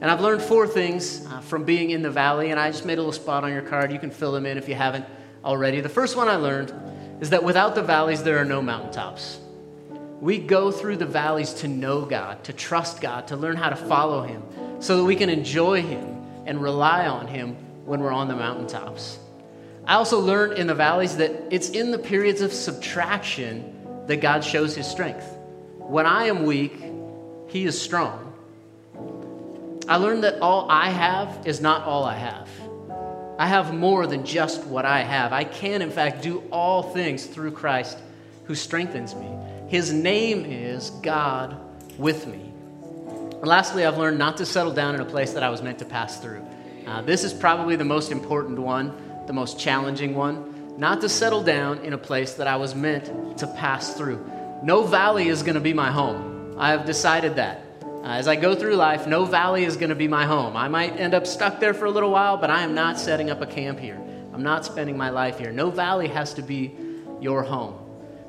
And 0.00 0.10
I've 0.10 0.20
learned 0.20 0.42
four 0.42 0.66
things 0.66 1.26
uh, 1.26 1.40
from 1.40 1.64
being 1.64 1.90
in 1.90 2.02
the 2.02 2.10
valley, 2.10 2.50
and 2.50 2.60
I 2.60 2.70
just 2.70 2.84
made 2.84 2.98
a 2.98 3.00
little 3.00 3.12
spot 3.12 3.42
on 3.42 3.52
your 3.52 3.62
card. 3.62 3.90
You 3.92 3.98
can 3.98 4.10
fill 4.10 4.32
them 4.32 4.46
in 4.46 4.58
if 4.58 4.68
you 4.68 4.74
haven't 4.74 5.04
already. 5.44 5.80
The 5.80 5.88
first 5.88 6.16
one 6.16 6.28
I 6.28 6.36
learned 6.36 6.72
is 7.20 7.30
that 7.30 7.42
without 7.42 7.74
the 7.74 7.82
valleys, 7.82 8.22
there 8.22 8.38
are 8.38 8.44
no 8.44 8.60
mountaintops. 8.60 9.40
We 10.20 10.38
go 10.38 10.70
through 10.70 10.98
the 10.98 11.06
valleys 11.06 11.54
to 11.54 11.68
know 11.68 12.02
God, 12.02 12.44
to 12.44 12.52
trust 12.52 13.00
God, 13.00 13.28
to 13.28 13.36
learn 13.36 13.56
how 13.56 13.70
to 13.70 13.76
follow 13.76 14.22
Him, 14.22 14.42
so 14.80 14.98
that 14.98 15.04
we 15.04 15.16
can 15.16 15.30
enjoy 15.30 15.82
Him 15.82 16.22
and 16.46 16.62
rely 16.62 17.06
on 17.06 17.26
Him 17.26 17.56
when 17.84 18.00
we're 18.00 18.12
on 18.12 18.28
the 18.28 18.36
mountaintops. 18.36 19.18
I 19.86 19.94
also 19.94 20.18
learned 20.18 20.58
in 20.58 20.66
the 20.66 20.74
valleys 20.74 21.16
that 21.18 21.30
it's 21.50 21.70
in 21.70 21.90
the 21.90 21.98
periods 21.98 22.40
of 22.40 22.52
subtraction 22.52 23.72
that 24.06 24.16
God 24.16 24.42
shows 24.42 24.74
His 24.74 24.86
strength. 24.86 25.26
When 25.78 26.06
I 26.06 26.24
am 26.24 26.44
weak, 26.44 26.74
He 27.48 27.64
is 27.64 27.80
strong. 27.80 28.32
I 29.86 29.96
learned 29.96 30.24
that 30.24 30.40
all 30.40 30.70
I 30.70 30.88
have 30.88 31.46
is 31.46 31.60
not 31.60 31.84
all 31.84 32.04
I 32.04 32.16
have. 32.16 32.48
I 33.38 33.46
have 33.46 33.74
more 33.74 34.06
than 34.06 34.24
just 34.24 34.64
what 34.64 34.86
I 34.86 35.00
have. 35.00 35.32
I 35.32 35.44
can, 35.44 35.82
in 35.82 35.90
fact, 35.90 36.22
do 36.22 36.42
all 36.50 36.82
things 36.82 37.26
through 37.26 37.50
Christ 37.50 37.98
who 38.44 38.54
strengthens 38.54 39.14
me. 39.14 39.28
His 39.68 39.92
name 39.92 40.46
is 40.46 40.90
God 41.02 41.56
with 41.98 42.26
me. 42.26 42.52
And 43.32 43.46
lastly, 43.46 43.84
I've 43.84 43.98
learned 43.98 44.18
not 44.18 44.38
to 44.38 44.46
settle 44.46 44.72
down 44.72 44.94
in 44.94 45.00
a 45.02 45.04
place 45.04 45.32
that 45.34 45.42
I 45.42 45.50
was 45.50 45.60
meant 45.60 45.80
to 45.80 45.84
pass 45.84 46.20
through. 46.20 46.46
Uh, 46.86 47.02
this 47.02 47.24
is 47.24 47.34
probably 47.34 47.76
the 47.76 47.84
most 47.84 48.12
important 48.12 48.58
one, 48.58 48.96
the 49.26 49.32
most 49.32 49.58
challenging 49.58 50.14
one. 50.14 50.76
Not 50.78 51.00
to 51.02 51.08
settle 51.08 51.42
down 51.42 51.78
in 51.84 51.92
a 51.92 51.98
place 51.98 52.34
that 52.34 52.46
I 52.46 52.56
was 52.56 52.74
meant 52.74 53.38
to 53.38 53.46
pass 53.46 53.94
through. 53.94 54.24
No 54.62 54.82
valley 54.82 55.28
is 55.28 55.42
going 55.42 55.54
to 55.54 55.60
be 55.60 55.72
my 55.72 55.90
home. 55.90 56.56
I 56.58 56.70
have 56.70 56.84
decided 56.84 57.36
that. 57.36 57.62
Uh, 57.82 58.08
as 58.08 58.28
I 58.28 58.36
go 58.36 58.54
through 58.54 58.74
life, 58.74 59.06
no 59.06 59.24
valley 59.24 59.64
is 59.64 59.76
going 59.76 59.90
to 59.90 59.94
be 59.94 60.08
my 60.08 60.26
home. 60.26 60.56
I 60.56 60.68
might 60.68 61.00
end 61.00 61.14
up 61.14 61.26
stuck 61.26 61.60
there 61.60 61.74
for 61.74 61.86
a 61.86 61.90
little 61.90 62.10
while, 62.10 62.36
but 62.36 62.50
I 62.50 62.62
am 62.62 62.74
not 62.74 62.98
setting 62.98 63.30
up 63.30 63.40
a 63.40 63.46
camp 63.46 63.78
here. 63.78 64.00
I'm 64.32 64.42
not 64.42 64.64
spending 64.64 64.96
my 64.96 65.10
life 65.10 65.38
here. 65.38 65.52
No 65.52 65.70
valley 65.70 66.08
has 66.08 66.34
to 66.34 66.42
be 66.42 66.76
your 67.20 67.42
home. 67.42 67.78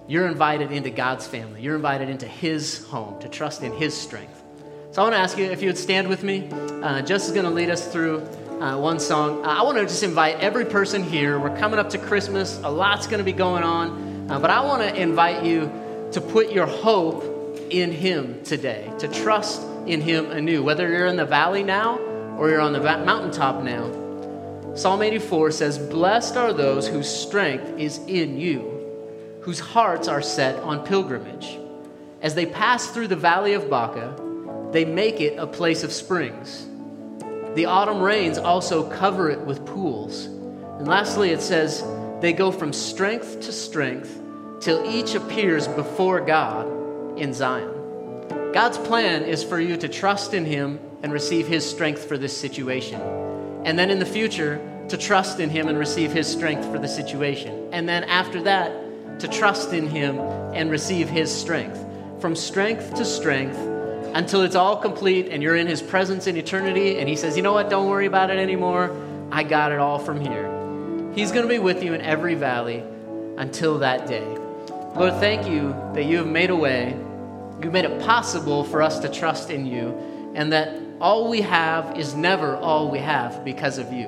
You're 0.08 0.28
invited 0.28 0.72
into 0.72 0.92
God's 0.92 1.26
family. 1.26 1.62
You're 1.62 1.76
invited 1.76 2.10
into 2.10 2.28
His 2.28 2.86
home 2.86 3.20
to 3.22 3.28
trust 3.28 3.64
in 3.64 3.74
His 3.74 3.94
strength. 3.96 4.44
So 4.92 5.02
I 5.02 5.06
want 5.06 5.16
to 5.16 5.20
ask 5.20 5.38
you 5.38 5.46
if 5.46 5.62
you 5.62 5.68
would 5.68 5.78
stand 5.78 6.08
with 6.08 6.24
me. 6.24 6.48
Uh, 6.52 7.02
Jess 7.02 7.28
is 7.28 7.34
going 7.34 7.46
to 7.46 7.52
lead 7.52 7.70
us 7.70 7.92
through 7.92 8.26
uh, 8.60 8.78
one 8.78 9.00
song. 9.00 9.44
Uh, 9.44 9.50
I 9.50 9.64
want 9.64 9.78
to 9.78 9.84
just 9.84 10.04
invite 10.04 10.40
every 10.40 10.66
person 10.66 11.04
here. 11.04 11.38
We're 11.40 11.58
coming 11.58 11.78
up 11.78 11.90
to 11.90 11.98
Christmas. 11.98 12.60
A 12.64 12.70
lot's 12.70 13.06
going 13.06 13.18
to 13.18 13.24
be 13.24 13.34
going 13.34 13.64
on. 13.64 14.30
Uh, 14.30 14.40
but 14.40 14.50
I 14.50 14.62
want 14.62 14.82
to 14.82 14.96
invite 15.02 15.44
you 15.44 15.72
to 16.14 16.22
put 16.22 16.52
your 16.52 16.66
hope 16.66 17.24
in 17.70 17.92
Him 17.92 18.44
today, 18.44 18.92
to 19.00 19.08
trust 19.08 19.62
in 19.86 20.02
Him 20.02 20.32
anew, 20.32 20.64
whether 20.64 20.90
you're 20.90 21.08
in 21.08 21.18
the 21.18 21.26
valley 21.26 21.64
now 21.64 21.98
or 22.38 22.50
you're 22.50 22.62
on 22.62 22.74
the 22.74 22.80
mountaintop 22.80 23.62
now. 23.64 24.74
Psalm 24.76 25.02
84 25.02 25.52
says, 25.52 25.78
Blessed 25.78 26.38
are 26.38 26.54
those 26.54 26.88
whose 26.88 27.10
strength 27.10 27.78
is 27.78 27.98
in 28.08 28.40
you, 28.40 29.40
whose 29.42 29.60
hearts 29.60 30.08
are 30.08 30.22
set 30.22 30.62
on 30.64 30.86
pilgrimage. 30.86 31.58
As 32.22 32.36
they 32.36 32.46
pass 32.46 32.88
through 32.88 33.08
the 33.08 33.16
valley 33.16 33.54
of 33.54 33.70
Baka, 33.70 34.16
they 34.72 34.86
make 34.86 35.22
it 35.22 35.38
a 35.38 35.48
place 35.48 35.84
of 35.84 35.92
springs. 35.92 36.68
The 37.56 37.66
autumn 37.66 38.02
rains 38.02 38.38
also 38.38 38.90
cover 38.90 39.30
it 39.30 39.40
with 39.40 39.66
pools. 39.66 40.26
And 40.26 40.88
lastly, 40.88 41.32
it 41.32 41.42
says, 41.42 41.84
they 42.20 42.34
go 42.34 42.52
from 42.52 42.74
strength 42.74 43.40
to 43.42 43.52
strength 43.54 44.22
till 44.60 44.86
each 44.86 45.16
appears 45.16 45.68
before 45.68 46.20
God 46.20 46.68
in 47.18 47.34
Zion. 47.34 47.72
God's 48.52 48.78
plan 48.78 49.24
is 49.24 49.44
for 49.44 49.60
you 49.60 49.78
to 49.78 49.88
trust 49.88 50.34
in 50.34 50.46
Him 50.46 50.80
and 51.02 51.14
receive 51.14 51.48
His 51.48 51.70
strength 51.70 52.04
for 52.06 52.18
this 52.18 52.36
situation. 52.36 53.00
And 53.64 53.80
then 53.80 53.90
in 53.90 54.00
the 54.00 54.06
future, 54.06 54.60
to 54.90 54.98
trust 54.98 55.40
in 55.40 55.50
Him 55.50 55.68
and 55.68 55.78
receive 55.78 56.12
His 56.12 56.28
strength 56.28 56.70
for 56.70 56.78
the 56.78 56.88
situation. 56.88 57.70
And 57.72 57.88
then 57.88 58.04
after 58.04 58.42
that, 58.44 59.20
to 59.20 59.28
trust 59.30 59.72
in 59.72 59.88
Him 59.88 60.20
and 60.20 60.70
receive 60.70 61.08
His 61.08 61.34
strength. 61.34 61.84
From 62.20 62.36
strength 62.36 62.96
to 62.96 63.06
strength 63.06 63.58
until 64.16 64.44
it's 64.44 64.56
all 64.56 64.78
complete 64.78 65.28
and 65.28 65.44
you're 65.44 65.58
in 65.58 65.68
His 65.68 65.82
presence 65.82 66.26
in 66.26 66.38
eternity. 66.38 66.98
And 66.98 67.08
He 67.08 67.16
says, 67.16 67.36
You 67.36 67.44
know 67.44 67.54
what? 67.54 67.70
Don't 67.70 67.88
worry 67.88 68.08
about 68.08 68.32
it 68.32 68.40
anymore. 68.40 68.96
I 69.30 69.44
got 69.44 69.72
it 69.72 69.78
all 69.78 70.00
from 70.00 70.20
here. 70.20 71.12
He's 71.14 71.32
going 71.32 71.44
to 71.44 71.50
be 71.50 71.60
with 71.60 71.84
you 71.84 71.94
in 71.94 72.02
every 72.02 72.34
valley 72.36 72.82
until 73.38 73.80
that 73.80 74.08
day. 74.08 74.26
Lord, 74.96 75.14
thank 75.16 75.48
you 75.48 75.76
that 75.94 76.06
you 76.06 76.18
have 76.18 76.28
made 76.28 76.50
a 76.50 76.56
way. 76.56 76.98
You 77.62 77.70
made 77.70 77.84
it 77.86 78.02
possible 78.02 78.64
for 78.64 78.82
us 78.82 79.00
to 79.00 79.10
trust 79.10 79.50
in 79.50 79.66
you, 79.66 80.32
and 80.34 80.52
that 80.54 80.80
all 81.02 81.30
we 81.30 81.42
have 81.42 81.98
is 81.98 82.16
never 82.16 82.56
all 82.56 82.90
we 82.90 83.00
have 83.00 83.44
because 83.44 83.78
of 83.78 83.92
you. 83.92 84.08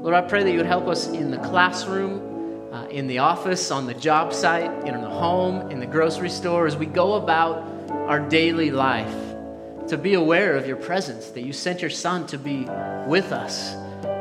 Lord, 0.00 0.14
I 0.14 0.22
pray 0.22 0.42
that 0.42 0.50
you 0.50 0.56
would 0.56 0.66
help 0.66 0.88
us 0.88 1.08
in 1.08 1.30
the 1.30 1.38
classroom, 1.38 2.72
uh, 2.72 2.86
in 2.86 3.06
the 3.06 3.18
office, 3.18 3.70
on 3.70 3.86
the 3.86 3.94
job 3.94 4.32
site, 4.32 4.70
in 4.86 5.00
the 5.00 5.10
home, 5.10 5.70
in 5.70 5.80
the 5.80 5.86
grocery 5.86 6.30
store, 6.30 6.66
as 6.66 6.76
we 6.76 6.86
go 6.86 7.14
about 7.14 7.71
our 8.08 8.20
daily 8.20 8.70
life, 8.70 9.14
to 9.88 9.98
be 9.98 10.14
aware 10.14 10.56
of 10.56 10.66
your 10.66 10.76
presence, 10.76 11.30
that 11.30 11.42
you 11.42 11.52
sent 11.52 11.80
your 11.80 11.90
Son 11.90 12.26
to 12.28 12.38
be 12.38 12.66
with 13.06 13.32
us. 13.32 13.74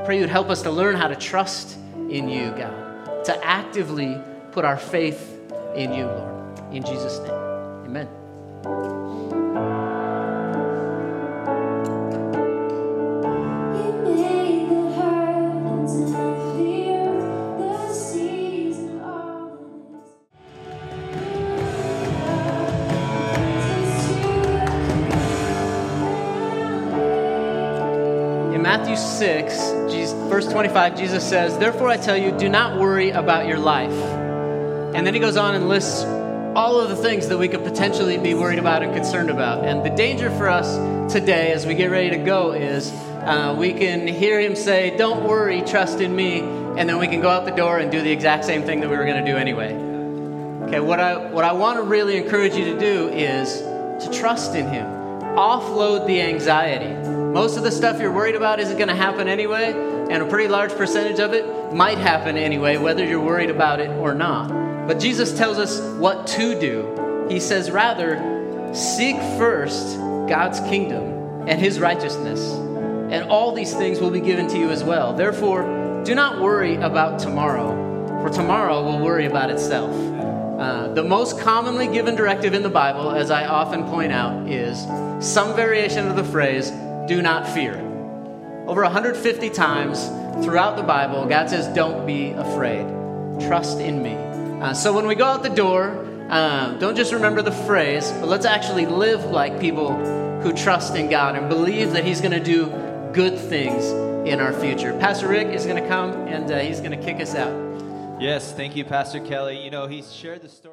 Pray 0.06 0.20
you'd 0.20 0.30
help 0.30 0.50
us 0.50 0.62
to 0.63 0.72
learn 0.72 0.96
how 0.96 1.08
to 1.08 1.15
trust 1.15 1.78
in 2.10 2.28
you, 2.28 2.52
God, 2.52 3.26
to 3.26 3.46
actively 3.46 4.17
put 4.52 4.65
our 4.65 4.78
faith 4.78 5.39
in 5.76 5.94
you, 5.94 6.06
Lord. 6.06 6.60
In 6.74 6.84
Jesus' 6.84 7.20
name, 7.20 7.32
amen. 7.86 9.01
25, 30.62 30.95
Jesus 30.95 31.28
says, 31.28 31.58
Therefore 31.58 31.88
I 31.88 31.97
tell 31.97 32.15
you, 32.15 32.38
do 32.38 32.47
not 32.47 32.80
worry 32.80 33.10
about 33.10 33.47
your 33.47 33.58
life. 33.58 33.91
And 34.93 35.08
then 35.08 35.15
he 35.15 35.19
goes 35.19 35.36
on 35.36 35.56
and 35.56 35.67
lists 35.67 36.04
all 36.56 36.80
of 36.80 36.89
the 36.89 36.95
things 36.95 37.30
that 37.30 37.39
we 37.39 37.47
could 37.47 37.63
potentially 37.63 38.19
be 38.19 38.36
worried 38.36 38.60
about 38.60 38.84
and 38.84 38.93
concerned 38.93 39.32
about. 39.32 39.65
And 39.65 39.84
the 39.84 39.89
danger 39.89 40.30
for 40.30 40.47
us 40.47 41.12
today, 41.12 41.52
as 41.52 41.65
we 41.65 41.74
get 41.74 41.89
ready 41.89 42.12
to 42.12 42.24
go, 42.24 42.52
is 42.52 42.91
uh, 42.91 43.56
we 43.58 43.74
can 43.74 44.06
hear 44.06 44.39
him 44.39 44.56
say, 44.56 44.95
Don't 44.97 45.28
worry, 45.28 45.63
trust 45.63 46.00
in 46.00 46.15
me. 46.15 46.41
And 46.41 46.88
then 46.88 47.00
we 47.00 47.08
can 47.08 47.21
go 47.21 47.30
out 47.30 47.45
the 47.45 47.56
door 47.56 47.80
and 47.80 47.91
do 47.91 48.00
the 48.00 48.12
exact 48.12 48.45
same 48.45 48.62
thing 48.62 48.82
that 48.82 48.89
we 48.91 48.95
were 48.95 49.06
going 49.06 49.26
to 49.26 49.32
do 49.32 49.38
anyway. 49.38 49.74
Okay, 50.67 50.80
what 50.80 51.00
I, 51.00 51.26
what 51.32 51.43
I 51.43 51.54
want 51.54 51.80
to 51.80 51.84
really 51.84 52.17
encourage 52.17 52.54
you 52.54 52.65
to 52.65 52.80
do 52.80 53.08
is 53.08 53.62
to 54.06 54.12
trust 54.13 54.54
in 54.54 54.67
him, 54.67 54.86
offload 54.86 56.06
the 56.06 56.21
anxiety. 56.21 56.93
Most 57.10 57.58
of 57.58 57.63
the 57.63 57.71
stuff 57.71 58.00
you're 58.00 58.13
worried 58.13 58.36
about 58.36 58.60
isn't 58.60 58.78
going 58.78 58.89
to 58.89 58.95
happen 58.95 59.28
anyway, 59.28 59.89
and 60.12 60.21
a 60.21 60.26
pretty 60.26 60.50
large 60.50 60.74
percentage 60.74 61.19
of 61.19 61.34
it 61.34 61.74
might 61.74 61.97
happen 61.97 62.36
anyway, 62.36 62.76
whether 62.76 63.06
you're 63.06 63.21
worried 63.21 63.50
about 63.50 63.80
it 63.80 63.89
or 63.91 64.13
not. 64.13 64.50
But 64.86 65.00
Jesus 65.00 65.32
tells 65.38 65.58
us 65.58 65.80
what 65.97 66.28
to 66.28 66.60
do. 66.60 67.28
He 67.30 67.39
says, 67.39 67.71
rather, 67.71 68.74
seek 68.74 69.15
first 69.38 69.97
God's 70.28 70.60
kingdom 70.60 71.47
and 71.47 71.62
his 71.62 71.80
righteousness, 71.80 72.41
and 72.52 73.30
all 73.30 73.54
these 73.54 73.74
things 73.74 74.02
will 74.02 74.12
be 74.12 74.19
given 74.19 74.50
to 74.50 74.58
you 74.58 74.69
as 74.69 74.84
well. 74.84 75.13
Therefore, 75.13 76.04
do 76.04 76.13
not 76.13 76.41
worry 76.41 76.76
about 76.76 77.17
tomorrow, 77.17 77.69
for 78.21 78.30
tomorrow 78.30 78.84
will 78.84 79.00
worry 79.00 79.28
about 79.28 79.50
itself. 79.50 79.91
Uh, 80.60 80.89
the 80.93 81.04
most 81.04 81.39
commonly 81.39 81.88
given 81.88 82.15
directive 82.15 82.54
in 82.54 82.63
the 82.63 82.69
Bible, 82.69 83.12
as 83.12 83.32
I 83.32 83.45
often 83.45 83.86
point 83.86 84.12
out, 84.12 84.45
is 84.50 84.82
some 85.26 85.56
variation 85.56 86.10
of 86.10 86.17
the 86.17 86.24
phrase, 86.26 86.69
do 87.08 87.21
not 87.21 87.47
fear. 87.47 87.90
Over 88.67 88.84
150 88.84 89.50
times 89.50 90.06
throughout 90.45 90.78
the 90.78 90.84
Bible, 90.84 91.26
God 91.26 91.50
says, 91.50 91.67
don't 91.76 92.06
be 92.06 92.32
afraid. 92.32 92.88
Trust 93.47 93.80
in 93.80 94.02
me. 94.02 94.15
Uh, 94.62 94.74
so 94.74 94.93
when 94.93 95.08
we 95.08 95.15
go 95.15 95.26
out 95.26 95.43
the 95.43 95.50
door, 95.50 96.08
uh, 96.30 96.74
don't 96.80 96.95
just 96.95 97.12
remember 97.12 97.41
the 97.41 97.52
phrase, 97.52 98.12
but 98.19 98.28
let's 98.28 98.45
actually 98.45 98.86
live 98.86 99.26
like 99.26 99.60
people 99.60 99.93
who 100.41 100.54
trust 100.54 100.95
in 100.95 101.10
God 101.10 101.36
and 101.36 101.50
believe 101.50 101.91
that 101.93 102.06
He's 102.06 102.21
going 102.21 102.32
to 102.32 102.43
do 102.43 102.67
good 103.13 103.38
things 103.38 103.86
in 104.28 104.39
our 104.39 104.54
future. 104.54 104.93
Pastor 105.00 105.28
Rick 105.28 105.47
is 105.47 105.65
going 105.65 105.82
to 105.82 105.89
come 105.89 106.12
and 106.28 106.52
uh, 106.52 106.60
he's 106.60 106.80
going 106.80 106.91
to 106.91 107.04
kick 107.04 107.19
us 107.19 107.36
out. 107.36 108.21
Yes, 108.21 108.54
thank 108.54 108.76
you, 108.76 108.86
Pastor 108.86 109.19
Kelly. 109.19 109.63
You 109.63 109.71
know, 109.71 109.88
he 109.88 110.04
shared 110.04 110.43
the 110.43 110.50
story. 110.50 110.69